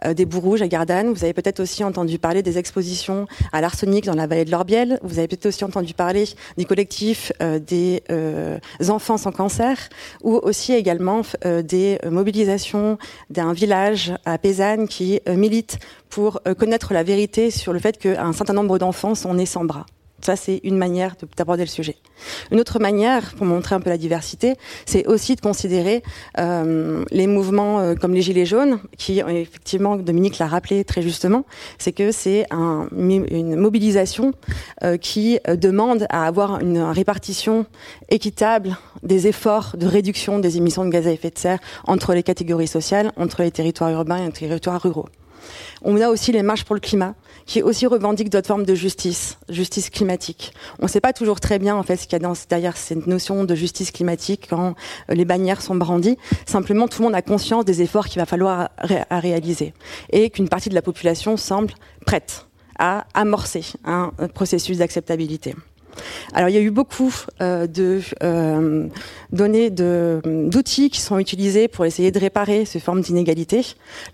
euh, 0.05 0.13
des 0.13 0.25
boues 0.25 0.39
rouges 0.39 0.61
à 0.61 0.67
Gardanne. 0.67 1.13
Vous 1.13 1.23
avez 1.23 1.33
peut-être 1.33 1.59
aussi 1.59 1.83
entendu 1.83 2.19
parler 2.19 2.43
des 2.43 2.57
expositions 2.57 3.27
à 3.51 3.61
l'arsenic 3.61 4.05
dans 4.05 4.15
la 4.15 4.27
vallée 4.27 4.45
de 4.45 4.51
l'Orbiel. 4.51 4.99
Vous 5.03 5.19
avez 5.19 5.27
peut-être 5.27 5.47
aussi 5.47 5.63
entendu 5.63 5.93
parler 5.93 6.25
du 6.57 6.65
collectif 6.65 7.31
des 7.41 8.01
enfants 8.89 9.17
sans 9.17 9.31
cancer 9.31 9.77
ou 10.23 10.35
aussi 10.35 10.73
également 10.73 11.21
des 11.43 11.99
mobilisations 12.09 12.97
d'un 13.29 13.53
village 13.53 14.13
à 14.25 14.37
Pézanne 14.37 14.87
qui 14.87 15.19
milite 15.27 15.79
pour 16.09 16.41
connaître 16.57 16.93
la 16.93 17.03
vérité 17.03 17.51
sur 17.51 17.73
le 17.73 17.79
fait 17.79 17.97
qu'un 17.97 18.33
certain 18.33 18.53
nombre 18.53 18.77
d'enfants 18.77 19.15
sont 19.15 19.33
nés 19.33 19.45
sans 19.45 19.65
bras. 19.65 19.85
Ça, 20.23 20.37
c'est 20.37 20.61
une 20.63 20.77
manière 20.77 21.15
d'aborder 21.35 21.63
le 21.63 21.69
sujet. 21.69 21.97
Une 22.51 22.59
autre 22.61 22.79
manière, 22.79 23.33
pour 23.35 23.45
montrer 23.45 23.75
un 23.75 23.81
peu 23.81 23.89
la 23.89 23.97
diversité, 23.97 24.55
c'est 24.85 25.05
aussi 25.05 25.35
de 25.35 25.41
considérer 25.41 26.01
euh, 26.39 27.03
les 27.11 27.27
mouvements 27.27 27.81
euh, 27.81 27.95
comme 27.95 28.13
les 28.13 28.21
Gilets 28.21 28.45
jaunes, 28.45 28.79
qui, 28.97 29.19
effectivement, 29.19 29.97
Dominique 29.97 30.37
l'a 30.39 30.47
rappelé 30.47 30.85
très 30.85 31.01
justement, 31.01 31.45
c'est 31.77 31.91
que 31.91 32.11
c'est 32.11 32.45
un, 32.51 32.87
une 32.95 33.57
mobilisation 33.57 34.33
euh, 34.83 34.95
qui 34.95 35.39
demande 35.45 36.05
à 36.09 36.25
avoir 36.25 36.61
une 36.61 36.79
répartition 36.79 37.65
équitable 38.09 38.77
des 39.01 39.27
efforts 39.27 39.75
de 39.77 39.87
réduction 39.87 40.39
des 40.39 40.55
émissions 40.55 40.85
de 40.85 40.89
gaz 40.89 41.05
à 41.05 41.11
effet 41.11 41.31
de 41.31 41.37
serre 41.37 41.59
entre 41.85 42.13
les 42.13 42.23
catégories 42.23 42.67
sociales, 42.67 43.11
entre 43.17 43.43
les 43.43 43.51
territoires 43.51 43.91
urbains 43.91 44.17
et 44.17 44.25
les 44.27 44.31
territoires 44.31 44.81
ruraux. 44.81 45.07
On 45.81 45.99
a 46.01 46.09
aussi 46.09 46.31
les 46.31 46.43
marches 46.43 46.63
pour 46.63 46.75
le 46.75 46.81
climat, 46.81 47.15
qui 47.45 47.61
aussi 47.61 47.87
revendiquent 47.87 48.29
d'autres 48.29 48.47
formes 48.47 48.65
de 48.65 48.75
justice, 48.75 49.37
justice 49.49 49.89
climatique. 49.89 50.53
On 50.79 50.83
ne 50.83 50.89
sait 50.89 51.01
pas 51.01 51.13
toujours 51.13 51.39
très 51.39 51.59
bien 51.59 51.75
en 51.75 51.83
fait 51.83 51.97
ce 51.97 52.07
qu'il 52.07 52.21
y 52.21 52.25
a 52.25 52.33
derrière 52.49 52.77
cette 52.77 53.07
notion 53.07 53.43
de 53.43 53.55
justice 53.55 53.91
climatique 53.91 54.47
quand 54.49 54.75
euh, 55.09 55.13
les 55.13 55.25
bannières 55.25 55.61
sont 55.61 55.75
brandies. 55.75 56.17
Simplement, 56.45 56.87
tout 56.87 57.01
le 57.01 57.05
monde 57.05 57.15
a 57.15 57.21
conscience 57.21 57.65
des 57.65 57.81
efforts 57.81 58.07
qu'il 58.07 58.19
va 58.19 58.25
falloir 58.25 58.69
réaliser 59.11 59.73
et 60.11 60.29
qu'une 60.29 60.49
partie 60.49 60.69
de 60.69 60.75
la 60.75 60.81
population 60.81 61.37
semble 61.37 61.73
prête 62.05 62.47
à 62.79 63.05
amorcer 63.13 63.63
un 63.85 64.11
processus 64.33 64.77
d'acceptabilité. 64.77 65.55
Alors 66.33 66.49
il 66.49 66.55
y 66.55 66.57
a 66.57 66.61
eu 66.61 66.71
beaucoup 66.71 67.13
euh, 67.41 67.67
de 67.67 68.01
euh, 68.23 68.87
données, 69.31 69.69
d'outils 69.69 70.89
qui 70.89 71.01
sont 71.01 71.19
utilisés 71.19 71.67
pour 71.67 71.85
essayer 71.85 72.11
de 72.11 72.19
réparer 72.19 72.65
ces 72.65 72.79
formes 72.79 73.01
d'inégalité. 73.01 73.65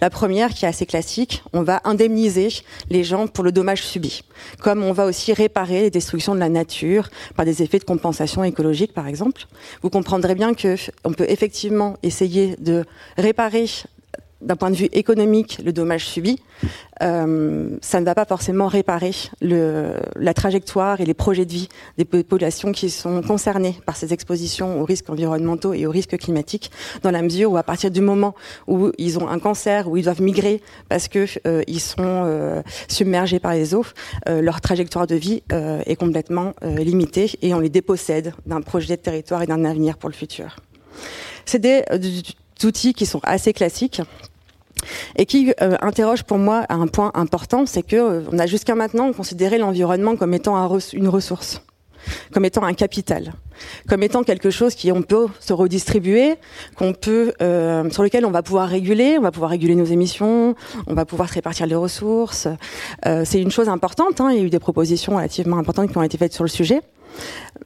La 0.01 0.09
première, 0.09 0.49
qui 0.49 0.65
est 0.65 0.67
assez 0.67 0.85
classique, 0.85 1.43
on 1.53 1.63
va 1.63 1.81
indemniser 1.83 2.49
les 2.89 3.03
gens 3.03 3.27
pour 3.27 3.43
le 3.43 3.51
dommage 3.51 3.83
subi, 3.83 4.23
comme 4.61 4.83
on 4.83 4.91
va 4.91 5.05
aussi 5.05 5.33
réparer 5.33 5.81
les 5.81 5.89
destructions 5.89 6.35
de 6.35 6.39
la 6.39 6.49
nature 6.49 7.09
par 7.35 7.45
des 7.45 7.63
effets 7.63 7.79
de 7.79 7.83
compensation 7.83 8.43
écologique, 8.43 8.93
par 8.93 9.07
exemple. 9.07 9.45
Vous 9.81 9.89
comprendrez 9.89 10.35
bien 10.35 10.53
que 10.53 10.75
on 11.03 11.13
peut 11.13 11.25
effectivement 11.29 11.97
essayer 12.03 12.55
de 12.59 12.85
réparer 13.17 13.65
d'un 14.41 14.55
point 14.55 14.71
de 14.71 14.75
vue 14.75 14.89
économique 14.91 15.61
le 15.63 15.73
dommage 15.73 16.05
subi, 16.05 16.39
euh, 17.01 17.77
ça 17.81 17.99
ne 17.99 18.05
va 18.05 18.15
pas 18.15 18.25
forcément 18.25 18.67
réparer 18.67 19.11
le, 19.41 19.95
la 20.15 20.33
trajectoire 20.33 21.01
et 21.01 21.05
les 21.05 21.13
projets 21.13 21.45
de 21.45 21.51
vie 21.51 21.69
des 21.97 22.05
populations 22.05 22.71
qui 22.71 22.89
sont 22.89 23.21
concernées 23.21 23.75
par 23.85 23.95
ces 23.95 24.13
expositions 24.13 24.81
aux 24.81 24.85
risques 24.85 25.09
environnementaux 25.09 25.73
et 25.73 25.85
aux 25.85 25.91
risques 25.91 26.17
climatiques, 26.17 26.71
dans 27.03 27.11
la 27.11 27.21
mesure 27.21 27.51
où 27.51 27.57
à 27.57 27.63
partir 27.63 27.91
du 27.91 28.01
moment 28.01 28.35
où 28.67 28.91
ils 28.97 29.17
ont 29.19 29.27
un 29.27 29.39
cancer, 29.39 29.89
où 29.89 29.97
ils 29.97 30.03
doivent 30.03 30.21
migrer 30.21 30.61
parce 30.87 31.07
que 31.07 31.25
euh, 31.45 31.63
ils 31.67 31.79
sont 31.79 32.23
euh, 32.25 32.61
submergés 32.87 33.39
par 33.39 33.53
les 33.53 33.73
eaux, 33.73 33.85
euh, 34.27 34.41
leur 34.41 34.61
trajectoire 34.61 35.07
de 35.07 35.15
vie 35.15 35.43
euh, 35.51 35.81
est 35.85 35.95
complètement 35.95 36.53
limitée 36.61 37.31
et 37.41 37.53
on 37.53 37.59
les 37.59 37.69
dépossède 37.69 38.33
d'un 38.45 38.61
projet 38.61 38.95
de 38.95 39.01
territoire 39.01 39.41
et 39.41 39.47
d'un 39.47 39.65
avenir 39.65 39.97
pour 39.97 40.09
le 40.09 40.15
futur. 40.15 40.55
C'est 41.45 41.59
des 41.59 41.83
outils 42.65 42.93
qui 42.93 43.05
sont 43.05 43.21
assez 43.23 43.53
classiques 43.53 44.01
et 45.17 45.25
qui 45.25 45.53
euh, 45.61 45.75
interroge 45.81 46.23
pour 46.23 46.37
moi 46.37 46.65
un 46.69 46.87
point 46.87 47.11
important, 47.13 47.65
c'est 47.65 47.83
que 47.83 47.95
euh, 47.95 48.21
on 48.31 48.39
a 48.39 48.45
jusqu'à 48.45 48.75
maintenant 48.75 49.11
considéré 49.13 49.57
l'environnement 49.57 50.15
comme 50.15 50.33
étant 50.33 50.55
une 50.93 51.07
ressource, 51.07 51.61
comme 52.31 52.45
étant 52.45 52.63
un 52.63 52.73
capital, 52.73 53.33
comme 53.87 54.03
étant 54.03 54.23
quelque 54.23 54.49
chose 54.49 54.75
qui 54.75 54.91
on 54.91 55.01
peut 55.01 55.27
se 55.39 55.53
redistribuer, 55.53 56.35
qu'on 56.75 56.93
peut, 56.93 57.33
euh, 57.41 57.89
sur 57.89 58.03
lequel 58.03 58.25
on 58.25 58.31
va 58.31 58.41
pouvoir 58.41 58.69
réguler, 58.69 59.17
on 59.17 59.21
va 59.21 59.31
pouvoir 59.31 59.51
réguler 59.51 59.75
nos 59.75 59.85
émissions, 59.85 60.55
on 60.87 60.93
va 60.93 61.05
pouvoir 61.05 61.29
se 61.29 61.35
répartir 61.35 61.67
les 61.67 61.75
ressources. 61.75 62.47
c'est 63.03 63.41
une 63.41 63.51
chose 63.51 63.69
importante. 63.69 64.21
Hein, 64.21 64.31
il 64.31 64.37
y 64.37 64.41
a 64.41 64.43
eu 64.43 64.49
des 64.49 64.59
propositions 64.59 65.15
relativement 65.15 65.57
importantes 65.57 65.91
qui 65.91 65.97
ont 65.97 66.03
été 66.03 66.17
faites 66.17 66.33
sur 66.33 66.43
le 66.43 66.49
sujet. 66.49 66.81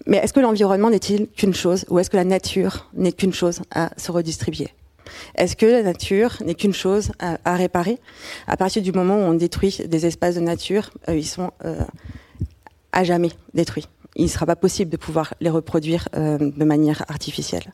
Mais 0.05 0.17
est-ce 0.17 0.33
que 0.33 0.39
l'environnement 0.39 0.89
n'est-il 0.89 1.27
qu'une 1.27 1.53
chose, 1.53 1.85
ou 1.89 1.99
est-ce 1.99 2.09
que 2.09 2.17
la 2.17 2.23
nature 2.23 2.89
n'est 2.93 3.11
qu'une 3.11 3.33
chose 3.33 3.61
à 3.71 3.91
se 3.97 4.11
redistribuer? 4.11 4.69
Est-ce 5.35 5.55
que 5.55 5.65
la 5.65 5.83
nature 5.83 6.37
n'est 6.45 6.55
qu'une 6.55 6.73
chose 6.73 7.11
à, 7.19 7.55
réparer? 7.55 7.99
À 8.47 8.57
partir 8.57 8.81
du 8.81 8.91
moment 8.91 9.15
où 9.15 9.21
on 9.21 9.33
détruit 9.33 9.81
des 9.85 10.05
espaces 10.05 10.35
de 10.35 10.41
nature, 10.41 10.91
euh, 11.09 11.15
ils 11.15 11.25
sont 11.25 11.51
euh, 11.65 11.81
à 12.91 13.03
jamais 13.03 13.31
détruits 13.53 13.87
il 14.15 14.25
ne 14.25 14.29
sera 14.29 14.45
pas 14.45 14.55
possible 14.55 14.91
de 14.91 14.97
pouvoir 14.97 15.33
les 15.41 15.49
reproduire 15.49 16.07
euh, 16.15 16.37
de 16.37 16.65
manière 16.65 17.03
artificielle. 17.07 17.73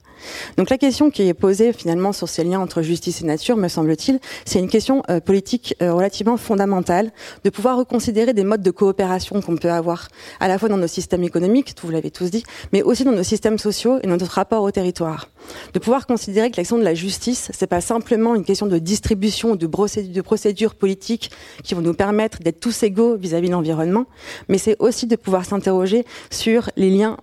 Donc 0.57 0.69
la 0.69 0.77
question 0.77 1.09
qui 1.09 1.23
est 1.23 1.33
posée 1.33 1.73
finalement 1.73 2.13
sur 2.13 2.27
ces 2.29 2.43
liens 2.43 2.59
entre 2.59 2.81
justice 2.81 3.21
et 3.21 3.25
nature, 3.25 3.57
me 3.57 3.67
semble-t-il, 3.67 4.19
c'est 4.45 4.59
une 4.59 4.69
question 4.69 5.03
euh, 5.09 5.19
politique 5.19 5.75
euh, 5.81 5.93
relativement 5.93 6.37
fondamentale, 6.37 7.11
de 7.43 7.49
pouvoir 7.49 7.77
reconsidérer 7.77 8.33
des 8.33 8.43
modes 8.43 8.61
de 8.61 8.71
coopération 8.71 9.41
qu'on 9.41 9.57
peut 9.57 9.71
avoir 9.71 10.07
à 10.39 10.47
la 10.47 10.57
fois 10.57 10.69
dans 10.69 10.77
nos 10.77 10.87
systèmes 10.87 11.23
économiques, 11.23 11.75
vous 11.81 11.91
l'avez 11.91 12.11
tous 12.11 12.29
dit, 12.29 12.43
mais 12.73 12.81
aussi 12.83 13.03
dans 13.03 13.11
nos 13.11 13.23
systèmes 13.23 13.57
sociaux 13.57 13.99
et 14.01 14.07
dans 14.07 14.17
notre 14.17 14.31
rapport 14.31 14.63
au 14.63 14.71
territoire. 14.71 15.29
De 15.73 15.79
pouvoir 15.79 16.05
considérer 16.05 16.51
que 16.51 16.57
l'action 16.57 16.77
de 16.77 16.83
la 16.83 16.93
justice, 16.93 17.49
c'est 17.53 17.67
pas 17.67 17.81
simplement 17.81 18.35
une 18.35 18.43
question 18.43 18.67
de 18.67 18.77
distribution 18.77 19.51
ou 19.51 19.55
de, 19.55 19.65
de 19.65 20.21
procédures 20.21 20.75
politiques 20.75 21.31
qui 21.63 21.73
vont 21.73 21.81
nous 21.81 21.93
permettre 21.93 22.39
d'être 22.39 22.59
tous 22.59 22.83
égaux 22.83 23.15
vis-à-vis 23.15 23.47
-vis 23.47 23.49
de 23.49 23.53
l'environnement, 23.53 24.05
mais 24.49 24.57
c'est 24.57 24.75
aussi 24.79 25.07
de 25.07 25.15
pouvoir 25.15 25.45
s'interroger 25.45 26.05
sur 26.29 26.69
les 26.75 26.89
liens 26.89 27.17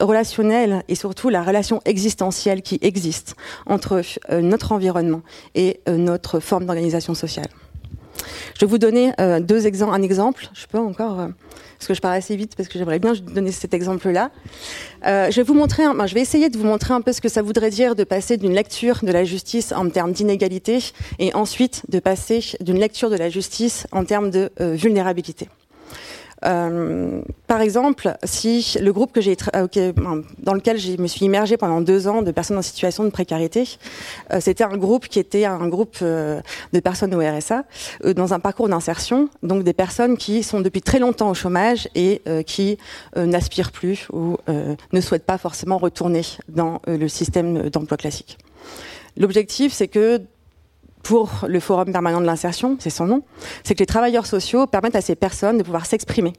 relationnels 0.00 0.82
et 0.88 0.94
surtout 0.94 1.28
la 1.28 1.42
relation 1.42 1.80
existentielle 1.84 2.62
qui 2.62 2.78
existe 2.82 3.34
entre 3.66 4.02
euh, 4.30 4.40
notre 4.40 4.72
environnement 4.72 5.22
et 5.54 5.80
euh, 5.88 5.96
notre 5.96 6.40
forme 6.40 6.66
d'organisation 6.66 7.14
sociale. 7.14 7.48
Je 8.54 8.60
vais 8.60 8.70
vous 8.70 8.78
donner 8.78 9.12
euh, 9.20 9.40
deux 9.40 9.66
exemples, 9.66 9.94
un 9.94 10.02
exemple. 10.02 10.48
Je 10.52 10.66
peux 10.66 10.78
encore, 10.78 11.16
parce 11.16 11.86
que 11.86 11.94
je 11.94 12.00
parle 12.00 12.16
assez 12.16 12.34
vite, 12.36 12.56
parce 12.56 12.68
que 12.68 12.78
j'aimerais 12.78 12.98
bien 12.98 13.14
donner 13.14 13.52
cet 13.52 13.72
exemple-là. 13.72 14.30
je 15.04 15.34
vais 15.34 15.42
vous 15.42 15.54
montrer, 15.54 15.84
je 16.06 16.14
vais 16.14 16.20
essayer 16.20 16.48
de 16.48 16.58
vous 16.58 16.64
montrer 16.64 16.92
un 16.92 17.00
peu 17.00 17.12
ce 17.12 17.20
que 17.20 17.28
ça 17.28 17.42
voudrait 17.42 17.70
dire 17.70 17.94
de 17.94 18.04
passer 18.04 18.36
d'une 18.36 18.52
lecture 18.52 18.98
de 19.02 19.12
la 19.12 19.24
justice 19.24 19.72
en 19.72 19.88
termes 19.88 20.12
d'inégalité 20.12 20.80
et 21.20 21.32
ensuite 21.34 21.82
de 21.88 22.00
passer 22.00 22.40
d'une 22.60 22.78
lecture 22.78 23.10
de 23.10 23.16
la 23.16 23.28
justice 23.28 23.86
en 23.92 24.04
termes 24.04 24.30
de 24.30 24.50
vulnérabilité. 24.58 25.48
Euh, 26.44 27.20
par 27.46 27.60
exemple, 27.60 28.16
si 28.24 28.76
le 28.80 28.92
groupe 28.92 29.18
euh, 29.18 29.92
dans 30.38 30.54
lequel 30.54 30.78
je 30.78 30.96
me 31.00 31.06
suis 31.06 31.24
immergée 31.24 31.56
pendant 31.56 31.80
deux 31.80 32.06
ans 32.06 32.22
de 32.22 32.30
personnes 32.30 32.58
en 32.58 32.62
situation 32.62 33.04
de 33.04 33.10
précarité, 33.10 33.64
euh, 34.32 34.38
c'était 34.40 34.64
un 34.64 34.76
groupe 34.76 35.08
qui 35.08 35.18
était 35.18 35.44
un 35.44 35.68
groupe 35.68 35.98
de 36.02 36.80
personnes 36.82 37.14
au 37.14 37.20
RSA 37.20 37.64
dans 38.14 38.34
un 38.34 38.40
parcours 38.40 38.68
d'insertion, 38.68 39.28
donc 39.42 39.64
des 39.64 39.72
personnes 39.72 40.16
qui 40.16 40.42
sont 40.42 40.60
depuis 40.60 40.82
très 40.82 40.98
longtemps 40.98 41.30
au 41.30 41.34
chômage 41.34 41.88
et 41.94 42.22
qui 42.46 42.78
n'aspirent 43.16 43.72
plus 43.72 44.06
ou 44.12 44.36
ne 44.48 45.00
souhaitent 45.00 45.26
pas 45.26 45.38
forcément 45.38 45.78
retourner 45.78 46.22
dans 46.48 46.80
le 46.86 47.08
système 47.08 47.68
d'emploi 47.70 47.96
classique. 47.96 48.38
L'objectif, 49.16 49.72
c'est 49.72 49.88
que 49.88 50.20
pour 51.02 51.44
le 51.46 51.60
Forum 51.60 51.92
permanent 51.92 52.20
de 52.20 52.26
l'insertion, 52.26 52.76
c'est 52.80 52.90
son 52.90 53.06
nom, 53.06 53.22
c'est 53.64 53.74
que 53.74 53.80
les 53.80 53.86
travailleurs 53.86 54.26
sociaux 54.26 54.66
permettent 54.66 54.96
à 54.96 55.00
ces 55.00 55.14
personnes 55.14 55.58
de 55.58 55.62
pouvoir 55.62 55.86
s'exprimer 55.86 56.32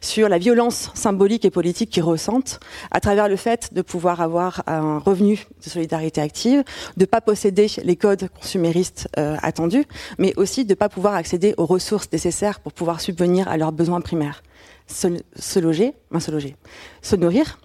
sur 0.00 0.28
la 0.28 0.38
violence 0.38 0.90
symbolique 0.94 1.44
et 1.44 1.50
politique 1.50 1.90
qu'ils 1.90 2.02
ressentent 2.02 2.60
à 2.90 3.00
travers 3.00 3.28
le 3.28 3.36
fait 3.36 3.72
de 3.72 3.82
pouvoir 3.82 4.20
avoir 4.20 4.62
un 4.66 4.98
revenu 4.98 5.46
de 5.64 5.70
solidarité 5.70 6.20
active, 6.20 6.64
de 6.96 7.02
ne 7.02 7.06
pas 7.06 7.20
posséder 7.20 7.66
les 7.82 7.96
codes 7.96 8.28
consuméristes 8.28 9.08
euh, 9.18 9.36
attendus, 9.42 9.84
mais 10.18 10.34
aussi 10.36 10.64
de 10.64 10.70
ne 10.70 10.74
pas 10.74 10.88
pouvoir 10.88 11.14
accéder 11.14 11.54
aux 11.56 11.66
ressources 11.66 12.10
nécessaires 12.12 12.60
pour 12.60 12.72
pouvoir 12.72 13.00
subvenir 13.00 13.48
à 13.48 13.56
leurs 13.56 13.72
besoins 13.72 14.00
primaires. 14.00 14.42
Se, 14.86 15.06
ben 15.06 15.20
se 15.36 15.60
loger, 15.60 16.56
se 17.02 17.16
nourrir, 17.16 17.58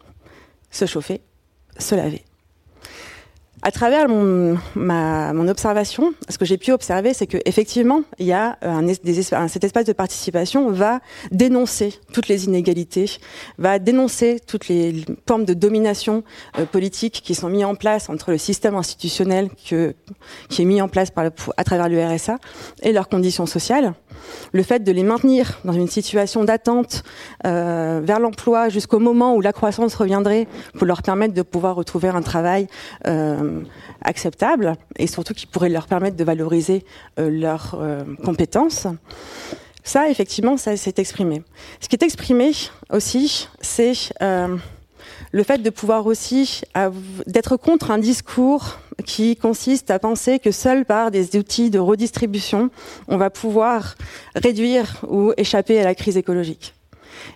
se 0.69 0.85
chauffer, 0.85 1.21
se 1.77 1.95
laver 1.95 2.23
à 3.65 3.71
travers 3.71 4.07
mon, 4.07 5.47
observation, 5.47 6.13
ce 6.29 6.37
que 6.37 6.45
j'ai 6.45 6.59
pu 6.59 6.71
observer, 6.71 7.15
c'est 7.15 7.25
qu'effectivement, 7.25 8.03
il 8.19 8.27
y 8.27 8.31
a 8.31 8.59
des, 9.03 9.23
cet 9.23 9.63
espace 9.63 9.85
de 9.85 9.93
participation 9.93 10.69
va 10.69 10.99
dénoncer 11.31 11.95
toutes 12.13 12.27
les 12.27 12.45
inégalités, 12.45 13.09
va 13.57 13.79
dénoncer 13.79 14.39
toutes 14.45 14.67
les 14.67 15.03
formes 15.27 15.45
de 15.45 15.55
domination 15.55 16.23
euh, 16.59 16.65
politique 16.67 17.23
qui 17.25 17.33
sont 17.33 17.49
mises 17.49 17.65
en 17.65 17.73
place 17.73 18.07
entre 18.07 18.29
le 18.29 18.37
système 18.37 18.75
institutionnel 18.75 19.49
qui 19.57 19.73
est 19.73 20.65
mis 20.65 20.79
en 20.79 20.87
place 20.87 21.09
par 21.09 21.25
à 21.57 21.63
travers 21.63 21.89
le 21.89 22.05
RSA 22.05 22.37
et 22.83 22.93
leurs 22.93 23.09
conditions 23.09 23.47
sociales. 23.47 23.95
Le 24.51 24.63
fait 24.63 24.83
de 24.83 24.91
les 24.91 25.03
maintenir 25.03 25.59
dans 25.65 25.73
une 25.73 25.87
situation 25.87 26.43
d'attente 26.43 27.03
euh, 27.45 28.01
vers 28.03 28.19
l'emploi 28.19 28.69
jusqu'au 28.69 28.99
moment 28.99 29.35
où 29.35 29.41
la 29.41 29.53
croissance 29.53 29.95
reviendrait 29.95 30.47
pour 30.73 30.85
leur 30.85 31.01
permettre 31.01 31.33
de 31.33 31.41
pouvoir 31.41 31.75
retrouver 31.75 32.09
un 32.09 32.21
travail 32.21 32.67
euh, 33.07 33.54
acceptable 34.01 34.75
et 34.97 35.07
surtout 35.07 35.33
qui 35.33 35.45
pourrait 35.45 35.69
leur 35.69 35.87
permettre 35.87 36.17
de 36.17 36.23
valoriser 36.23 36.83
euh, 37.19 37.29
leurs 37.29 37.77
euh, 37.79 38.03
compétences. 38.23 38.87
Ça, 39.83 40.09
effectivement, 40.09 40.57
ça 40.57 40.75
s'est 40.77 40.95
exprimé. 40.97 41.43
Ce 41.79 41.87
qui 41.87 41.95
est 41.95 42.03
exprimé 42.03 42.51
aussi, 42.91 43.47
c'est 43.61 43.93
euh, 44.21 44.57
le 45.31 45.43
fait 45.43 45.59
de 45.59 45.69
pouvoir 45.69 46.07
aussi 46.07 46.63
d'être 47.27 47.57
contre 47.57 47.91
un 47.91 47.99
discours 47.99 48.79
qui 49.05 49.35
consiste 49.35 49.91
à 49.91 49.99
penser 49.99 50.39
que 50.39 50.51
seul 50.51 50.85
par 50.85 51.11
des 51.11 51.35
outils 51.35 51.69
de 51.69 51.77
redistribution, 51.77 52.71
on 53.07 53.17
va 53.17 53.29
pouvoir 53.29 53.95
réduire 54.35 55.01
ou 55.07 55.33
échapper 55.37 55.79
à 55.79 55.83
la 55.83 55.93
crise 55.93 56.17
écologique. 56.17 56.73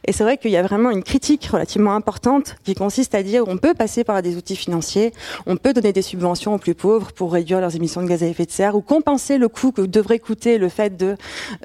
Et 0.06 0.12
c'est 0.12 0.24
vrai 0.24 0.38
qu'il 0.38 0.52
y 0.52 0.58
a 0.58 0.64
vraiment 0.64 0.92
une 0.92 1.04
critique 1.04 1.46
relativement 1.46 1.96
importante 1.96 2.56
qui 2.64 2.76
consiste 2.76 3.16
à 3.16 3.24
dire 3.24 3.44
qu'on 3.46 3.58
peut 3.58 3.74
passer 3.74 4.04
par 4.04 4.22
des 4.22 4.38
outils 4.38 4.56
financiers, 4.56 5.14
on 5.46 5.58
peut 5.58 5.74
donner 5.74 5.94
des 5.94 6.02
subventions 6.02 6.56
aux 6.56 6.58
plus 6.58 6.76
pauvres 6.76 7.12
pour 7.12 7.34
réduire 7.34 7.60
leurs 7.62 7.76
émissions 7.76 8.02
de 8.02 8.08
gaz 8.08 8.24
à 8.24 8.28
effet 8.28 8.46
de 8.46 8.52
serre 8.52 8.76
ou 8.76 8.82
compenser 8.82 9.38
le 9.38 9.50
coût 9.50 9.72
que 9.72 9.82
devrait 9.82 10.20
coûter 10.20 10.58
le 10.58 10.70
fait 10.70 10.96
de 10.98 11.16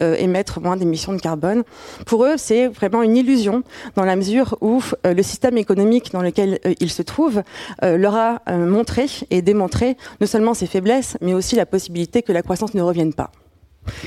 euh, 0.03 0.17
émettre 0.19 0.61
moins 0.61 0.77
d'émissions 0.77 1.13
de 1.13 1.21
carbone. 1.21 1.63
Pour 2.07 2.25
eux, 2.25 2.35
c'est 2.37 2.69
vraiment 2.69 3.03
une 3.03 3.17
illusion 3.17 3.63
dans 3.97 4.05
la 4.05 4.17
mesure 4.17 4.57
où 4.61 4.83
euh, 5.07 5.15
le 5.15 5.23
système 5.23 5.59
économique 5.59 6.13
dans 6.13 6.23
lequel 6.23 6.59
euh, 6.67 6.75
ils 6.81 6.91
se 6.91 7.03
trouvent 7.03 7.43
leur 7.83 8.15
a 8.15 8.41
montré 8.57 9.07
et 9.31 9.43
démontré 9.43 9.97
non 10.21 10.27
seulement 10.27 10.55
ses 10.55 10.67
faiblesses, 10.67 11.17
mais 11.21 11.35
aussi 11.35 11.57
la 11.57 11.67
possibilité 11.67 12.23
que 12.23 12.33
la 12.33 12.43
croissance 12.43 12.75
ne 12.75 12.83
revienne 12.83 13.13
pas 13.13 13.31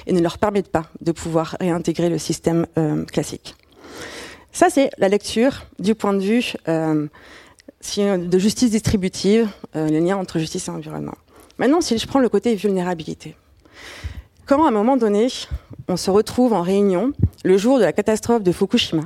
et 0.06 0.14
ne 0.14 0.22
leur 0.22 0.38
permette 0.38 0.70
pas 0.70 0.86
de 1.02 1.12
pouvoir 1.12 1.56
réintégrer 1.60 2.10
le 2.10 2.18
système 2.18 2.66
classique. 3.12 3.56
Ça, 4.52 4.70
c'est 4.70 4.90
la 4.98 5.10
lecture 5.10 5.66
du 5.80 5.96
point 5.96 6.14
de 6.14 6.20
vue 6.20 6.54
euh, 6.68 7.08
de 7.98 8.40
justice 8.40 8.72
distributive, 8.72 9.50
euh, 9.76 9.88
les 9.88 10.00
liens 10.00 10.18
entre 10.18 10.40
justice 10.40 10.68
et 10.68 10.72
environnement. 10.72 11.16
Maintenant, 11.58 11.82
si 11.82 11.98
je 11.98 12.08
prends 12.08 12.20
le 12.20 12.30
côté 12.30 12.56
vulnérabilité. 12.56 13.36
Quand, 14.46 14.64
à 14.64 14.70
un 14.70 14.72
moment 14.72 14.98
donné, 14.98 15.28
on 15.88 15.98
se 15.98 16.10
retrouve 16.10 16.54
en 16.54 16.62
réunion, 16.62 17.14
le 17.44 17.58
jour 17.58 17.80
de 17.80 17.84
la 17.84 17.94
catastrophe 17.94 18.44
de 18.44 18.52
Fukushima, 18.52 19.04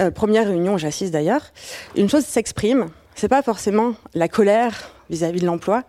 euh, 0.00 0.10
première 0.10 0.46
réunion 0.46 0.78
j'assiste 0.78 1.12
d'ailleurs, 1.12 1.42
une 1.96 2.08
chose 2.08 2.24
s'exprime, 2.24 2.86
c'est 3.14 3.28
pas 3.28 3.42
forcément 3.42 3.94
la 4.14 4.28
colère 4.28 4.90
vis-à-vis 5.10 5.38
-vis 5.38 5.42
de 5.42 5.46
l'emploi, 5.46 5.84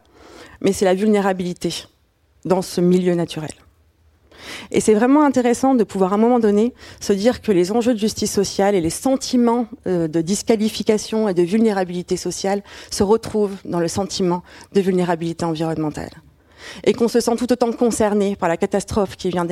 mais 0.61 0.73
c'est 0.73 0.85
la 0.85 0.95
vulnérabilité 0.95 1.85
dans 2.45 2.61
ce 2.61 2.81
milieu 2.81 3.15
naturel. 3.15 3.51
Et 4.71 4.79
c'est 4.81 4.93
vraiment 4.93 5.23
intéressant 5.23 5.75
de 5.75 5.83
pouvoir 5.83 6.13
à 6.13 6.15
un 6.15 6.19
moment 6.19 6.39
donné 6.39 6.73
se 6.99 7.13
dire 7.13 7.41
que 7.41 7.51
les 7.51 7.71
enjeux 7.71 7.93
de 7.93 7.99
justice 7.99 8.31
sociale 8.31 8.75
et 8.75 8.81
les 8.81 8.89
sentiments 8.89 9.67
euh, 9.87 10.07
de 10.07 10.21
disqualification 10.21 11.29
et 11.29 11.33
de 11.33 11.43
vulnérabilité 11.43 12.17
sociale 12.17 12.63
se 12.91 13.03
retrouvent 13.03 13.55
dans 13.65 13.79
le 13.79 13.87
sentiment 13.87 14.43
de 14.73 14.81
vulnérabilité 14.81 15.45
environnementale. 15.45 16.11
Et 16.83 16.93
qu'on 16.93 17.07
se 17.07 17.19
sent 17.19 17.35
tout 17.37 17.51
autant 17.51 17.71
concerné 17.71 18.35
par 18.35 18.49
la 18.49 18.57
catastrophe 18.57 19.15
qui 19.15 19.29
vient 19.29 19.47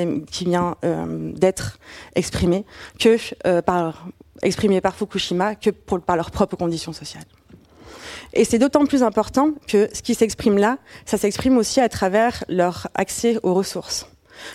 euh, 0.83 1.31
d'être 1.33 1.79
exprimée 2.15 2.65
que 2.99 3.17
euh, 3.45 3.61
par, 3.61 4.07
exprimée 4.41 4.81
par 4.81 4.95
Fukushima 4.95 5.55
que 5.55 5.69
par 5.69 6.15
leurs 6.15 6.31
propres 6.31 6.57
conditions 6.57 6.93
sociales. 6.93 7.25
Et 8.33 8.43
c'est 8.43 8.59
d'autant 8.59 8.85
plus 8.85 9.03
important 9.03 9.51
que 9.67 9.89
ce 9.93 10.01
qui 10.01 10.15
s'exprime 10.15 10.57
là, 10.57 10.77
ça 11.05 11.17
s'exprime 11.17 11.57
aussi 11.57 11.79
à 11.79 11.89
travers 11.89 12.43
leur 12.49 12.87
accès 12.93 13.39
aux 13.43 13.53
ressources 13.53 14.07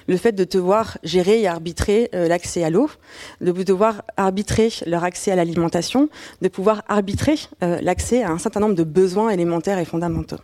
le 0.09 0.17
fait 0.17 0.33
de 0.33 0.45
devoir 0.45 0.99
gérer 1.03 1.41
et 1.43 1.47
arbitrer 1.47 2.11
euh, 2.15 2.29
l'accès 2.29 2.65
à 2.65 2.71
l'eau, 2.71 2.91
de 3.41 3.53
devoir 3.53 4.03
arbitrer 4.17 4.71
leur 4.87 5.05
accès 5.05 5.31
à 5.31 5.37
l'alimentation, 5.37 6.09
de 6.41 6.49
pouvoir 6.49 6.83
arbitrer 6.89 7.35
euh, 7.63 7.79
l'accès 7.83 8.23
à 8.23 8.31
un 8.31 8.39
certain 8.39 8.61
nombre 8.61 8.75
de 8.75 8.85
besoins 8.85 9.31
élémentaires 9.31 9.79
et 9.79 9.85
fondamentaux. 9.85 10.39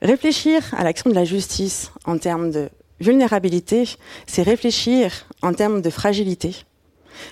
Réfléchir 0.00 0.62
à 0.76 0.82
l'action 0.82 1.10
de 1.10 1.14
la 1.14 1.24
justice 1.24 1.92
en 2.06 2.18
termes 2.18 2.50
de 2.50 2.68
vulnérabilité, 3.00 3.88
c'est 4.26 4.42
réfléchir 4.42 5.26
en 5.42 5.52
termes 5.54 5.80
de 5.80 5.90
fragilité, 5.90 6.56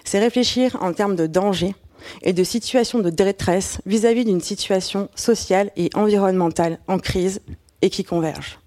c'est 0.05 0.21
réfléchir 0.21 0.79
en 0.81 0.93
termes 0.93 1.17
de 1.17 1.27
danger 1.27 1.75
et 2.23 2.33
de 2.33 2.45
situation 2.45 3.01
de 3.01 3.11
détresse 3.11 3.79
vis-à-vis 3.87 4.25
d'une 4.25 4.41
situation 4.41 5.09
sociale 5.17 5.71
et 5.77 5.91
environnementale 5.95 6.79
en 6.87 6.99
crise 6.99 7.41
et 7.83 7.91
qui 7.91 8.05
converge. 8.05 8.60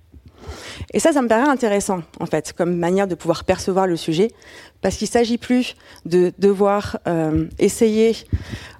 Et 0.93 0.99
ça, 0.99 1.11
ça 1.11 1.21
me 1.21 1.27
paraît 1.27 1.49
intéressant, 1.49 2.01
en 2.19 2.25
fait, 2.25 2.53
comme 2.53 2.75
manière 2.75 3.07
de 3.07 3.15
pouvoir 3.15 3.43
percevoir 3.43 3.87
le 3.87 3.97
sujet, 3.97 4.29
parce 4.81 4.97
qu'il 4.97 5.07
ne 5.07 5.11
s'agit 5.11 5.37
plus 5.37 5.75
de 6.05 6.31
devoir 6.39 6.97
euh, 7.07 7.47
essayer 7.59 8.15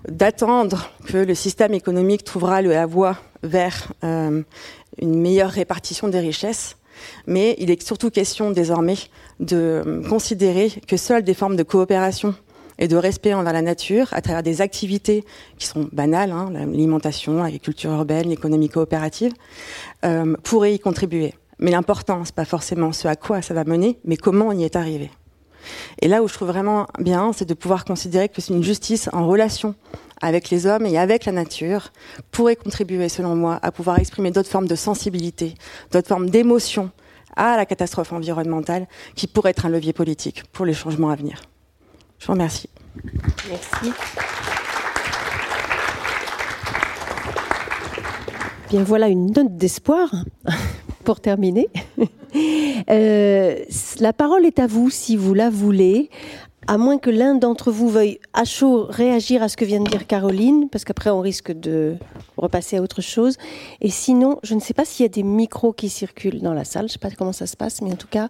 d'attendre 0.08 0.90
que 1.06 1.18
le 1.18 1.36
système 1.36 1.74
économique 1.74 2.24
trouvera 2.24 2.62
la 2.62 2.86
voie 2.86 3.18
vers 3.42 3.94
euh, 4.04 4.44
une 5.02 5.20
meilleure 5.20 5.52
répartition 5.52 6.08
des 6.08 6.20
richesses, 6.20 6.78
mais 7.26 7.56
il 7.58 7.72
est 7.72 7.82
surtout 7.82 8.10
question 8.10 8.52
désormais 8.52 8.98
de 9.40 10.04
considérer 10.10 10.72
que 10.88 10.98
seules 10.98 11.24
des 11.24 11.34
formes 11.34 11.56
de 11.56 11.64
coopération 11.64 12.36
et 12.80 12.88
de 12.88 12.96
respect 12.96 13.34
envers 13.34 13.54
la 13.54 13.62
nature 13.62 14.08
à 14.12 14.22
travers 14.22 14.44
des 14.44 14.62
activités 14.62 15.24
qui 15.58 15.68
sont 15.68 15.88
banales, 15.92 16.32
hein, 16.32 16.50
l'alimentation, 16.52 17.42
l'agriculture 17.42 17.92
urbaine, 17.92 18.30
l'économie 18.30 18.70
coopérative, 18.70 19.34
euh, 20.06 20.36
pourraient 20.44 20.76
y 20.76 20.80
contribuer. 20.80 21.34
Mais 21.60 21.72
l'important, 21.72 22.26
c'est 22.26 22.36
pas 22.36 22.45
forcément 22.45 22.91
ce 22.91 23.08
à 23.08 23.16
quoi 23.16 23.41
ça 23.41 23.54
va 23.54 23.64
mener, 23.64 23.99
mais 24.06 24.18
comment 24.18 24.47
on 24.47 24.51
y 24.54 24.64
est 24.64 24.76
arrivé. 24.76 25.12
Et 26.01 26.08
là 26.08 26.22
où 26.24 26.28
je 26.28 26.34
trouve 26.34 26.49
vraiment 26.49 26.88
bien, 26.99 27.32
c'est 27.34 27.45
de 27.47 27.54
pouvoir 27.54 27.86
considérer 27.86 28.30
que 28.30 28.41
c'est 28.41 28.54
une 28.54 28.64
justice 28.64 29.10
en 29.14 29.28
relation 29.28 29.76
avec 30.22 30.49
les 30.49 30.66
hommes 30.68 30.86
et 30.86 30.97
avec 30.97 31.26
la 31.26 31.32
nature 31.32 31.91
pourrait 32.32 32.56
contribuer, 32.56 33.10
selon 33.10 33.36
moi, 33.36 33.60
à 33.62 33.72
pouvoir 33.72 33.99
exprimer 33.99 34.32
d'autres 34.32 34.49
formes 34.49 34.68
de 34.68 34.76
sensibilité, 34.76 35.56
d'autres 35.91 36.08
formes 36.08 36.30
d'émotion 36.30 36.91
à 37.36 37.58
la 37.58 37.66
catastrophe 37.66 38.14
environnementale 38.14 38.88
qui 39.16 39.28
pourrait 39.28 39.51
être 39.51 39.66
un 39.66 39.70
levier 39.70 39.93
politique 39.93 40.43
pour 40.51 40.66
les 40.66 40.74
changements 40.74 41.10
à 41.10 41.16
venir. 41.16 41.41
Je 42.20 42.28
vous 42.28 42.34
remercie. 42.34 42.70
Merci. 43.49 43.93
Bien 48.70 48.84
voilà 48.84 49.08
une 49.08 49.32
note 49.32 49.58
d'espoir 49.58 50.10
pour 51.04 51.20
terminer. 51.20 51.70
Euh, 52.89 53.64
la 53.99 54.12
parole 54.12 54.43
est 54.47 54.58
à 54.58 54.66
vous 54.66 54.89
si 54.89 55.16
vous 55.16 55.36
la 55.36 55.51
voulez, 55.51 56.10
à 56.68 56.78
moins 56.78 56.97
que 56.97 57.12
l'un 57.12 57.36
d'entre 57.36 57.72
vous 57.72 57.89
veuille 57.89 58.20
à 58.34 58.43
chaud 58.43 58.88
réagir 58.89 59.43
à 59.43 59.49
ce 59.49 59.56
que 59.56 59.66
vient 59.66 59.82
de 59.82 59.89
dire 59.89 60.08
Caroline, 60.08 60.68
parce 60.70 60.84
qu'après 60.84 61.12
on 61.12 61.20
risque 61.20 61.51
de 61.51 61.95
repasser 62.36 62.78
à 62.78 62.82
autre 62.82 63.01
chose. 63.01 63.38
Et 63.82 63.89
sinon, 63.89 64.39
je 64.43 64.56
ne 64.56 64.60
sais 64.60 64.74
pas 64.74 64.84
s'il 64.84 65.04
y 65.04 65.06
a 65.06 65.10
des 65.10 65.24
micros 65.24 65.74
qui 65.74 65.89
circulent 65.89 66.41
dans 66.41 66.54
la 66.54 66.64
salle, 66.64 66.84
je 66.84 66.86
ne 66.86 66.91
sais 66.93 66.99
pas 66.99 67.12
comment 67.12 67.34
ça 67.34 67.45
se 67.45 67.56
passe, 67.56 67.82
mais 67.82 67.91
en 67.91 67.97
tout 67.97 68.08
cas, 68.10 68.30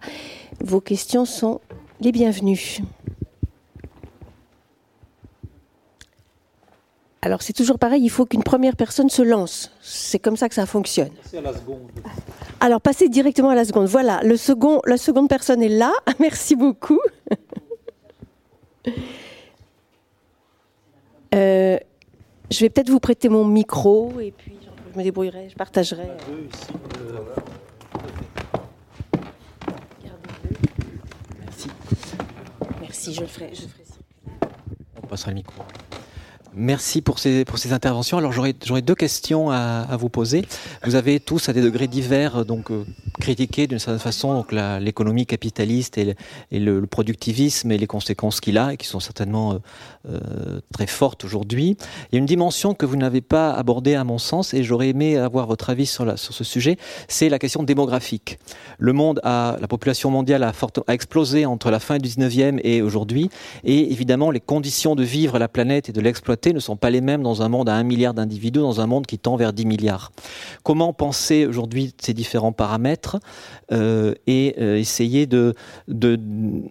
vos 0.60 0.82
questions 0.82 1.26
sont 1.26 1.62
les 2.02 2.12
bienvenues. 2.12 2.80
Alors 7.26 7.42
c'est 7.42 7.54
toujours 7.54 7.80
pareil, 7.80 8.04
il 8.04 8.10
faut 8.10 8.26
qu'une 8.26 8.44
première 8.44 8.76
personne 8.76 9.10
se 9.10 9.22
lance. 9.22 9.72
C'est 9.82 10.20
comme 10.20 10.36
ça 10.36 10.50
que 10.50 10.56
ça 10.56 10.66
fonctionne. 10.66 11.08
Alors 12.60 12.82
passez 12.82 13.08
directement 13.08 13.48
à 13.48 13.56
la 13.56 13.64
seconde. 13.64 13.88
Voilà, 13.88 14.20
la 14.24 14.98
seconde 14.98 15.30
personne 15.30 15.64
est 15.64 15.70
là. 15.70 15.94
Merci 16.20 16.58
beaucoup. 16.58 17.00
Euh, 21.34 21.78
je 22.52 22.60
vais 22.60 22.70
peut-être 22.70 22.90
vous 22.90 23.00
prêter 23.00 23.30
mon 23.30 23.46
micro 23.46 24.20
et 24.20 24.32
puis 24.32 24.58
je 24.92 25.00
me 25.00 25.04
débrouillerai, 25.04 25.48
je 25.50 25.56
partagerai. 25.56 26.10
Merci. 31.40 31.70
Merci, 32.82 33.14
je 33.14 33.22
le 33.22 33.28
ferai. 33.28 33.50
Je 33.56 33.62
le 33.62 33.68
ferai. 33.70 33.84
On 35.02 35.08
passera 35.08 35.32
le 35.32 35.36
micro. 35.36 35.64
Merci 36.56 37.02
pour 37.02 37.20
ces, 37.20 37.46
pour 37.46 37.58
ces 37.58 37.74
interventions. 37.74 38.18
Alors 38.18 38.32
j'aurais 38.32 38.54
deux 38.82 38.96
questions 38.96 39.50
à, 39.50 39.98
vous 39.98 40.10
poser. 40.10 40.44
Vous 40.84 40.96
avez 40.96 41.20
tous 41.20 41.50
à 41.50 41.54
des 41.54 41.62
degrés 41.62 41.88
divers 41.88 42.46
donc 42.46 42.72
euh, 42.72 42.86
critiqué 43.20 43.68
d'une 43.68 43.80
certaine 43.80 44.00
façon 44.00 44.34
donc 44.34 44.52
l'économie 44.52 45.26
capitaliste 45.26 45.98
et, 45.98 46.06
le, 46.06 46.14
et 46.52 46.60
le, 46.60 46.80
le, 46.80 46.88
productivisme 46.88 47.72
et 47.72 47.78
les 47.78 47.88
conséquences 47.88 48.40
qu'il 48.40 48.58
a 48.58 48.74
et 48.74 48.78
qui 48.78 48.88
sont 48.88 49.00
certainement 49.00 49.54
euh, 49.54 49.58
euh, 50.10 50.60
très 50.74 50.86
fortes 50.86 51.24
aujourd'hui. 51.24 51.78
Il 52.12 52.16
y 52.16 52.18
a 52.18 52.20
une 52.20 52.26
dimension 52.26 52.74
que 52.74 52.86
vous 52.86 52.98
n'avez 52.98 53.22
pas 53.22 53.54
abordée 53.54 53.96
à 53.96 54.04
mon 54.04 54.18
sens 54.18 54.54
et 54.54 54.62
j'aurais 54.62 54.90
aimé 54.90 55.16
avoir 55.16 55.48
votre 55.48 55.70
avis 55.70 55.86
sur, 55.86 56.20
ce 56.20 56.44
sujet. 56.44 56.76
C'est 57.08 57.30
la 57.30 57.40
question 57.40 57.64
démographique. 57.64 58.38
Le 58.80 58.92
monde 58.92 59.22
a, 59.24 59.56
la 59.62 59.68
population 59.70 60.12
mondiale 60.12 60.44
a, 60.44 60.52
explosé 60.90 61.46
entre 61.46 61.72
la 61.72 61.80
fin 61.80 62.00
du 62.00 62.10
19e 62.10 62.60
et 62.66 62.82
aujourd'hui 62.82 63.30
et 63.64 63.94
évidemment 63.94 64.30
les 64.30 64.42
conditions 64.42 64.96
de 64.96 65.04
vivre 65.04 65.40
la 65.40 65.48
planète 65.48 65.88
et 65.88 65.94
de 65.94 66.02
l'exploiter 66.02 66.52
ne 66.52 66.60
sont 66.60 66.76
pas 66.76 66.90
les 66.90 67.00
mêmes 67.00 67.24
dans 67.24 67.42
un 67.42 67.48
monde 67.48 67.70
à 67.70 67.76
un 67.76 67.84
milliard 67.84 68.14
d'individus, 68.14 68.60
dans 68.60 68.82
un 68.82 68.88
monde 68.88 69.06
qui 69.06 69.20
tend 69.20 69.38
vers 69.38 69.54
10 69.54 69.66
milliards. 69.66 70.12
Comment 70.64 70.92
penser 70.92 71.46
aujourd'hui 71.46 71.94
ces 72.02 72.14
différents 72.14 72.52
paramètres 72.52 73.20
euh, 73.72 74.16
et 74.28 74.56
euh, 74.60 74.76
essayer 74.76 75.28
de, 75.28 75.54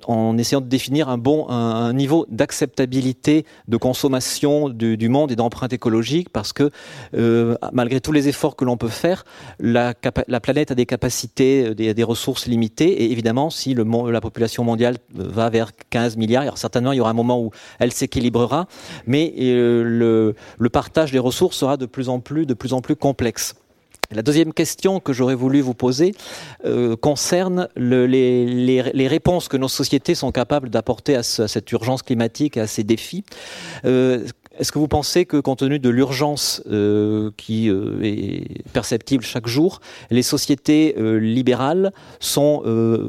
en 0.07 0.37
essayant 0.37 0.61
de 0.61 0.67
définir 0.67 1.09
un 1.09 1.17
bon 1.17 1.49
un 1.49 1.95
niveau 1.95 2.27
d'acceptabilité 2.29 3.22
de 3.23 3.77
consommation 3.77 4.69
du, 4.69 5.09
monde 5.09 5.33
et 5.33 5.37
d'empreinte 5.37 5.73
écologique, 5.73 6.29
parce 6.31 6.53
que 6.53 6.71
euh, 7.15 7.57
malgré 7.73 8.01
tous 8.01 8.13
les 8.13 8.29
efforts 8.29 8.57
que 8.57 8.65
l'on 8.65 8.77
peut 8.77 8.89
faire, 8.89 9.25
la, 9.61 9.95
la, 10.29 10.41
planète 10.41 10.71
a 10.71 10.75
des 10.75 10.87
capacités, 10.87 11.75
des, 11.75 11.95
des, 11.95 12.03
ressources 12.03 12.47
limitées, 12.47 13.05
et 13.05 13.13
évidemment, 13.13 13.51
si 13.51 13.75
la 13.75 14.21
population 14.21 14.65
mondiale 14.65 14.97
va 15.15 15.51
vers 15.51 15.73
15 15.91 16.17
milliards, 16.17 16.59
certainement 16.59 16.93
il 16.93 16.97
y 16.97 17.01
aura 17.01 17.11
un 17.11 17.15
moment 17.15 17.41
où 17.41 17.51
elle 17.79 17.93
s'équilibrera, 17.93 18.67
mais 19.07 19.33
le, 19.39 20.35
le, 20.59 20.69
partage 20.71 21.13
des 21.13 21.19
ressources 21.19 21.57
sera 21.57 21.77
de 21.77 21.87
plus 21.87 22.09
en 22.09 22.21
plus, 22.21 22.47
de 22.47 22.55
plus 22.55 22.73
en 22.73 22.81
plus 22.81 22.97
complexe. 22.97 23.55
La 24.15 24.23
deuxième 24.23 24.53
question 24.53 25.01
que 25.01 25.13
j'aurais 25.13 25.35
voulu 25.35 25.61
vous 25.61 25.75
poser 25.75 26.15
euh, 26.65 26.97
concerne 26.97 27.69
le, 27.77 28.07
les, 28.07 29.09
réponses 29.09 29.49
que 29.49 29.57
nos 29.57 29.69
sociétés 29.69 30.15
sont 30.15 30.33
capables 30.33 30.69
d'apporter 30.69 31.17
à, 31.17 31.23
ce, 31.23 31.43
à, 31.43 31.49
cette 31.49 31.71
urgence 31.73 32.03
climatique, 32.03 32.57
à 32.57 32.67
ces 32.67 32.85
défis. 32.85 33.25
Euh, 33.85 34.25
est-ce 34.59 34.71
que 34.71 34.79
vous 34.79 34.89
pensez 34.89 35.25
que, 35.25 35.39
compte 35.39 35.61
tenu 35.61 35.79
de 35.79 35.89
l'urgence 35.89 36.63
euh, 36.71 37.31
qui 37.39 37.71
est 37.71 38.71
perceptible 38.75 39.25
chaque 39.25 39.47
jour, 39.47 39.81
les 40.11 40.23
sociétés 40.23 40.95
libérales 40.99 41.93
sont 42.21 42.63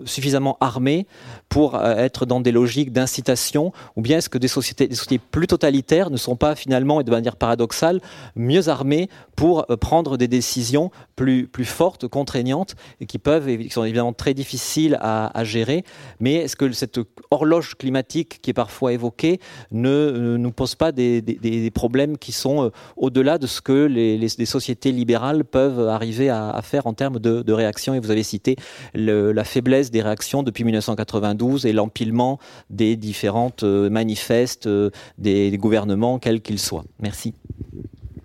suffisamment 0.06 0.58
armées 0.62 1.06
pour 1.54 1.76
euh, 1.76 1.94
être 1.98 2.26
dans 2.26 2.40
des 2.40 2.52
logiques 2.52 2.92
d'incitation, 2.92 3.74
ou 3.96 4.02
bien 4.02 4.18
est-ce 4.18 4.28
que 4.28 4.40
des 4.40 4.48
sociétés, 4.48 4.90
plus 5.20 5.46
totalitaires 5.46 6.10
ne 6.10 6.18
sont 6.18 6.36
pas 6.36 6.56
finalement, 6.56 7.00
et 7.00 7.04
de 7.04 7.12
manière 7.12 7.36
paradoxale, 7.36 8.02
mieux 8.36 8.70
armées 8.70 9.08
pour 9.36 9.68
euh, 9.70 9.78
prendre 9.78 10.18
des 10.18 10.28
décisions 10.28 10.90
plus, 11.16 11.48
fortes, 11.64 12.08
contraignantes, 12.08 12.74
et 13.02 13.06
qui 13.06 13.20
peuvent, 13.20 13.46
qui 13.46 13.70
sont 13.70 13.84
évidemment 13.84 14.14
très 14.14 14.34
difficiles 14.34 14.98
à, 15.00 15.44
gérer, 15.44 15.84
mais 16.20 16.34
est-ce 16.34 16.56
que 16.56 16.72
cette 16.72 17.00
horloge 17.30 17.76
climatique 17.76 18.42
qui 18.42 18.50
est 18.50 18.54
parfois 18.56 18.92
évoquée 18.92 19.40
ne, 19.72 20.38
nous 20.38 20.52
pose 20.52 20.74
pas 20.74 20.92
des, 20.92 21.72
problèmes 21.72 22.18
qui 22.18 22.32
sont 22.32 22.64
euh, 22.64 22.70
au-delà 22.98 23.38
de 23.38 23.46
ce 23.46 23.62
que 23.62 23.86
les, 23.86 24.28
sociétés 24.46 24.92
libérales 24.92 25.46
peuvent 25.46 25.88
arriver 25.88 26.32
à, 26.32 26.60
faire 26.64 26.88
en 26.88 26.94
termes 26.94 27.20
de, 27.20 27.44
de 27.44 27.54
réaction, 27.54 27.94
et 27.94 28.00
vous 28.00 28.10
avez 28.10 28.24
cité 28.24 28.56
la 28.96 29.44
faiblesse 29.44 29.92
des 29.92 30.02
réactions 30.02 30.42
depuis 30.42 30.64
1992 30.64 31.43
et 31.66 31.74
l'empilement 31.74 32.40
des 32.70 32.96
différentes 32.96 33.64
euh, 33.64 33.90
manifestes 33.90 34.68
euh, 34.68 34.90
des, 35.18 35.52
des 35.52 35.58
gouvernements, 35.58 36.20
quels 36.20 36.42
qu'ils 36.42 36.60
soient. 36.60 36.86
Merci. 37.00 37.34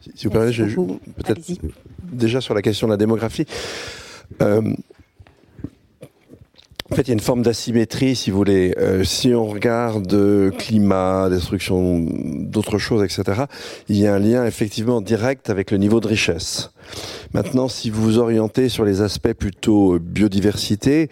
Si, 0.01 0.11
si 0.15 0.27
vous 0.27 0.33
permettez, 0.33 0.65
peut-être 1.17 1.41
déjà 2.13 2.41
sur 2.41 2.55
la 2.55 2.63
question 2.63 2.87
de 2.87 2.93
la 2.93 2.97
démographie. 2.97 3.47
Euh, 4.43 4.75
en 6.91 6.95
fait, 6.95 7.03
il 7.03 7.09
y 7.09 7.11
a 7.11 7.15
une 7.15 7.21
forme 7.21 7.43
d'asymétrie, 7.43 8.17
si 8.17 8.31
vous 8.31 8.39
voulez. 8.39 8.75
Euh, 8.79 9.05
si 9.05 9.35
on 9.35 9.47
regarde 9.47 10.11
euh, 10.15 10.51
climat, 10.51 11.29
destruction 11.29 12.01
d'autres 12.01 12.79
choses, 12.79 13.05
etc., 13.05 13.43
il 13.91 13.97
y 13.97 14.07
a 14.07 14.15
un 14.15 14.19
lien 14.19 14.47
effectivement 14.47 15.03
direct 15.03 15.51
avec 15.51 15.71
le 15.71 15.77
niveau 15.77 16.01
de 16.01 16.09
richesse. 16.09 16.71
Maintenant, 17.35 17.69
si 17.69 17.91
vous 17.91 18.03
vous 18.03 18.19
orientez 18.19 18.71
sur 18.71 18.87
les 18.87 19.03
aspects 19.03 19.35
plutôt 19.35 19.99
biodiversité, 19.99 21.11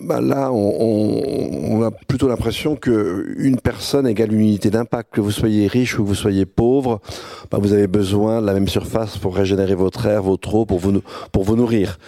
bah 0.00 0.20
là, 0.20 0.52
on, 0.52 0.74
on, 0.80 1.78
on, 1.78 1.82
a 1.82 1.90
plutôt 1.90 2.28
l'impression 2.28 2.76
que 2.76 3.34
une 3.38 3.58
personne 3.58 4.06
égale 4.06 4.32
une 4.32 4.40
unité 4.40 4.70
d'impact. 4.70 5.14
Que 5.14 5.20
vous 5.20 5.30
soyez 5.30 5.66
riche 5.66 5.98
ou 5.98 6.02
que 6.02 6.08
vous 6.08 6.14
soyez 6.14 6.46
pauvre, 6.46 7.00
bah 7.50 7.58
vous 7.60 7.72
avez 7.72 7.86
besoin 7.86 8.40
de 8.40 8.46
la 8.46 8.52
même 8.52 8.68
surface 8.68 9.16
pour 9.16 9.34
régénérer 9.34 9.74
votre 9.74 10.06
air, 10.06 10.22
votre 10.22 10.54
eau, 10.54 10.66
pour 10.66 10.78
vous, 10.78 11.02
pour 11.32 11.44
vous 11.44 11.56
nourrir. 11.56 11.98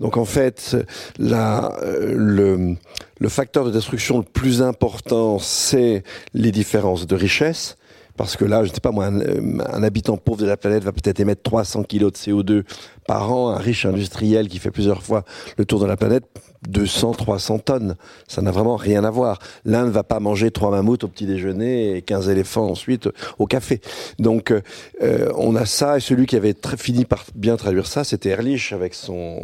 Donc 0.00 0.16
en 0.16 0.24
fait, 0.24 0.76
la, 1.18 1.72
le, 1.82 2.74
le 3.18 3.28
facteur 3.28 3.64
de 3.64 3.70
destruction 3.70 4.18
le 4.18 4.24
plus 4.24 4.60
important, 4.62 5.38
c'est 5.38 6.02
les 6.34 6.52
différences 6.52 7.06
de 7.06 7.16
richesse 7.16 7.76
parce 8.16 8.36
que 8.36 8.44
là, 8.44 8.64
je 8.64 8.68
ne 8.68 8.74
sais 8.74 8.80
pas 8.80 8.90
moi, 8.90 9.06
un, 9.06 9.20
un, 9.60 9.82
habitant 9.82 10.18
pauvre 10.18 10.42
de 10.42 10.46
la 10.46 10.58
planète 10.58 10.84
va 10.84 10.92
peut-être 10.92 11.20
émettre 11.20 11.42
300 11.42 11.84
kg 11.84 12.00
de 12.00 12.10
CO2 12.10 12.64
par 13.06 13.32
an, 13.32 13.48
un 13.48 13.56
riche 13.56 13.86
industriel 13.86 14.48
qui 14.48 14.58
fait 14.58 14.70
plusieurs 14.70 15.02
fois 15.02 15.24
le 15.56 15.64
tour 15.64 15.80
de 15.80 15.86
la 15.86 15.96
planète 15.96 16.24
200, 16.68 17.12
300 17.12 17.58
tonnes. 17.60 17.96
Ça 18.28 18.42
n'a 18.42 18.50
vraiment 18.50 18.76
rien 18.76 19.04
à 19.04 19.10
voir. 19.10 19.38
L'un 19.64 19.86
ne 19.86 19.90
va 19.90 20.02
pas 20.02 20.20
manger 20.20 20.50
trois 20.50 20.70
mammouths 20.70 21.04
au 21.04 21.08
petit 21.08 21.26
déjeuner 21.26 21.96
et 21.96 22.02
15 22.02 22.28
éléphants 22.28 22.68
ensuite 22.68 23.08
au 23.38 23.46
café. 23.46 23.80
Donc, 24.18 24.52
euh, 24.52 25.32
on 25.36 25.56
a 25.56 25.64
ça. 25.64 25.96
Et 25.96 26.00
celui 26.00 26.26
qui 26.26 26.36
avait 26.36 26.54
très, 26.54 26.76
fini 26.76 27.04
par 27.04 27.24
bien 27.34 27.56
traduire 27.56 27.86
ça, 27.86 28.04
c'était 28.04 28.30
Ehrlich 28.30 28.72
avec 28.72 28.94
son, 28.94 29.40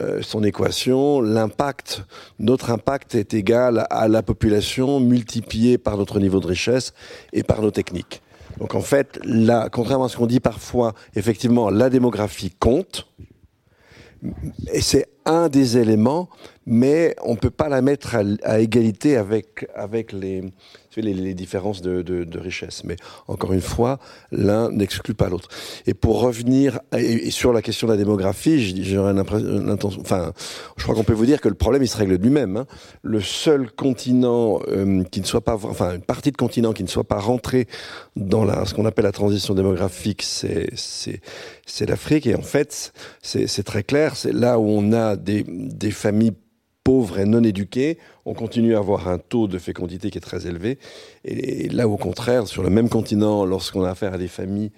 euh, 0.00 0.20
son 0.22 0.44
équation. 0.44 1.20
L'impact, 1.20 2.04
notre 2.38 2.70
impact 2.70 3.14
est 3.14 3.32
égal 3.34 3.86
à 3.90 4.08
la 4.08 4.22
population 4.22 5.00
multipliée 5.00 5.78
par 5.78 5.96
notre 5.96 6.20
niveau 6.20 6.40
de 6.40 6.46
richesse 6.46 6.92
et 7.32 7.42
par 7.42 7.62
nos 7.62 7.70
techniques. 7.70 8.22
Donc, 8.58 8.74
en 8.74 8.80
fait, 8.80 9.18
là, 9.24 9.68
contrairement 9.70 10.06
à 10.06 10.08
ce 10.08 10.16
qu'on 10.16 10.26
dit 10.26 10.40
parfois, 10.40 10.94
effectivement, 11.14 11.70
la 11.70 11.90
démographie 11.90 12.50
compte. 12.50 13.06
Et 14.72 14.80
c'est 14.80 15.06
un 15.24 15.48
des 15.48 15.78
éléments, 15.78 16.28
mais 16.66 17.16
on 17.22 17.32
ne 17.32 17.38
peut 17.38 17.50
pas 17.50 17.68
la 17.68 17.82
mettre 17.82 18.16
à, 18.42 18.60
égalité 18.60 19.16
avec, 19.16 19.66
avec 19.74 20.12
les, 20.12 20.42
les, 21.00 21.34
différences 21.34 21.82
de, 21.82 22.38
richesse. 22.38 22.82
Mais 22.84 22.96
encore 23.26 23.52
une 23.52 23.60
fois, 23.60 23.98
l'un 24.30 24.70
n'exclut 24.70 25.14
pas 25.14 25.28
l'autre. 25.28 25.48
Et 25.86 25.94
pour 25.94 26.20
revenir 26.20 26.80
et, 26.96 27.30
sur 27.30 27.52
la 27.52 27.62
question 27.62 27.86
de 27.86 27.92
la 27.92 27.98
démographie, 27.98 28.84
j'aurais 28.84 29.12
l'intention. 29.14 30.00
Enfin, 30.00 30.32
je 30.76 30.82
crois 30.82 30.94
qu'on 30.94 31.04
peut 31.04 31.12
vous 31.12 31.26
dire 31.26 31.40
que 31.40 31.48
le 31.48 31.54
problème 31.54 31.82
il 31.82 31.88
se 31.88 31.96
règle 31.96 32.14
lui-même. 32.14 32.56
Hein. 32.56 32.66
Le 33.02 33.20
seul 33.20 33.70
continent 33.70 34.60
euh, 34.68 35.02
qui 35.04 35.20
ne 35.20 35.26
soit 35.26 35.40
pas, 35.40 35.54
enfin 35.54 35.94
une 35.94 36.02
partie 36.02 36.32
de 36.32 36.36
continent 36.36 36.72
qui 36.72 36.82
ne 36.82 36.88
soit 36.88 37.04
pas 37.04 37.18
rentré 37.18 37.66
dans 38.16 38.64
ce 38.64 38.74
qu'on 38.74 38.86
appelle 38.86 39.04
la 39.04 39.12
transition 39.12 39.54
démographique, 39.54 40.22
c'est 40.22 41.86
l'Afrique. 41.86 42.26
Et 42.26 42.34
en 42.34 42.42
fait, 42.42 42.92
c'est 43.22 43.64
très 43.64 43.82
clair. 43.82 44.16
C'est 44.16 44.32
là 44.32 44.58
où 44.58 44.66
on 44.68 44.92
a 44.92 45.16
des, 45.18 45.90
familles 45.90 46.32
pauvres 46.84 47.18
et 47.18 47.26
non 47.26 47.42
éduqués, 47.42 47.98
on 48.24 48.32
continue 48.32 48.74
à 48.74 48.78
avoir 48.78 49.08
un 49.08 49.18
taux 49.18 49.46
de 49.46 49.58
fécondité 49.58 50.10
qui 50.10 50.16
est 50.16 50.22
très 50.22 50.46
élevé. 50.46 50.78
Et 51.24 51.68
là, 51.68 51.86
au 51.86 51.98
contraire, 51.98 52.46
sur 52.46 52.62
le 52.62 52.70
même 52.70 52.88
continent, 52.88 53.44
lorsqu'on 53.44 53.84
a 53.84 53.90
affaire 53.90 54.14
à 54.14 54.18
des 54.18 54.28
familles 54.28 54.70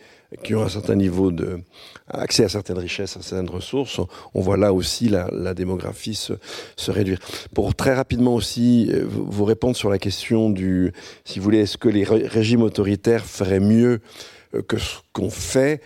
qui 0.42 0.54
ont 0.54 0.62
un 0.62 0.68
certain 0.68 0.96
niveau 0.96 1.30
de 1.30 1.60
accès 2.08 2.44
à 2.44 2.48
certaines 2.48 2.78
richesses, 2.78 3.16
à 3.16 3.22
certaines 3.22 3.50
ressources, 3.50 4.00
on 4.34 4.40
voit 4.40 4.56
là 4.56 4.72
aussi 4.72 5.08
la, 5.08 5.54
démographie 5.54 6.14
se, 6.14 6.32
se, 6.76 6.90
réduire. 6.90 7.18
Pour 7.54 7.74
très 7.74 7.94
rapidement 7.94 8.34
aussi 8.34 8.90
vous 9.06 9.44
répondre 9.44 9.76
sur 9.76 9.90
la 9.90 9.98
question 9.98 10.50
du, 10.50 10.92
si 11.24 11.38
vous 11.38 11.44
voulez, 11.44 11.58
est-ce 11.58 11.78
que 11.78 11.88
les 11.88 12.04
régimes 12.04 12.62
autoritaires 12.62 13.24
feraient 13.24 13.60
mieux 13.60 14.00
que 14.66 14.78
ce 14.78 14.96
qu'on 15.12 15.30
fait 15.30 15.80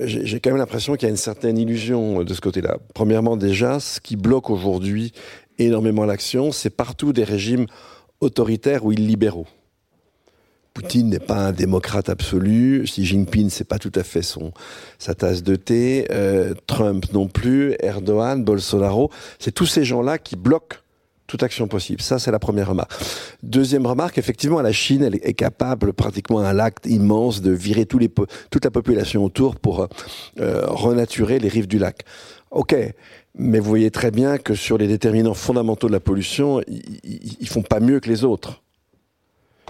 j'ai 0.00 0.40
quand 0.40 0.50
même 0.50 0.58
l'impression 0.58 0.94
qu'il 0.94 1.04
y 1.04 1.06
a 1.06 1.10
une 1.10 1.16
certaine 1.16 1.58
illusion 1.58 2.22
de 2.22 2.34
ce 2.34 2.40
côté-là. 2.40 2.78
Premièrement, 2.94 3.36
déjà, 3.36 3.80
ce 3.80 4.00
qui 4.00 4.16
bloque 4.16 4.50
aujourd'hui 4.50 5.12
énormément 5.58 6.04
l'action, 6.04 6.52
c'est 6.52 6.70
partout 6.70 7.12
des 7.12 7.24
régimes 7.24 7.66
autoritaires 8.20 8.84
ou 8.84 8.92
illibéraux. 8.92 9.46
Poutine 10.72 11.08
n'est 11.08 11.20
pas 11.20 11.46
un 11.46 11.52
démocrate 11.52 12.08
absolu, 12.08 12.82
Xi 12.84 13.04
Jinping 13.04 13.48
c'est 13.48 13.68
pas 13.68 13.78
tout 13.78 13.92
à 13.94 14.02
fait 14.02 14.22
son 14.22 14.52
sa 14.98 15.14
tasse 15.14 15.44
de 15.44 15.54
thé, 15.54 16.08
euh, 16.10 16.52
Trump 16.66 17.12
non 17.12 17.28
plus, 17.28 17.76
Erdogan, 17.78 18.42
Bolsonaro, 18.42 19.10
c'est 19.38 19.52
tous 19.52 19.66
ces 19.66 19.84
gens-là 19.84 20.18
qui 20.18 20.34
bloquent 20.34 20.78
toute 21.26 21.42
action 21.42 21.68
possible. 21.68 22.02
Ça, 22.02 22.18
c'est 22.18 22.30
la 22.30 22.38
première 22.38 22.68
remarque. 22.68 22.92
Deuxième 23.42 23.86
remarque, 23.86 24.18
effectivement, 24.18 24.60
la 24.60 24.72
Chine 24.72 25.02
est 25.02 25.34
capable, 25.34 25.92
pratiquement 25.92 26.40
un 26.40 26.52
lac 26.52 26.78
immense, 26.84 27.40
de 27.40 27.50
virer 27.50 27.86
toute 27.86 28.64
la 28.64 28.70
population 28.70 29.24
autour 29.24 29.56
pour 29.56 29.88
euh, 30.40 30.66
renaturer 30.66 31.38
les 31.38 31.48
rives 31.48 31.68
du 31.68 31.78
lac. 31.78 32.02
Ok, 32.50 32.76
mais 33.36 33.58
vous 33.58 33.68
voyez 33.68 33.90
très 33.90 34.10
bien 34.10 34.38
que 34.38 34.54
sur 34.54 34.78
les 34.78 34.86
déterminants 34.86 35.34
fondamentaux 35.34 35.88
de 35.88 35.92
la 35.92 36.00
pollution, 36.00 36.60
ils, 36.68 37.36
ils 37.40 37.48
font 37.48 37.62
pas 37.62 37.80
mieux 37.80 38.00
que 38.00 38.08
les 38.08 38.24
autres. 38.24 38.63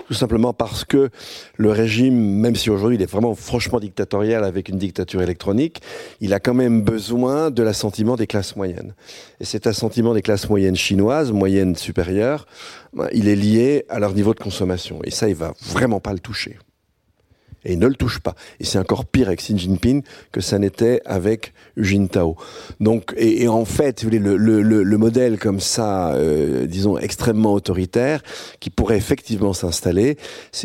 Tout 0.07 0.15
simplement 0.15 0.53
parce 0.53 0.85
que 0.85 1.11
le 1.57 1.71
régime, 1.71 2.15
même 2.15 2.57
si 2.57 2.71
aujourd'hui 2.71 2.97
il 2.97 3.03
est 3.03 3.11
vraiment 3.11 3.35
franchement 3.35 3.81
dictatorial 3.81 4.45
avec 4.45 4.69
une 4.69 4.79
dictature 4.79 5.23
électronique, 5.23 5.81
il 6.21 6.35
a 6.35 6.41
quand 6.41 6.55
même 6.55 6.83
besoin 6.83 7.51
de 7.51 7.63
l'assentiment 7.63 8.17
des 8.17 8.27
classes 8.27 8.57
moyennes. 8.57 8.95
Et 9.41 9.45
cet 9.45 9.67
assentiment 9.67 10.15
des 10.15 10.23
classes 10.23 10.49
moyennes 10.49 10.77
chinoises, 10.77 11.33
moyennes 11.33 11.77
supérieures, 11.77 12.47
ben, 12.93 13.09
il 13.13 13.29
est 13.29 13.37
lié 13.37 13.85
à 13.89 13.99
leur 13.99 14.15
niveau 14.15 14.35
de 14.35 14.41
consommation. 14.41 15.01
Et 15.05 15.11
ça, 15.11 15.29
il 15.29 15.35
va 15.35 15.55
vraiment 15.61 16.01
pas 16.01 16.13
le 16.13 16.21
toucher 16.21 16.59
et 17.65 17.77
ne 17.77 17.87
le 17.87 17.95
touche 17.95 18.21
pas. 18.21 18.35
Et 18.61 18.65
c'est 18.65 18.79
encore 18.79 19.05
pire 19.05 19.29
avec 19.29 19.41
Xi 19.41 19.57
Jinping 19.57 20.03
que 20.33 20.41
ça 20.41 20.59
n'était 20.59 21.01
avec 21.05 21.53
Jintao. 21.77 22.37
Donc, 22.81 23.15
et, 23.17 23.49
en 23.49 23.65
fait, 23.65 24.03
vous 24.03 24.09
voulez, 24.09 24.19
le, 24.19 24.37
le, 24.37 24.62
le, 24.62 24.99
modèle 24.99 25.39
comme 25.39 25.61
ça, 25.61 26.12
euh, 26.15 26.67
disons 26.67 26.99
extrêmement 26.99 27.53
autoritaire, 27.53 28.23
qui 28.61 28.71
pourrait 28.71 28.97
effectivement 28.97 29.53
s'installer, 29.53 30.17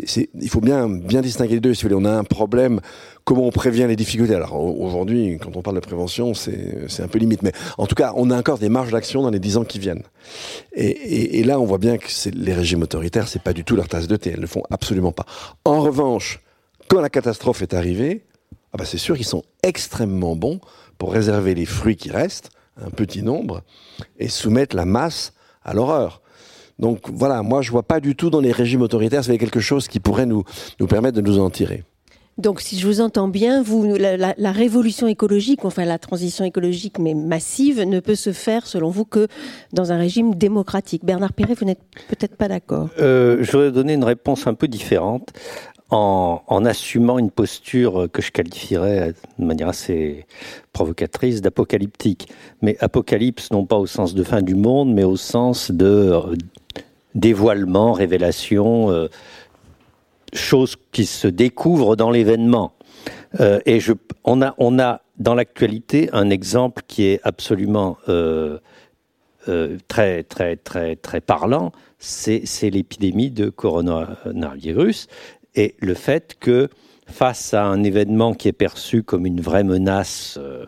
il 0.08 0.48
faut 0.48 0.60
bien 0.60 0.88
bien 0.88 1.20
distinguer 1.20 1.54
les 1.54 1.60
deux. 1.60 1.74
Si 1.74 1.82
vous 1.82 1.88
voulez, 1.88 2.06
on 2.06 2.10
a 2.10 2.16
un 2.16 2.24
problème. 2.24 2.80
Comment 3.24 3.46
on 3.46 3.50
prévient 3.50 3.86
les 3.86 3.96
difficultés 3.96 4.34
Alors 4.34 4.54
aujourd'hui, 4.54 5.38
quand 5.40 5.56
on 5.56 5.62
parle 5.62 5.76
de 5.76 5.80
prévention, 5.80 6.34
c'est 6.34 7.00
un 7.00 7.08
peu 7.08 7.18
limite, 7.18 7.42
mais 7.42 7.52
en 7.78 7.86
tout 7.86 7.94
cas, 7.94 8.12
on 8.16 8.30
a 8.30 8.36
encore 8.36 8.58
des 8.58 8.68
marges 8.68 8.90
d'action 8.90 9.22
dans 9.22 9.30
les 9.30 9.38
dix 9.38 9.56
ans 9.56 9.64
qui 9.64 9.78
viennent. 9.78 10.02
Et, 10.74 11.44
là, 11.44 11.60
on 11.60 11.64
voit 11.64 11.78
bien 11.78 11.98
que 11.98 12.06
les 12.34 12.54
régimes 12.54 12.82
autoritaires, 12.82 13.28
c'est 13.28 13.42
pas 13.42 13.52
du 13.52 13.64
tout 13.64 13.76
leur 13.76 13.88
tasse 13.88 14.08
de 14.08 14.16
thé. 14.16 14.32
Elles 14.34 14.40
le 14.40 14.46
font 14.46 14.62
absolument 14.70 15.12
pas. 15.12 15.26
En 15.64 15.80
revanche, 15.80 16.40
quand 16.90 17.00
la 17.00 17.08
catastrophe 17.08 17.62
est 17.62 17.72
arrivée, 17.72 18.24
ah 18.72 18.76
bah 18.76 18.84
c'est 18.84 18.98
sûr 18.98 19.16
qu'ils 19.16 19.24
sont 19.24 19.44
extrêmement 19.62 20.34
bons 20.34 20.60
pour 20.98 21.12
réserver 21.12 21.54
les 21.54 21.64
fruits 21.64 21.94
qui 21.94 22.10
restent, 22.10 22.50
un 22.84 22.90
petit 22.90 23.22
nombre, 23.22 23.62
et 24.18 24.28
soumettre 24.28 24.74
la 24.74 24.84
masse 24.84 25.32
à 25.64 25.72
l'horreur. 25.72 26.20
Donc 26.80 27.08
voilà, 27.08 27.44
moi 27.44 27.62
je 27.62 27.70
vois 27.70 27.84
pas 27.84 28.00
du 28.00 28.16
tout 28.16 28.28
dans 28.28 28.40
les 28.40 28.50
régimes 28.50 28.82
autoritaires, 28.82 29.22
c'est 29.22 29.38
quelque 29.38 29.60
chose 29.60 29.86
qui 29.86 30.00
pourrait 30.00 30.26
nous, 30.26 30.42
nous 30.80 30.88
permettre 30.88 31.16
de 31.16 31.22
nous 31.22 31.38
en 31.38 31.48
tirer. 31.48 31.84
Donc, 32.40 32.62
si 32.62 32.78
je 32.78 32.86
vous 32.86 33.02
entends 33.02 33.28
bien, 33.28 33.62
vous, 33.62 33.84
la, 33.96 34.52
révolution 34.52 35.06
écologique, 35.06 35.66
enfin 35.66 35.84
la 35.84 35.98
transition 35.98 36.42
écologique, 36.42 36.98
mais 36.98 37.12
massive, 37.12 37.82
ne 37.82 38.00
peut 38.00 38.14
se 38.14 38.32
faire, 38.32 38.66
selon 38.66 38.88
vous, 38.88 39.04
que 39.04 39.28
dans 39.74 39.92
un 39.92 39.98
régime 39.98 40.34
démocratique. 40.34 41.04
Bernard 41.04 41.34
Perret, 41.34 41.52
vous 41.52 41.66
n'êtes 41.66 41.82
peut-être 42.08 42.36
pas 42.36 42.48
d'accord. 42.48 42.88
Euh, 42.98 43.38
je 43.42 43.52
voudrais 43.52 43.72
donner 43.72 43.92
une 43.92 44.04
réponse 44.04 44.46
un 44.46 44.54
peu 44.54 44.68
différente 44.68 45.28
en, 45.90 46.64
assumant 46.64 47.18
une 47.18 47.30
posture 47.30 48.08
que 48.12 48.22
je 48.22 48.30
qualifierais 48.30 49.14
de 49.38 49.44
manière 49.44 49.68
assez 49.68 50.26
provocatrice 50.72 51.40
d'apocalyptique. 51.40 52.28
Mais 52.62 52.76
apocalypse, 52.80 53.50
non 53.50 53.66
pas 53.66 53.76
au 53.76 53.86
sens 53.86 54.14
de 54.14 54.22
fin 54.22 54.42
du 54.42 54.54
monde, 54.54 54.92
mais 54.92 55.04
au 55.04 55.16
sens 55.16 55.70
de 55.70 55.86
euh, 55.86 56.34
dévoilement, 57.14 57.92
révélation, 57.92 58.90
euh, 58.90 59.08
choses 60.32 60.76
qui 60.92 61.06
se 61.06 61.26
découvrent 61.26 61.96
dans 61.96 62.10
l'événement. 62.10 62.72
Euh, 63.40 63.58
et 63.66 63.80
on, 64.24 64.42
a, 64.42 64.54
on 64.58 64.78
a 64.78 65.02
dans 65.18 65.34
l'actualité 65.34 66.08
un 66.12 66.30
exemple 66.30 66.82
qui 66.86 67.04
est 67.04 67.20
absolument 67.24 67.96
très, 69.88 70.22
très, 70.22 70.56
très, 70.56 70.96
très 70.96 71.20
parlant, 71.20 71.72
c'est 71.98 72.70
l'épidémie 72.70 73.30
de 73.30 73.50
coronavirus 73.50 75.08
et 75.54 75.74
le 75.80 75.94
fait 75.94 76.36
que 76.38 76.68
face 77.06 77.54
à 77.54 77.64
un 77.64 77.82
événement 77.82 78.34
qui 78.34 78.48
est 78.48 78.52
perçu 78.52 79.02
comme 79.02 79.26
une 79.26 79.40
vraie 79.40 79.64
menace 79.64 80.38
euh, 80.40 80.66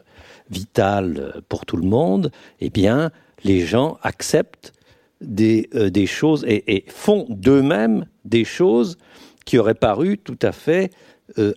vitale 0.50 1.16
euh, 1.18 1.40
pour 1.48 1.64
tout 1.64 1.76
le 1.76 1.86
monde, 1.86 2.30
eh 2.60 2.70
bien, 2.70 3.10
les 3.44 3.60
gens 3.60 3.98
acceptent 4.02 4.72
des, 5.20 5.68
euh, 5.74 6.06
choses 6.06 6.44
et, 6.48 6.84
font 6.88 7.26
d'eux-mêmes 7.28 8.06
des 8.24 8.44
choses 8.44 8.98
qui 9.44 9.58
auraient 9.58 9.74
paru 9.74 10.18
tout 10.18 10.38
à 10.42 10.52
fait 10.52 10.90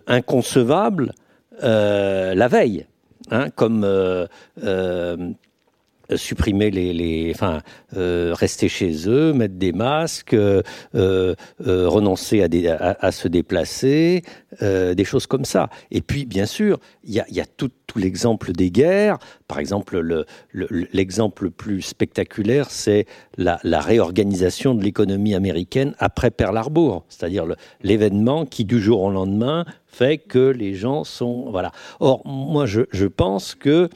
inconcevables 0.06 1.12
la 1.60 2.48
veille. 2.48 2.86
Hein, 3.30 3.50
comme 3.50 3.84
supprimer 6.14 6.70
les, 6.70 6.92
les 6.92 7.32
enfin 7.34 7.60
euh, 7.96 8.34
rester 8.34 8.68
chez 8.68 9.08
eux, 9.08 9.32
mettre 9.32 9.54
des 9.54 9.72
masques, 9.72 10.34
euh, 10.34 10.62
euh, 10.94 11.34
euh 11.66 11.88
renoncer 11.88 12.42
à, 12.42 12.96
à, 13.00 13.12
se 13.12 13.28
déplacer, 13.28 14.22
des 14.60 15.04
choses 15.04 15.26
comme 15.26 15.44
ça. 15.44 15.68
Et 15.90 16.00
puis 16.00 16.24
bien 16.24 16.46
sûr, 16.46 16.78
il 17.04 17.14
y 17.14 17.20
a, 17.20 17.26
y 17.30 17.40
a, 17.40 17.46
tout, 17.46 17.70
tout 17.86 17.98
l'exemple 17.98 18.52
des 18.52 18.70
guerres. 18.70 19.18
Par 19.48 19.58
exemple, 19.58 19.98
l'exemple 20.92 21.44
le, 21.44 21.48
le, 21.48 21.56
plus 21.56 21.82
spectaculaire, 21.82 22.70
c'est 22.70 23.06
la, 23.36 23.58
la, 23.62 23.80
réorganisation 23.80 24.74
de 24.74 24.82
l'économie 24.82 25.34
américaine 25.34 25.94
après 25.98 26.30
Pearl 26.30 26.56
Harbor, 26.56 27.04
c'est-à-dire 27.08 27.44
l'événement 27.82 28.46
qui 28.46 28.64
du 28.64 28.80
jour 28.80 29.02
au 29.02 29.10
lendemain 29.10 29.64
fait 29.86 30.18
que 30.18 30.48
les 30.50 30.74
gens 30.74 31.04
sont 31.04 31.50
voilà. 31.50 31.72
Or, 32.00 32.26
moi, 32.26 32.66
je, 32.66 32.82
je 32.90 33.06
pense 33.06 33.54
que 33.54 33.88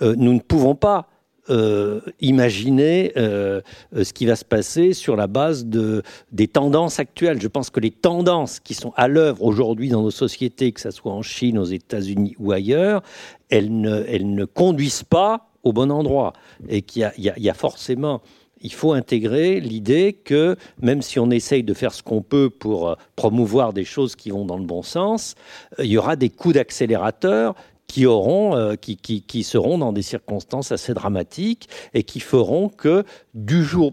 nous 0.00 0.32
ne 0.32 0.40
pouvons 0.40 0.74
pas 0.74 1.08
euh, 1.50 2.00
imaginer 2.20 3.12
euh, 3.18 3.60
ce 3.92 4.12
qui 4.14 4.24
va 4.24 4.34
se 4.34 4.46
passer 4.46 4.94
sur 4.94 5.14
la 5.14 5.26
base 5.26 5.66
de, 5.66 6.02
des 6.32 6.48
tendances 6.48 7.00
actuelles. 7.00 7.40
Je 7.40 7.48
pense 7.48 7.68
que 7.68 7.80
les 7.80 7.90
tendances 7.90 8.60
qui 8.60 8.72
sont 8.72 8.94
à 8.96 9.08
l'œuvre 9.08 9.42
aujourd'hui 9.42 9.90
dans 9.90 10.00
nos 10.00 10.10
sociétés, 10.10 10.72
que 10.72 10.80
ce 10.80 10.90
soit 10.90 11.12
en 11.12 11.20
Chine, 11.20 11.58
aux 11.58 11.64
États-Unis 11.64 12.34
ou 12.38 12.52
ailleurs, 12.52 13.02
elles 13.50 13.78
ne, 13.78 14.44
conduisent 14.46 15.02
pas 15.02 15.50
au 15.62 15.74
bon 15.74 15.90
endroit. 15.90 16.32
Et 16.68 16.80
qu'il 16.80 17.10
y, 17.18 17.42
y, 17.42 17.50
a, 17.50 17.54
forcément 17.54 18.22
il 18.62 18.72
faut 18.72 18.94
intégrer 18.94 19.60
l'idée 19.60 20.14
que 20.14 20.56
même 20.80 21.02
si 21.02 21.18
on 21.18 21.30
essaye 21.30 21.62
de 21.62 21.74
faire 21.74 21.92
ce 21.92 22.02
qu'on 22.02 22.22
peut 22.22 22.48
pour 22.48 22.88
euh, 22.88 22.94
promouvoir 23.14 23.74
des 23.74 23.84
choses 23.84 24.16
qui 24.16 24.30
vont 24.30 24.46
dans 24.46 24.56
le 24.56 24.64
bon 24.64 24.82
sens, 24.82 25.34
il 25.78 25.86
y 25.86 25.98
aura 25.98 26.16
des 26.16 26.30
coups 26.30 26.54
d'accélérateur 26.54 27.54
qui 27.86 28.06
auront, 28.06 28.56
euh, 28.56 28.74
qui, 28.76 29.44
seront 29.44 29.78
dans 29.78 29.92
des 29.92 30.02
circonstances 30.02 30.72
assez 30.72 30.94
dramatiques 30.94 31.68
et 31.92 32.02
qui 32.02 32.20
feront 32.20 32.68
que 32.68 33.04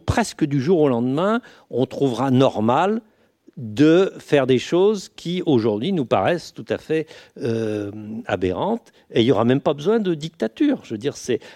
presque 0.06 0.46
du 0.46 0.62
jour 0.62 0.80
au 0.80 0.90
lendemain, 0.90 1.42
on 1.70 1.86
trouvera 1.86 2.32
normal 2.32 3.02
de 3.58 4.14
faire 4.18 4.48
des 4.48 4.58
choses 4.58 5.10
qui 5.16 5.44
aujourd'hui 5.46 5.92
nous 5.92 6.06
paraissent 6.06 6.54
tout 6.54 6.66
à 6.70 6.78
fait 6.78 7.06
euh, 7.42 7.92
aberrantes 8.26 8.92
et 9.12 9.22
il 9.22 9.26
n'y 9.26 9.32
aura 9.32 9.46
même 9.46 9.60
pas 9.60 9.74
besoin 9.74 10.00
de 10.00 10.14
dictature. 10.16 10.80
Je 10.84 10.94
veux 10.94 10.98
dire, 10.98 11.14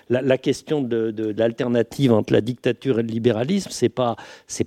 la, 0.10 0.38
question 0.38 0.82
de, 0.82 1.34
l'alternative 1.38 2.12
entre 2.12 2.34
la 2.34 2.42
dictature 2.42 3.00
et 3.00 3.02
le 3.02 3.08
libéralisme, 3.08 3.70
c'est 3.72 3.90
pas 3.90 4.16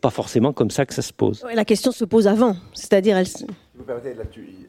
pas 0.01 0.11
forcément 0.11 0.53
comme 0.53 0.71
ça 0.71 0.87
que 0.87 0.95
ça 0.95 1.03
se 1.03 1.13
pose. 1.13 1.45
La 1.55 1.65
question 1.65 1.93
se 1.93 2.05
pose 2.05 2.27
avant, 2.27 2.57
c'est-à-dire. 2.73 3.17
Vous 3.79 3.85
permettez, 3.85 4.13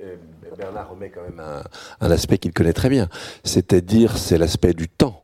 euh, 0.02 0.16
Bernard 0.56 0.92
remet 0.92 1.10
quand 1.10 1.24
même 1.24 1.40
un, 1.40 1.64
un 2.00 2.12
aspect 2.12 2.38
qu'il 2.38 2.54
connaît 2.54 2.74
très 2.74 2.90
bien, 2.90 3.10
c'est-à-dire 3.44 4.18
c'est 4.18 4.38
l'aspect 4.38 4.74
du 4.74 4.88
temps. 4.88 5.24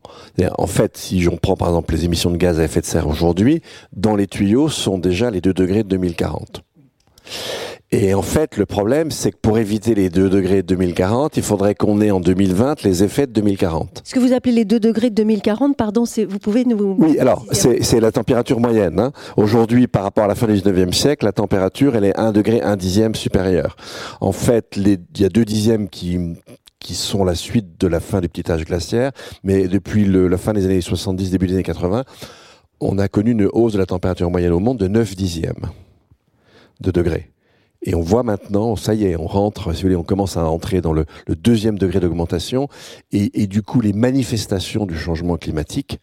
En 0.58 0.66
fait, 0.66 0.96
si 0.96 1.28
on 1.30 1.36
prend 1.36 1.56
par 1.56 1.68
exemple 1.68 1.94
les 1.94 2.04
émissions 2.04 2.30
de 2.30 2.36
gaz 2.36 2.58
à 2.58 2.64
effet 2.64 2.80
de 2.80 2.86
serre 2.86 3.06
aujourd'hui, 3.06 3.62
dans 3.92 4.16
les 4.16 4.26
tuyaux 4.26 4.68
sont 4.68 4.98
déjà 4.98 5.30
les 5.30 5.40
2 5.40 5.54
degrés 5.54 5.84
de 5.84 5.88
2040. 5.88 6.64
Et 7.92 8.14
en 8.14 8.22
fait, 8.22 8.56
le 8.56 8.66
problème, 8.66 9.12
c'est 9.12 9.30
que 9.30 9.36
pour 9.36 9.58
éviter 9.58 9.94
les 9.94 10.10
2 10.10 10.28
degrés 10.28 10.62
de 10.62 10.66
2040, 10.66 11.36
il 11.36 11.42
faudrait 11.44 11.76
qu'on 11.76 12.00
ait 12.00 12.10
en 12.10 12.18
2020 12.18 12.82
les 12.82 13.04
effets 13.04 13.28
de 13.28 13.32
2040. 13.32 14.02
Ce 14.04 14.12
que 14.12 14.18
vous 14.18 14.32
appelez 14.32 14.52
les 14.52 14.64
2 14.64 14.80
degrés 14.80 15.10
de 15.10 15.14
2040, 15.14 15.76
pardon, 15.76 16.02
vous 16.02 16.38
pouvez 16.40 16.64
nous... 16.64 16.96
Oui, 16.98 17.18
alors, 17.20 17.46
c'est 17.52 18.00
la 18.00 18.10
température 18.10 18.58
moyenne. 18.58 18.98
Hein. 18.98 19.12
Aujourd'hui, 19.36 19.86
par 19.86 20.02
rapport 20.02 20.24
à 20.24 20.26
la 20.26 20.34
fin 20.34 20.48
du 20.48 20.54
19e 20.54 20.92
siècle, 20.92 21.24
la 21.24 21.32
température, 21.32 21.94
elle 21.94 22.04
est 22.04 22.18
1 22.18 22.32
degré, 22.32 22.60
1 22.60 22.76
dixième 22.76 23.14
supérieure. 23.14 23.76
En 24.20 24.32
fait, 24.32 24.74
les, 24.74 24.98
il 25.14 25.20
y 25.20 25.24
a 25.24 25.28
2 25.28 25.44
dixièmes 25.44 25.88
qui 25.88 26.18
qui 26.78 26.94
sont 26.94 27.24
la 27.24 27.34
suite 27.34 27.80
de 27.80 27.88
la 27.88 27.98
fin 27.98 28.20
du 28.20 28.28
petit 28.28 28.48
âge 28.52 28.64
glaciaire, 28.64 29.10
mais 29.42 29.66
depuis 29.66 30.04
le, 30.04 30.28
la 30.28 30.38
fin 30.38 30.52
des 30.52 30.66
années 30.66 30.80
70, 30.80 31.32
début 31.32 31.48
des 31.48 31.54
années 31.54 31.62
80, 31.64 32.04
on 32.78 32.98
a 32.98 33.08
connu 33.08 33.32
une 33.32 33.48
hausse 33.52 33.72
de 33.72 33.78
la 33.78 33.86
température 33.86 34.30
moyenne 34.30 34.52
au 34.52 34.60
monde 34.60 34.78
de 34.78 34.86
9 34.86 35.16
dixièmes 35.16 35.66
de 36.80 36.92
degrés. 36.92 37.32
Et 37.86 37.94
on 37.94 38.00
voit 38.00 38.24
maintenant, 38.24 38.74
ça 38.74 38.94
y 38.94 39.04
est, 39.04 39.16
on 39.16 39.26
rentre, 39.26 39.72
si 39.72 39.82
vous 39.82 39.86
voulez, 39.86 39.96
on 39.96 40.02
commence 40.02 40.36
à 40.36 40.44
entrer 40.44 40.80
dans 40.80 40.92
le, 40.92 41.06
deuxième 41.28 41.78
degré 41.78 42.00
d'augmentation. 42.00 42.68
Et, 43.12 43.46
du 43.46 43.62
coup, 43.62 43.80
les 43.80 43.92
manifestations 43.92 44.86
du 44.86 44.98
changement 44.98 45.36
climatique 45.36 46.00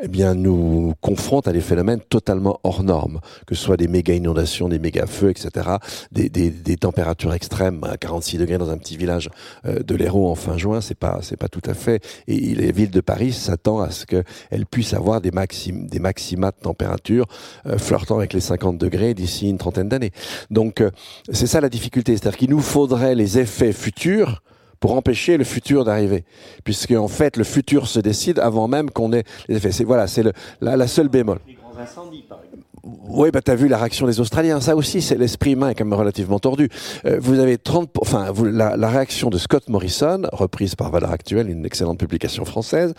eh 0.00 0.08
bien, 0.08 0.34
nous 0.34 0.94
confronte 1.00 1.48
à 1.48 1.52
des 1.52 1.60
phénomènes 1.60 2.00
totalement 2.00 2.60
hors 2.62 2.82
normes, 2.82 3.20
que 3.46 3.54
ce 3.54 3.62
soit 3.62 3.76
des 3.76 3.88
méga 3.88 4.14
inondations, 4.14 4.68
des 4.68 4.78
méga 4.78 5.06
feux, 5.06 5.30
etc., 5.30 5.70
des, 6.12 6.28
des, 6.28 6.50
des 6.50 6.76
températures 6.76 7.34
extrêmes 7.34 7.82
à 7.84 7.96
46 7.96 8.38
degrés 8.38 8.58
dans 8.58 8.70
un 8.70 8.78
petit 8.78 8.96
village 8.96 9.28
euh, 9.66 9.82
de 9.82 9.94
l'Hérault 9.94 10.28
en 10.28 10.34
fin 10.34 10.56
juin, 10.56 10.80
c'est 10.80 10.94
pas 10.94 11.18
c'est 11.22 11.36
pas 11.36 11.48
tout 11.48 11.62
à 11.66 11.74
fait. 11.74 12.02
Et 12.26 12.54
la 12.54 12.70
ville 12.70 12.90
de 12.90 13.00
Paris 13.00 13.32
s'attend 13.32 13.80
à 13.80 13.90
ce 13.90 14.06
qu'elle 14.06 14.66
puisse 14.70 14.94
avoir 14.94 15.20
des 15.20 15.30
maxim, 15.30 15.86
des 15.86 15.98
maxima 15.98 16.50
de 16.50 16.56
température 16.62 17.26
euh, 17.66 17.78
flirtant 17.78 18.18
avec 18.18 18.32
les 18.32 18.40
50 18.40 18.78
degrés 18.78 19.14
d'ici 19.14 19.48
une 19.48 19.58
trentaine 19.58 19.88
d'années. 19.88 20.12
Donc 20.50 20.80
euh, 20.80 20.90
c'est 21.32 21.46
ça 21.46 21.60
la 21.60 21.68
difficulté, 21.68 22.16
c'est-à-dire 22.16 22.38
qu'il 22.38 22.50
nous 22.50 22.60
faudrait 22.60 23.14
les 23.14 23.38
effets 23.38 23.72
futurs 23.72 24.42
pour 24.80 24.94
empêcher 24.94 25.36
le 25.36 25.44
futur 25.44 25.84
d'arriver. 25.84 26.24
Puisque 26.64 26.92
en 26.92 27.08
fait, 27.08 27.36
le 27.36 27.44
futur 27.44 27.86
se 27.86 28.00
décide 28.00 28.38
avant 28.38 28.68
même 28.68 28.90
qu'on 28.90 29.12
ait 29.12 29.24
les 29.48 29.56
effets. 29.56 29.72
C'est 29.72 29.84
voilà, 29.84 30.06
c'est 30.06 30.22
la, 30.60 30.76
la 30.76 30.86
seule 30.86 31.08
bémol. 31.08 31.38
incendie, 31.78 32.24
par 32.28 32.40
exemple. 32.44 32.64
Oui, 33.08 33.30
bah, 33.30 33.40
tu 33.42 33.50
as 33.50 33.54
vu 33.54 33.68
la 33.68 33.78
réaction 33.78 34.06
des 34.06 34.20
Australiens. 34.20 34.60
Ça 34.60 34.76
aussi, 34.76 35.02
c'est 35.02 35.16
l'esprit 35.16 35.52
humain 35.52 35.70
est 35.70 35.74
quand 35.74 35.84
même 35.84 35.98
relativement 35.98 36.38
tordu. 36.38 36.68
Euh, 37.04 37.18
vous 37.20 37.38
avez 37.38 37.58
30, 37.58 37.90
enfin, 38.00 38.30
vous, 38.30 38.44
la, 38.44 38.76
la, 38.76 38.88
réaction 38.88 39.30
de 39.30 39.38
Scott 39.38 39.68
Morrison, 39.68 40.22
reprise 40.32 40.74
par 40.74 40.90
Valeur 40.90 41.10
Actuelle, 41.10 41.50
une 41.50 41.66
excellente 41.66 41.98
publication 41.98 42.44
française, 42.44 42.94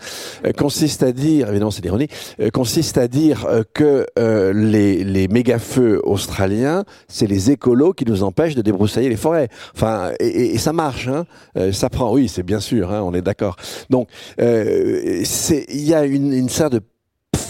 euh, 0.46 0.52
consiste 0.52 1.02
à 1.02 1.12
dire, 1.12 1.48
évidemment 1.48 1.70
c'est 1.70 1.82
l'ironie, 1.82 2.08
euh, 2.40 2.50
consiste 2.50 2.98
à 2.98 3.08
dire 3.08 3.46
euh, 3.46 3.62
que 3.74 4.06
euh, 4.18 4.52
les, 4.52 5.04
les 5.04 5.28
méga-feux 5.28 6.00
australiens, 6.04 6.84
c'est 7.08 7.26
les 7.26 7.50
écolos 7.50 7.92
qui 7.92 8.04
nous 8.04 8.22
empêchent 8.22 8.54
de 8.54 8.62
débroussailler 8.62 9.08
les 9.08 9.16
forêts. 9.16 9.48
Enfin, 9.74 10.12
et, 10.20 10.54
et 10.54 10.58
ça 10.58 10.72
marche, 10.72 11.08
hein. 11.08 11.24
ça 11.72 11.88
prend, 11.88 12.12
oui, 12.12 12.28
c'est 12.28 12.42
bien 12.42 12.60
sûr, 12.60 12.92
hein, 12.92 13.02
on 13.02 13.14
est 13.14 13.22
d'accord. 13.22 13.56
Donc, 13.88 14.08
il 14.38 15.24
y 15.72 15.94
a 15.94 16.04
une, 16.04 16.32
une 16.32 16.48
sorte 16.48 16.74
de 16.74 16.80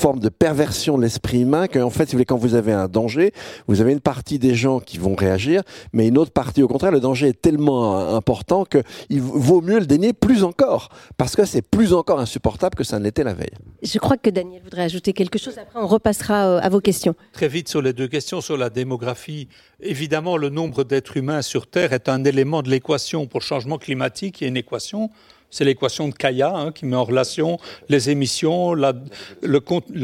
forme 0.01 0.19
de 0.19 0.31
perversion 0.31 0.97
de 0.97 1.03
l'esprit 1.03 1.43
humain 1.43 1.69
qu'en 1.69 1.91
fait, 1.91 2.07
si 2.07 2.13
vous 2.13 2.19
voulez, 2.19 2.25
quand 2.25 2.39
vous 2.39 2.55
avez 2.55 2.73
un 2.73 2.89
danger, 2.89 3.33
vous 3.67 3.83
avez 3.83 3.93
une 3.93 4.01
partie 4.01 4.39
des 4.39 4.55
gens 4.55 4.81
qui 4.81 4.97
vont 4.97 5.15
réagir, 5.15 5.63
mais 5.93 6.09
une 6.09 6.17
autre 6.17 6.33
partie, 6.33 6.63
au 6.63 6.69
contraire, 6.69 6.91
le 6.91 7.01
danger 7.01 7.29
est 7.29 7.41
tellement 7.41 8.15
important 8.17 8.65
qu'il 8.65 9.21
vaut 9.21 9.61
mieux 9.61 9.79
le 9.79 9.85
dénier 9.85 10.15
plus 10.15 10.43
encore, 10.43 10.89
parce 11.19 11.37
que 11.37 11.45
c'est 11.45 11.61
plus 11.61 11.93
encore 11.93 12.19
insupportable 12.19 12.77
que 12.77 12.85
ça 12.85 12.99
ne 12.99 13.05
l'était 13.05 13.25
la 13.25 13.35
veille. 13.35 13.53
Je 13.83 13.99
crois 13.99 14.17
que 14.17 14.31
Daniel 14.31 14.63
voudrait 14.63 14.85
ajouter 14.85 15.13
quelque 15.13 15.39
chose. 15.39 15.59
Après, 15.59 15.79
on 15.79 15.87
repassera 15.87 16.47
euh, 16.47 16.61
à 16.63 16.71
vos 16.71 16.81
questions. 16.81 17.15
Très 17.35 17.49
vite 17.49 17.69
sur 17.69 17.83
les 17.83 17.93
deux 17.93 18.09
questions 18.09 18.41
sur 18.41 18.57
la 18.57 18.71
démographie. 18.71 19.49
Évidemment, 19.81 20.39
le 20.39 20.49
nombre 20.49 20.83
d'êtres 20.83 21.19
humains 21.19 21.43
sur 21.43 21.67
Terre 21.67 21.93
est 21.93 22.09
un 22.09 22.25
élément 22.25 22.63
de 22.63 22.71
l'équation 22.71 23.27
pour 23.27 23.41
le 23.41 23.45
changement 23.45 23.77
climatique. 23.77 24.41
Il 24.41 24.45
y 24.45 24.47
a 24.47 24.49
une 24.49 24.57
équation 24.57 25.11
c'est 25.51 25.65
l'équation 25.65 26.09
de 26.09 26.15
Kaya 26.15 26.53
hein, 26.55 26.73
qui 26.73 26.87
met 26.87 26.97
en 26.97 27.05
relation 27.05 27.59
les 27.89 28.11
émissions, 28.11 28.75
la, 28.75 28.93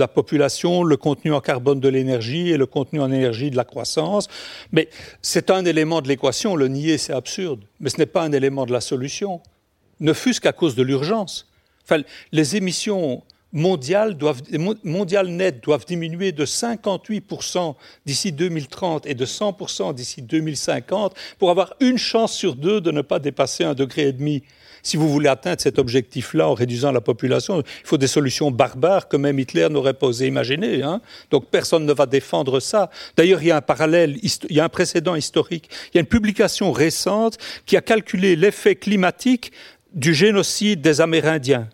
population, 0.08 0.82
le 0.82 0.96
contenu 0.96 1.32
en 1.32 1.40
carbone 1.40 1.80
de 1.80 1.88
l'énergie 1.88 2.50
et 2.50 2.56
le 2.56 2.66
contenu 2.66 3.00
en 3.00 3.10
énergie 3.12 3.50
de 3.50 3.56
la 3.56 3.64
croissance. 3.64 4.28
Mais 4.72 4.88
c'est 5.22 5.50
un 5.50 5.64
élément 5.64 6.00
de 6.00 6.08
l'équation. 6.08 6.56
Le 6.56 6.68
nier, 6.68 6.98
c'est 6.98 7.12
absurde. 7.12 7.60
Mais 7.80 7.90
ce 7.90 7.98
n'est 7.98 8.06
pas 8.06 8.22
un 8.22 8.32
élément 8.32 8.66
de 8.66 8.72
la 8.72 8.80
solution. 8.80 9.40
Ne 10.00 10.12
fût-ce 10.12 10.40
qu'à 10.40 10.52
cause 10.52 10.74
de 10.74 10.82
l'urgence. 10.82 11.48
Enfin, 11.84 12.02
les 12.32 12.56
émissions 12.56 13.22
mondiales, 13.52 14.16
doivent, 14.16 14.42
mondiales 14.84 15.28
nettes 15.28 15.62
doivent 15.62 15.86
diminuer 15.86 16.32
de 16.32 16.44
58% 16.44 17.74
d'ici 18.04 18.32
2030 18.32 19.06
et 19.06 19.14
de 19.14 19.24
100% 19.24 19.94
d'ici 19.94 20.20
2050 20.20 21.14
pour 21.38 21.50
avoir 21.50 21.74
une 21.80 21.96
chance 21.96 22.34
sur 22.34 22.54
deux 22.54 22.80
de 22.80 22.90
ne 22.90 23.02
pas 23.02 23.18
dépasser 23.18 23.64
un 23.64 23.74
degré 23.74 24.08
et 24.08 24.12
demi 24.12 24.42
si 24.86 24.96
vous 24.96 25.08
voulez 25.08 25.28
atteindre 25.28 25.60
cet 25.60 25.80
objectif-là 25.80 26.48
en 26.48 26.54
réduisant 26.54 26.92
la 26.92 27.00
population, 27.00 27.58
il 27.58 27.86
faut 27.86 27.98
des 27.98 28.06
solutions 28.06 28.52
barbares 28.52 29.08
que 29.08 29.16
même 29.16 29.36
Hitler 29.36 29.66
n'aurait 29.68 29.94
pas 29.94 30.06
osé 30.06 30.28
imaginer. 30.28 30.84
Hein. 30.84 31.00
Donc 31.32 31.46
personne 31.50 31.84
ne 31.84 31.92
va 31.92 32.06
défendre 32.06 32.60
ça. 32.60 32.88
D'ailleurs, 33.16 33.42
il 33.42 33.48
y 33.48 33.50
a 33.50 33.56
un 33.56 33.62
parallèle, 33.62 34.16
il 34.22 34.56
y 34.56 34.60
a 34.60 34.64
un 34.64 34.68
précédent 34.68 35.16
historique. 35.16 35.68
Il 35.88 35.96
y 35.96 35.98
a 35.98 36.02
une 36.02 36.06
publication 36.06 36.70
récente 36.70 37.36
qui 37.66 37.76
a 37.76 37.80
calculé 37.80 38.36
l'effet 38.36 38.76
climatique 38.76 39.50
du 39.92 40.14
génocide 40.14 40.82
des 40.82 41.00
Amérindiens. 41.00 41.68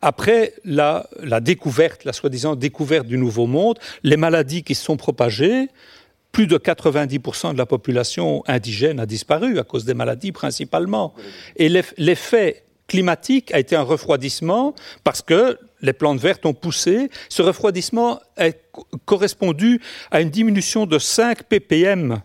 Après 0.00 0.54
la, 0.64 1.08
la 1.20 1.40
découverte, 1.40 2.04
la 2.04 2.12
soi-disant 2.12 2.54
découverte 2.54 3.08
du 3.08 3.18
Nouveau 3.18 3.48
Monde, 3.48 3.80
les 4.04 4.16
maladies 4.16 4.62
qui 4.62 4.76
se 4.76 4.84
sont 4.84 4.96
propagées, 4.96 5.68
plus 6.32 6.46
de 6.46 6.58
90% 6.58 7.52
de 7.52 7.58
la 7.58 7.66
population 7.66 8.42
indigène 8.46 9.00
a 9.00 9.06
disparu 9.06 9.58
à 9.58 9.64
cause 9.64 9.84
des 9.84 9.94
maladies 9.94 10.32
principalement. 10.32 11.14
Et 11.56 11.68
l'effet 11.68 12.64
climatique 12.86 13.52
a 13.54 13.58
été 13.58 13.76
un 13.76 13.82
refroidissement 13.82 14.74
parce 15.04 15.22
que 15.22 15.58
les 15.80 15.92
plantes 15.92 16.20
vertes 16.20 16.44
ont 16.44 16.54
poussé. 16.54 17.10
Ce 17.28 17.40
refroidissement 17.40 18.20
a 18.36 18.50
correspondu 19.04 19.80
à 20.10 20.20
une 20.20 20.30
diminution 20.30 20.86
de 20.86 20.98
5 20.98 21.44
ppm 21.44 22.20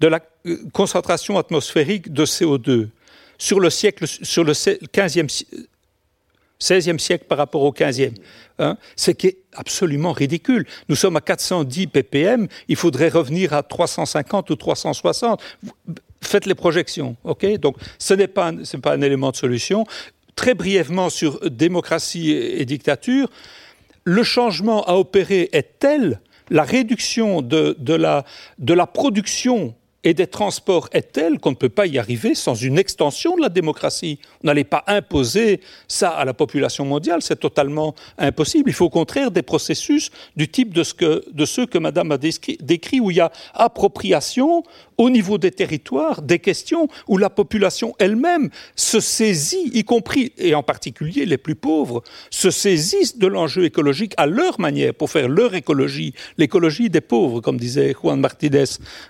de 0.00 0.06
la 0.06 0.20
euh, 0.46 0.56
concentration 0.72 1.38
atmosphérique 1.38 2.12
de 2.12 2.24
CO2 2.24 2.88
sur 3.36 3.60
le 3.60 3.70
siècle, 3.70 4.06
sur 4.06 4.44
le 4.44 4.52
15e, 4.52 5.44
16e 6.60 6.98
siècle 6.98 7.24
par 7.28 7.38
rapport 7.38 7.62
au 7.62 7.72
15e. 7.72 8.14
Hein, 8.58 8.76
ce 8.96 9.10
qui 9.10 9.28
est 9.28 9.38
absolument 9.54 10.12
ridicule. 10.12 10.66
Nous 10.88 10.96
sommes 10.96 11.16
à 11.16 11.20
410 11.20 11.86
ppm, 11.86 12.46
il 12.68 12.76
faudrait 12.76 13.08
revenir 13.08 13.54
à 13.54 13.62
350 13.62 14.50
ou 14.50 14.56
360. 14.56 15.40
Faites 16.22 16.46
les 16.46 16.54
projections, 16.54 17.16
ok? 17.24 17.58
Donc, 17.58 17.76
ce 17.98 18.12
n'est 18.12 18.28
pas, 18.28 18.52
un 18.84 19.00
élément 19.00 19.30
de 19.30 19.36
solution. 19.36 19.84
Très 20.36 20.54
brièvement 20.54 21.08
sur 21.08 21.40
démocratie 21.50 22.32
et, 22.32 22.64
dictature, 22.66 23.30
le 24.04 24.22
changement 24.22 24.84
à 24.84 24.94
opérer 24.94 25.48
est 25.52 25.78
tel, 25.78 26.20
la 26.50 26.62
réduction 26.62 27.40
de 27.42 27.94
la 27.94 28.86
production 28.86 29.74
et 30.02 30.14
des 30.14 30.26
transports 30.26 30.88
est 30.92 31.12
telle 31.12 31.38
qu'on 31.38 31.50
ne 31.50 31.56
peut 31.56 31.68
pas 31.68 31.86
y 31.86 31.98
arriver 31.98 32.34
sans 32.34 32.54
une 32.54 32.78
extension 32.78 33.36
de 33.36 33.42
la 33.42 33.48
démocratie. 33.48 34.18
On 34.42 34.46
n'allait 34.46 34.64
pas 34.64 34.82
imposer 34.86 35.60
ça 35.88 36.10
à 36.10 36.24
la 36.24 36.32
population 36.32 36.84
mondiale, 36.84 37.20
c'est 37.22 37.38
totalement 37.38 37.94
impossible. 38.18 38.70
Il 38.70 38.72
faut 38.72 38.86
au 38.86 38.90
contraire 38.90 39.30
des 39.30 39.42
processus 39.42 40.10
du 40.36 40.48
type 40.48 40.72
de, 40.72 40.82
ce 40.82 40.94
que, 40.94 41.22
ceux 41.44 41.66
que 41.66 41.78
Madame 41.78 42.12
a 42.12 42.18
décrit, 42.18 42.56
décrit, 42.60 43.00
où 43.00 43.10
il 43.10 43.18
y 43.18 43.20
a 43.20 43.30
appropriation 43.54 44.62
au 45.00 45.08
niveau 45.08 45.38
des 45.38 45.50
territoires, 45.50 46.20
des 46.20 46.38
questions 46.38 46.86
où 47.08 47.16
la 47.16 47.30
population 47.30 47.94
elle-même 47.98 48.50
se 48.76 49.00
saisit, 49.00 49.70
y 49.72 49.82
compris, 49.82 50.32
et 50.36 50.54
en 50.54 50.62
particulier 50.62 51.24
les 51.24 51.38
plus 51.38 51.54
pauvres, 51.54 52.02
se 52.28 52.50
saisissent 52.50 53.16
de 53.16 53.26
l'enjeu 53.26 53.64
écologique 53.64 54.12
à 54.18 54.26
leur 54.26 54.60
manière 54.60 54.92
pour 54.92 55.08
faire 55.08 55.26
leur 55.26 55.54
écologie, 55.54 56.12
l'écologie 56.36 56.90
des 56.90 57.00
pauvres, 57.00 57.40
comme 57.40 57.56
disait 57.56 57.94
Juan 57.94 58.20
Martinez 58.20 58.64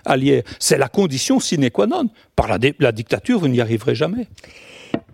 Allier. 0.05 0.45
C'est 0.59 0.77
la 0.77 0.87
condition 0.87 1.41
sine 1.41 1.69
qua 1.69 1.87
non. 1.87 2.07
Par 2.37 2.47
la, 2.47 2.57
la 2.79 2.93
dictature, 2.93 3.39
vous 3.39 3.49
n'y 3.49 3.59
arriverez 3.59 3.93
jamais. 3.93 4.27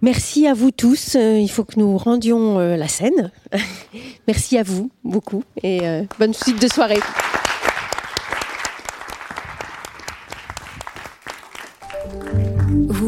Merci 0.03 0.45
à 0.45 0.53
vous 0.53 0.69
tous. 0.69 1.15
Euh, 1.15 1.39
il 1.39 1.49
faut 1.49 1.63
que 1.63 1.79
nous 1.79 1.97
rendions 1.97 2.59
euh, 2.59 2.75
la 2.77 2.87
scène. 2.87 3.31
Merci 4.27 4.59
à 4.59 4.63
vous 4.63 4.91
beaucoup 5.03 5.43
et 5.63 5.87
euh, 5.87 6.03
bonne 6.19 6.35
suite 6.35 6.61
de 6.61 6.67
soirée. 6.67 6.99